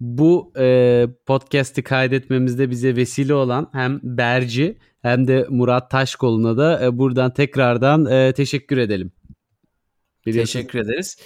Bu 0.00 0.52
e, 0.58 1.06
podcast'i 1.26 1.82
kaydetmemizde 1.82 2.70
bize 2.70 2.96
vesile 2.96 3.34
olan 3.34 3.70
hem 3.72 4.00
Berci 4.02 4.78
hem 5.02 5.28
de 5.28 5.46
Murat 5.48 5.90
Taşkol'una 5.90 6.56
da 6.56 6.84
e, 6.84 6.98
buradan 6.98 7.32
tekrardan 7.32 8.06
e, 8.06 8.32
teşekkür 8.32 8.78
edelim. 8.78 9.12
Teşekkür 10.24 10.78
ederiz. 10.78 11.16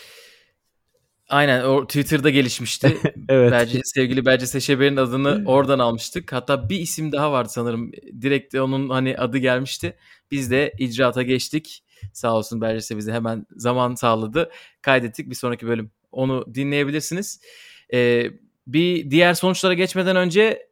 Aynen 1.29 1.65
o 1.65 1.87
Twitter'da 1.87 2.31
gelişmişti. 2.31 2.97
evet. 3.29 3.53
Berce, 3.53 3.81
sevgili 3.85 4.27
Berce 4.27 4.47
Seşeber'in 4.47 4.97
adını 4.97 5.43
oradan 5.47 5.79
almıştık. 5.79 6.33
Hatta 6.33 6.69
bir 6.69 6.79
isim 6.79 7.13
daha 7.13 7.33
vardı 7.33 7.49
sanırım. 7.53 7.93
Direkt 8.21 8.55
onun 8.55 8.91
hani 8.91 9.19
adı 9.19 9.39
gelmişti. 9.39 9.97
Biz 10.31 10.51
de 10.51 10.73
icraata 10.79 11.23
geçtik. 11.23 11.85
Sağ 12.13 12.37
olsun 12.37 12.61
Berce 12.61 12.97
bize 12.97 13.13
hemen 13.13 13.47
zaman 13.51 13.95
sağladı. 13.95 14.51
Kaydettik 14.83 15.31
bir 15.31 15.35
sonraki 15.35 15.67
bölüm. 15.67 15.91
Onu 16.13 16.55
dinleyebilirsiniz. 16.55 17.41
Ee, 17.93 18.31
bir 18.67 19.11
diğer 19.11 19.35
sonuçlara 19.35 19.75
geçmeden 19.75 20.17
önce 20.17 20.69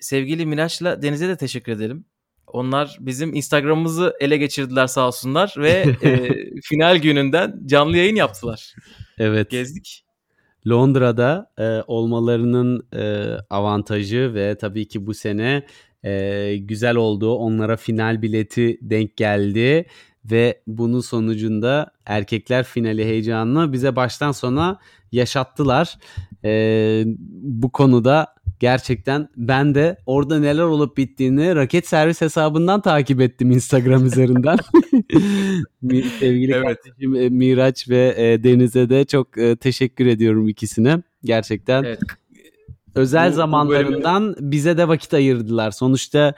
sevgili 0.00 0.46
Miraç'la 0.46 1.02
Deniz'e 1.02 1.28
de 1.28 1.36
teşekkür 1.36 1.72
edelim. 1.72 2.04
Onlar 2.52 2.96
bizim 3.00 3.34
Instagram'ımızı 3.34 4.14
ele 4.20 4.36
geçirdiler 4.36 4.86
sağ 4.86 5.06
olsunlar 5.06 5.54
ve 5.58 5.84
e, 6.02 6.30
final 6.62 6.96
gününden 6.96 7.60
canlı 7.66 7.96
yayın 7.96 8.16
yaptılar. 8.16 8.74
Evet. 9.18 9.50
Gezdik. 9.50 10.04
Londra'da 10.68 11.52
e, 11.58 11.82
olmalarının 11.86 12.86
e, 12.94 13.24
avantajı 13.50 14.34
ve 14.34 14.54
tabii 14.58 14.88
ki 14.88 15.06
bu 15.06 15.14
sene 15.14 15.66
e, 16.04 16.56
güzel 16.56 16.96
olduğu 16.96 17.34
onlara 17.34 17.76
final 17.76 18.22
bileti 18.22 18.78
denk 18.82 19.16
geldi 19.16 19.86
ve 20.24 20.62
bunun 20.66 21.00
sonucunda 21.00 21.90
erkekler 22.06 22.64
finali 22.64 23.04
heyecanını 23.04 23.72
bize 23.72 23.96
baştan 23.96 24.32
sona 24.32 24.78
yaşattılar. 25.12 25.98
E, 26.44 27.02
bu 27.30 27.72
konuda 27.72 28.34
gerçekten 28.60 29.28
ben 29.36 29.74
de 29.74 29.96
orada 30.06 30.40
neler 30.40 30.62
olup 30.62 30.96
bittiğini 30.96 31.54
raket 31.54 31.88
servis 31.88 32.20
hesabından 32.20 32.80
takip 32.80 33.20
ettim 33.20 33.50
Instagram 33.50 34.06
üzerinden. 34.06 34.58
Sevgili 36.18 36.52
evet. 36.52 36.62
kardeşim 36.62 37.14
e, 37.14 37.28
Miraç 37.28 37.88
ve 37.88 38.14
e, 38.16 38.44
Deniz'e 38.44 38.90
de 38.90 39.04
çok 39.04 39.38
e, 39.38 39.56
teşekkür 39.56 40.06
ediyorum 40.06 40.48
ikisine. 40.48 41.02
Gerçekten 41.24 41.82
evet. 41.82 42.00
özel 42.94 43.30
bu, 43.30 43.34
zamanlarından 43.34 44.22
bu 44.22 44.36
bölümde... 44.36 44.52
bize 44.52 44.78
de 44.78 44.88
vakit 44.88 45.14
ayırdılar. 45.14 45.70
Sonuçta 45.70 46.34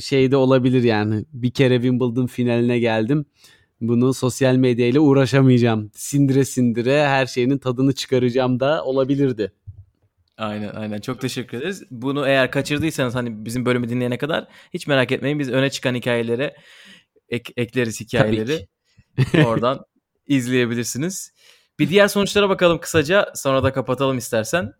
şey 0.00 0.30
de 0.30 0.36
olabilir 0.36 0.82
yani 0.82 1.24
bir 1.32 1.50
kere 1.50 1.74
Wimbledon 1.74 2.26
finaline 2.26 2.78
geldim 2.78 3.26
bunu 3.80 4.14
sosyal 4.14 4.54
medyayla 4.54 5.00
uğraşamayacağım. 5.00 5.90
Sindire 5.94 6.44
sindire 6.44 7.06
her 7.06 7.26
şeyinin 7.26 7.58
tadını 7.58 7.94
çıkaracağım 7.94 8.60
da 8.60 8.84
olabilirdi. 8.84 9.52
Aynen 10.38 10.74
aynen 10.74 11.00
çok 11.00 11.20
teşekkür 11.20 11.58
ederiz. 11.58 11.82
Bunu 11.90 12.26
eğer 12.26 12.50
kaçırdıysanız 12.50 13.14
hani 13.14 13.44
bizim 13.44 13.66
bölümü 13.66 13.88
dinleyene 13.88 14.18
kadar 14.18 14.48
hiç 14.74 14.86
merak 14.86 15.12
etmeyin 15.12 15.38
biz 15.38 15.50
öne 15.50 15.70
çıkan 15.70 15.94
hikayelere 15.94 16.56
ek, 17.28 17.52
ekleriz 17.56 18.00
hikayeleri. 18.00 18.68
Oradan 19.46 19.84
izleyebilirsiniz. 20.26 21.32
Bir 21.78 21.88
diğer 21.88 22.08
sonuçlara 22.08 22.48
bakalım 22.48 22.80
kısaca 22.80 23.32
sonra 23.34 23.62
da 23.62 23.72
kapatalım 23.72 24.18
istersen. 24.18 24.72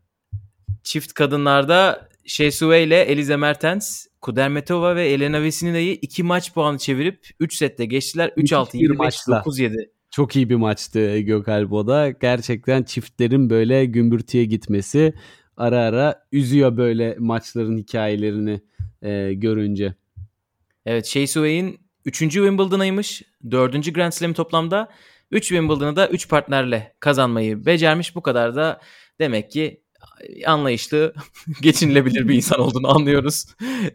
Çift 0.83 1.13
kadınlarda 1.13 2.09
Şesue 2.25 2.83
ile 2.83 3.01
Elize 3.01 3.37
Mertens, 3.37 4.07
Kudermetova 4.21 4.97
ve 4.97 5.09
Elena 5.09 5.43
Vesina'yı 5.43 5.93
iki 6.03 6.23
maç 6.23 6.55
puanı 6.55 6.79
çevirip 6.79 7.29
3 7.41 7.55
sette 7.55 7.85
geçtiler. 7.85 8.29
3-6, 8.29 8.77
25, 8.77 9.15
9-7. 9.15 9.89
Çok 10.11 10.37
iyi 10.37 10.51
bir 10.51 10.55
maçtı 10.55 11.19
Gökalbo'da. 11.19 12.11
Gerçekten 12.11 12.83
çiftlerin 12.83 13.51
böyle 13.51 13.85
gümbürtüye 13.85 14.45
gitmesi 14.45 15.15
ara 15.59 15.79
ara 15.81 16.27
üzüyor 16.33 16.77
böyle 16.77 17.17
maçların 17.19 17.79
hikayelerini 17.79 18.61
e, 19.03 19.35
görünce. 19.35 19.95
Evet 20.87 21.07
Shea 21.07 21.27
Suey'in 21.27 21.81
3. 22.05 22.19
Wimbledon'aymış. 22.19 23.23
4. 23.51 23.95
Grand 23.95 24.13
Slam 24.13 24.33
toplamda. 24.33 24.89
3 25.31 25.49
Wimbledon'ı 25.49 25.97
da 25.97 26.09
3 26.09 26.29
partnerle 26.29 26.95
kazanmayı 27.01 27.67
becermiş. 27.67 28.15
Bu 28.15 28.23
kadar 28.23 28.57
da 28.57 28.81
demek 29.21 29.51
ki 29.51 29.83
anlayışlı, 30.47 31.15
geçinilebilir 31.63 32.29
bir 32.29 32.35
insan 32.35 32.61
olduğunu 32.61 32.97
anlıyoruz. 32.97 33.45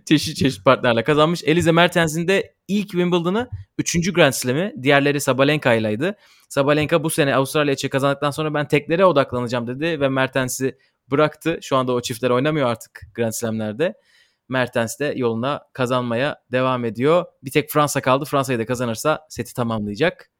çeşit 0.06 0.38
çeşit 0.38 0.66
partnerle 0.66 1.04
kazanmış. 1.04 1.44
Elize 1.44 1.72
Mertens'in 1.72 2.28
de 2.28 2.56
ilk 2.68 2.90
Wimbledon'ı 2.90 3.50
3. 3.78 4.14
Grand 4.14 4.34
Slam'i. 4.34 4.74
Diğerleri 4.82 5.22
Sabalenka 5.22 5.74
ile'ydi. 5.74 6.16
Sabalenka 6.50 7.04
bu 7.04 7.10
sene 7.10 7.36
Avustralya 7.36 7.74
için 7.74 7.90
kazandıktan 7.90 8.32
sonra 8.32 8.54
ben 8.54 8.68
teklere 8.68 9.06
odaklanacağım 9.06 9.68
dedi 9.68 10.00
ve 10.00 10.10
Mertens'i 10.10 10.78
bıraktı. 11.12 11.60
Şu 11.62 11.76
anda 11.76 11.94
o 11.94 12.02
çiftler 12.02 12.30
oynamıyor 12.30 12.68
artık 12.68 13.02
Grand 13.16 13.32
Slam'lerde. 13.32 13.94
Mertens 14.50 15.00
de 15.00 15.14
yoluna 15.16 15.62
kazanmaya 15.74 16.44
devam 16.52 16.86
ediyor. 16.86 17.26
Bir 17.44 17.52
tek 17.52 17.70
Fransa 17.70 18.02
kaldı. 18.02 18.26
Fransa'yı 18.26 18.60
da 18.60 18.66
kazanırsa 18.66 19.26
seti 19.30 19.54
tamamlayacak. 19.54 20.32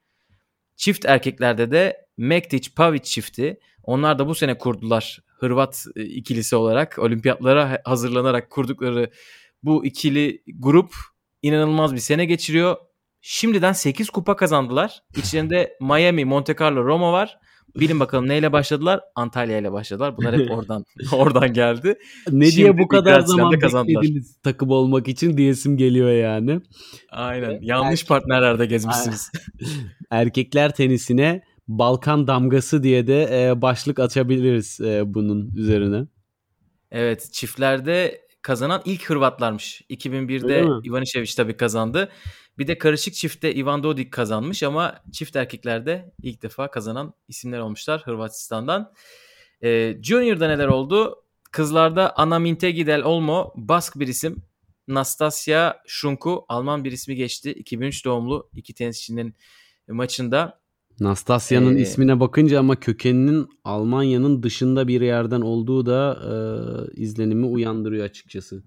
Çift 0.76 1.06
erkeklerde 1.06 1.72
de 1.72 2.06
Mektic 2.18 2.70
Pavic 2.76 3.04
çifti. 3.04 3.60
Onlar 3.84 4.20
da 4.20 4.28
bu 4.28 4.36
sene 4.36 4.58
kurdular. 4.58 5.20
Hırvat 5.40 5.86
e, 5.96 6.04
ikilisi 6.04 6.56
olarak 6.56 7.00
olimpiyatlara 7.00 7.82
hazırlanarak 7.86 8.50
kurdukları 8.50 9.12
bu 9.64 9.86
ikili 9.86 10.44
grup 10.48 10.94
inanılmaz 11.42 11.94
bir 11.94 12.00
sene 12.00 12.26
geçiriyor. 12.26 12.78
Şimdiden 13.22 13.74
8 13.74 14.10
kupa 14.10 14.36
kazandılar. 14.36 15.04
İçlerinde 15.18 15.78
Miami, 15.82 16.26
Monte 16.26 16.56
Carlo, 16.60 16.86
Roma 16.86 17.12
var. 17.12 17.40
Bilin 17.76 18.00
bakalım 18.00 18.28
neyle 18.28 18.52
başladılar? 18.52 19.02
Antalya 19.16 19.58
ile 19.58 19.72
başladılar. 19.72 20.18
Bunlar 20.18 20.40
hep 20.40 20.52
oradan 20.58 20.86
oradan 21.12 21.54
geldi. 21.54 21.96
ne 22.32 22.46
Şimdi 22.46 22.56
diye 22.56 22.78
bu 22.78 22.88
kadar 22.88 23.20
zaman 23.20 23.52
beklediniz 23.52 24.38
takım 24.44 24.70
olmak 24.70 25.08
için 25.08 25.38
diyesim 25.38 25.78
geliyor 25.78 26.12
yani. 26.12 26.62
Aynen. 27.12 27.60
Yanlış 27.62 28.02
er- 28.04 28.08
partnerlerde 28.08 28.66
gezmişsiniz. 28.66 29.32
Erkekler 30.12 30.76
tenisine 30.76 31.42
Balkan 31.68 32.28
damgası 32.28 32.84
diye 32.84 33.08
de 33.08 33.48
e, 33.48 33.62
başlık 33.62 34.00
açabiliriz 34.00 34.82
e, 34.82 35.14
bunun 35.14 35.52
üzerine. 35.56 36.06
Evet, 36.92 37.30
çiftlerde 37.32 38.22
kazanan 38.42 38.82
ilk 38.86 39.10
Hırvatlarmış. 39.10 39.82
2001'de 39.90 40.62
Ivanišević 40.62 41.36
tabii 41.36 41.58
kazandı. 41.58 42.10
Bir 42.58 42.68
de 42.68 42.78
karışık 42.78 43.14
çiftte 43.14 43.56
Ivan 43.56 43.84
Dodik 43.84 44.12
kazanmış 44.12 44.64
ama 44.64 45.04
çift 45.12 45.36
erkeklerde 45.36 46.14
ilk 46.22 46.44
defa 46.44 46.72
kazanan 46.72 47.14
isimler 47.28 47.60
olmuşlar 47.60 48.02
Hırvatistan'dan. 48.02 48.94
E, 49.64 49.98
Junior'da 50.04 50.48
neler 50.48 50.68
oldu? 50.68 51.24
Kızlarda 51.52 52.18
Ana 52.18 52.40
Mintegi 52.40 52.88
del 52.88 53.04
Olmo 53.04 53.54
Bask 53.56 54.00
bir 54.00 54.08
isim. 54.08 54.44
Nastasia 54.88 55.74
Şunku 55.88 56.46
Alman 56.50 56.84
bir 56.84 56.92
ismi 56.92 57.16
geçti. 57.16 57.52
2003 57.52 58.06
doğumlu 58.06 58.50
iki 58.54 58.74
tenisçinin 58.74 59.36
maçında. 59.88 60.64
Nastasya'nın 61.00 61.78
ee, 61.78 61.82
ismine 61.82 62.20
bakınca 62.20 62.60
ama 62.60 62.80
kökeninin 62.80 63.48
Almanya'nın 63.64 64.44
dışında 64.44 64.88
bir 64.88 65.02
yerden 65.02 65.42
olduğu 65.42 65.86
da 65.86 66.20
e, 66.32 67.02
izlenimi 67.02 67.46
uyandırıyor 67.46 68.06
açıkçası. 68.06 68.64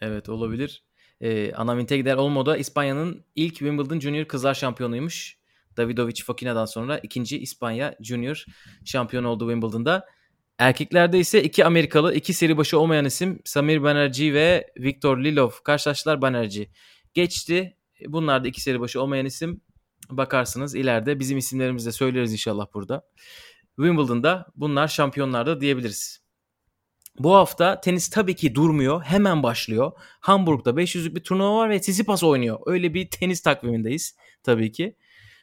Evet 0.00 0.28
olabilir. 0.28 0.87
E, 1.20 1.52
Ana 1.52 1.74
Mintegder 1.74 2.16
Olmo 2.16 2.46
da 2.46 2.56
İspanya'nın 2.56 3.24
ilk 3.36 3.54
Wimbledon 3.54 4.00
Junior 4.00 4.24
kızlar 4.24 4.54
şampiyonuymuş. 4.54 5.38
Davidovic 5.76 6.24
Fokina'dan 6.24 6.64
sonra 6.64 6.98
ikinci 6.98 7.38
İspanya 7.38 7.94
Junior 8.00 8.44
şampiyonu 8.84 9.28
oldu 9.28 9.50
Wimbledon'da. 9.50 10.06
Erkeklerde 10.58 11.18
ise 11.18 11.42
iki 11.42 11.64
Amerikalı, 11.64 12.14
iki 12.14 12.32
seri 12.32 12.56
başı 12.56 12.78
olmayan 12.78 13.04
isim 13.04 13.40
Samir 13.44 13.82
Banerjee 13.82 14.34
ve 14.34 14.66
Viktor 14.78 15.18
Lilov 15.24 15.50
karşılaştılar. 15.64 16.22
Banerjee 16.22 16.68
geçti. 17.14 17.76
Bunlar 18.06 18.44
da 18.44 18.48
iki 18.48 18.60
seri 18.60 18.80
başı 18.80 19.02
olmayan 19.02 19.26
isim. 19.26 19.60
Bakarsınız 20.10 20.74
ileride 20.74 21.20
bizim 21.20 21.38
isimlerimizi 21.38 21.86
de 21.86 21.92
söyleriz 21.92 22.32
inşallah 22.32 22.66
burada. 22.74 23.06
Wimbledon'da 23.76 24.46
bunlar 24.56 24.88
şampiyonlarda 24.88 25.60
diyebiliriz. 25.60 26.27
Bu 27.18 27.34
hafta 27.34 27.80
tenis 27.80 28.10
tabii 28.10 28.34
ki 28.36 28.54
durmuyor. 28.54 29.02
Hemen 29.02 29.42
başlıyor. 29.42 29.92
Hamburg'da 30.20 30.70
500'lük 30.70 31.14
bir 31.14 31.20
turnuva 31.20 31.56
var 31.56 31.70
ve 31.70 31.80
Tsitsipas 31.80 32.22
oynuyor. 32.22 32.58
Öyle 32.66 32.94
bir 32.94 33.10
tenis 33.10 33.42
takvimindeyiz 33.42 34.16
tabii 34.42 34.72
ki. 34.72 34.96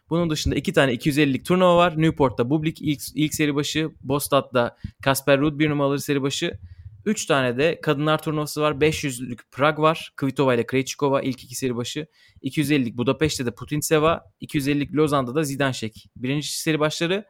Bunun 0.09 0.29
dışında 0.29 0.55
iki 0.55 0.73
tane 0.73 0.93
250'lik 0.93 1.45
turnuva 1.45 1.77
var. 1.77 2.01
Newport'ta 2.01 2.49
Bublik 2.49 2.81
ilk, 2.81 3.01
ilk 3.15 3.33
seri 3.33 3.55
başı. 3.55 3.91
Bostad'da 4.01 4.77
Kasper 5.03 5.39
Ruud 5.39 5.59
bir 5.59 5.69
numaralı 5.69 5.99
seri 5.99 6.21
başı. 6.21 6.59
3 7.05 7.25
tane 7.25 7.57
de 7.57 7.81
kadınlar 7.81 8.21
turnuvası 8.21 8.61
var. 8.61 8.71
500'lük 8.71 9.39
Prag 9.51 9.79
var. 9.79 10.13
Kvitova 10.15 10.53
ile 10.53 10.65
Krejcikova 10.65 11.21
ilk 11.21 11.43
iki 11.43 11.55
seri 11.55 11.75
başı. 11.75 12.07
250'lik 12.43 12.97
Budapeşte 12.97 13.45
de 13.45 13.51
Putintseva. 13.51 14.31
250'lik 14.41 14.95
Lozan'da 14.95 15.35
da 15.35 15.43
Zidanşek. 15.43 16.05
Birinci 16.15 16.59
seri 16.59 16.79
başları 16.79 17.25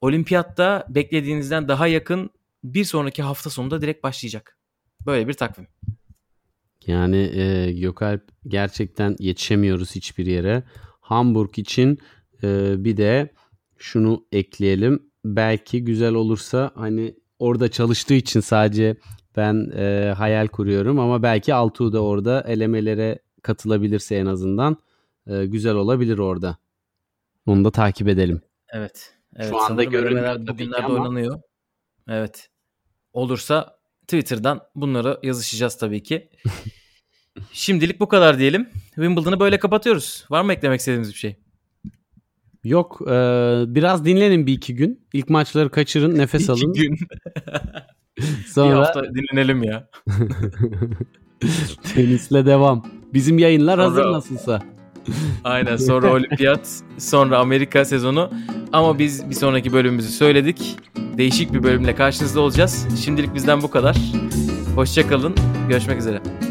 olimpiyatta 0.00 0.86
beklediğinizden 0.88 1.68
daha 1.68 1.86
yakın 1.86 2.30
bir 2.64 2.84
sonraki 2.84 3.22
hafta 3.22 3.50
sonunda 3.50 3.80
direkt 3.82 4.04
başlayacak. 4.04 4.58
Böyle 5.06 5.28
bir 5.28 5.32
takvim. 5.32 5.66
Yani 6.86 7.16
e, 7.16 7.72
Gökalp 7.72 8.22
gerçekten 8.48 9.16
yetişemiyoruz 9.18 9.94
hiçbir 9.94 10.26
yere. 10.26 10.62
Hamburg 11.00 11.58
için 11.58 11.98
e, 12.42 12.74
bir 12.84 12.96
de 12.96 13.32
şunu 13.78 14.26
ekleyelim. 14.32 15.02
Belki 15.24 15.84
güzel 15.84 16.14
olursa 16.14 16.70
hani 16.74 17.14
orada 17.38 17.70
çalıştığı 17.70 18.14
için 18.14 18.40
sadece 18.40 18.96
ben 19.36 19.70
e, 19.76 20.14
hayal 20.16 20.46
kuruyorum 20.46 20.98
ama 20.98 21.22
belki 21.22 21.54
Altuğ 21.54 21.92
da 21.92 22.02
orada 22.02 22.44
elemelere 22.48 23.18
katılabilirse 23.42 24.16
en 24.16 24.26
azından 24.26 24.76
e, 25.26 25.46
güzel 25.46 25.74
olabilir 25.74 26.18
orada. 26.18 26.56
Onu 27.46 27.64
da 27.64 27.70
takip 27.70 28.08
edelim. 28.08 28.42
Evet. 28.68 29.14
evet 29.36 29.50
Şu 29.50 29.60
anda 29.60 29.84
görünmüyor 29.84 30.46
bugünlerde 30.46 30.84
ama... 30.84 30.94
oynanıyor. 30.94 31.40
Evet. 32.08 32.48
Olursa 33.14 33.78
Twitter'dan 34.02 34.60
bunları 34.74 35.18
yazışacağız 35.22 35.78
tabii 35.78 36.02
ki. 36.02 36.28
Şimdilik 37.52 38.00
bu 38.00 38.08
kadar 38.08 38.38
diyelim. 38.38 38.68
Wimbledon'ı 38.94 39.40
böyle 39.40 39.58
kapatıyoruz. 39.58 40.24
Var 40.30 40.42
mı 40.42 40.52
eklemek 40.52 40.80
istediğiniz 40.80 41.08
bir 41.08 41.18
şey? 41.18 41.36
Yok. 42.64 43.00
E, 43.06 43.14
biraz 43.66 44.04
dinlenin 44.04 44.46
bir 44.46 44.52
iki 44.52 44.74
gün. 44.74 45.06
İlk 45.12 45.30
maçları 45.30 45.70
kaçırın. 45.70 46.18
Nefes 46.18 46.50
alın. 46.50 46.70
İki 46.70 46.82
gün. 46.82 46.96
Sonra... 48.46 48.70
bir 48.70 48.74
hafta 48.76 49.02
dinlenelim 49.04 49.62
ya. 49.62 49.88
Tenisle 51.94 52.46
devam. 52.46 52.86
Bizim 53.14 53.38
yayınlar 53.38 53.80
hazır 53.80 54.04
nasılsa. 54.04 54.62
Aynen 55.44 55.76
sonra 55.76 56.12
olimpiyat 56.12 56.82
sonra 56.98 57.38
Amerika 57.38 57.84
sezonu 57.84 58.30
ama 58.72 58.98
biz 58.98 59.30
bir 59.30 59.34
sonraki 59.34 59.72
bölümümüzü 59.72 60.08
söyledik. 60.08 60.76
Değişik 61.18 61.52
bir 61.52 61.62
bölümle 61.62 61.94
karşınızda 61.94 62.40
olacağız. 62.40 62.86
Şimdilik 63.04 63.34
bizden 63.34 63.62
bu 63.62 63.70
kadar. 63.70 63.96
Hoşçakalın. 64.74 65.34
Görüşmek 65.68 65.98
üzere. 65.98 66.43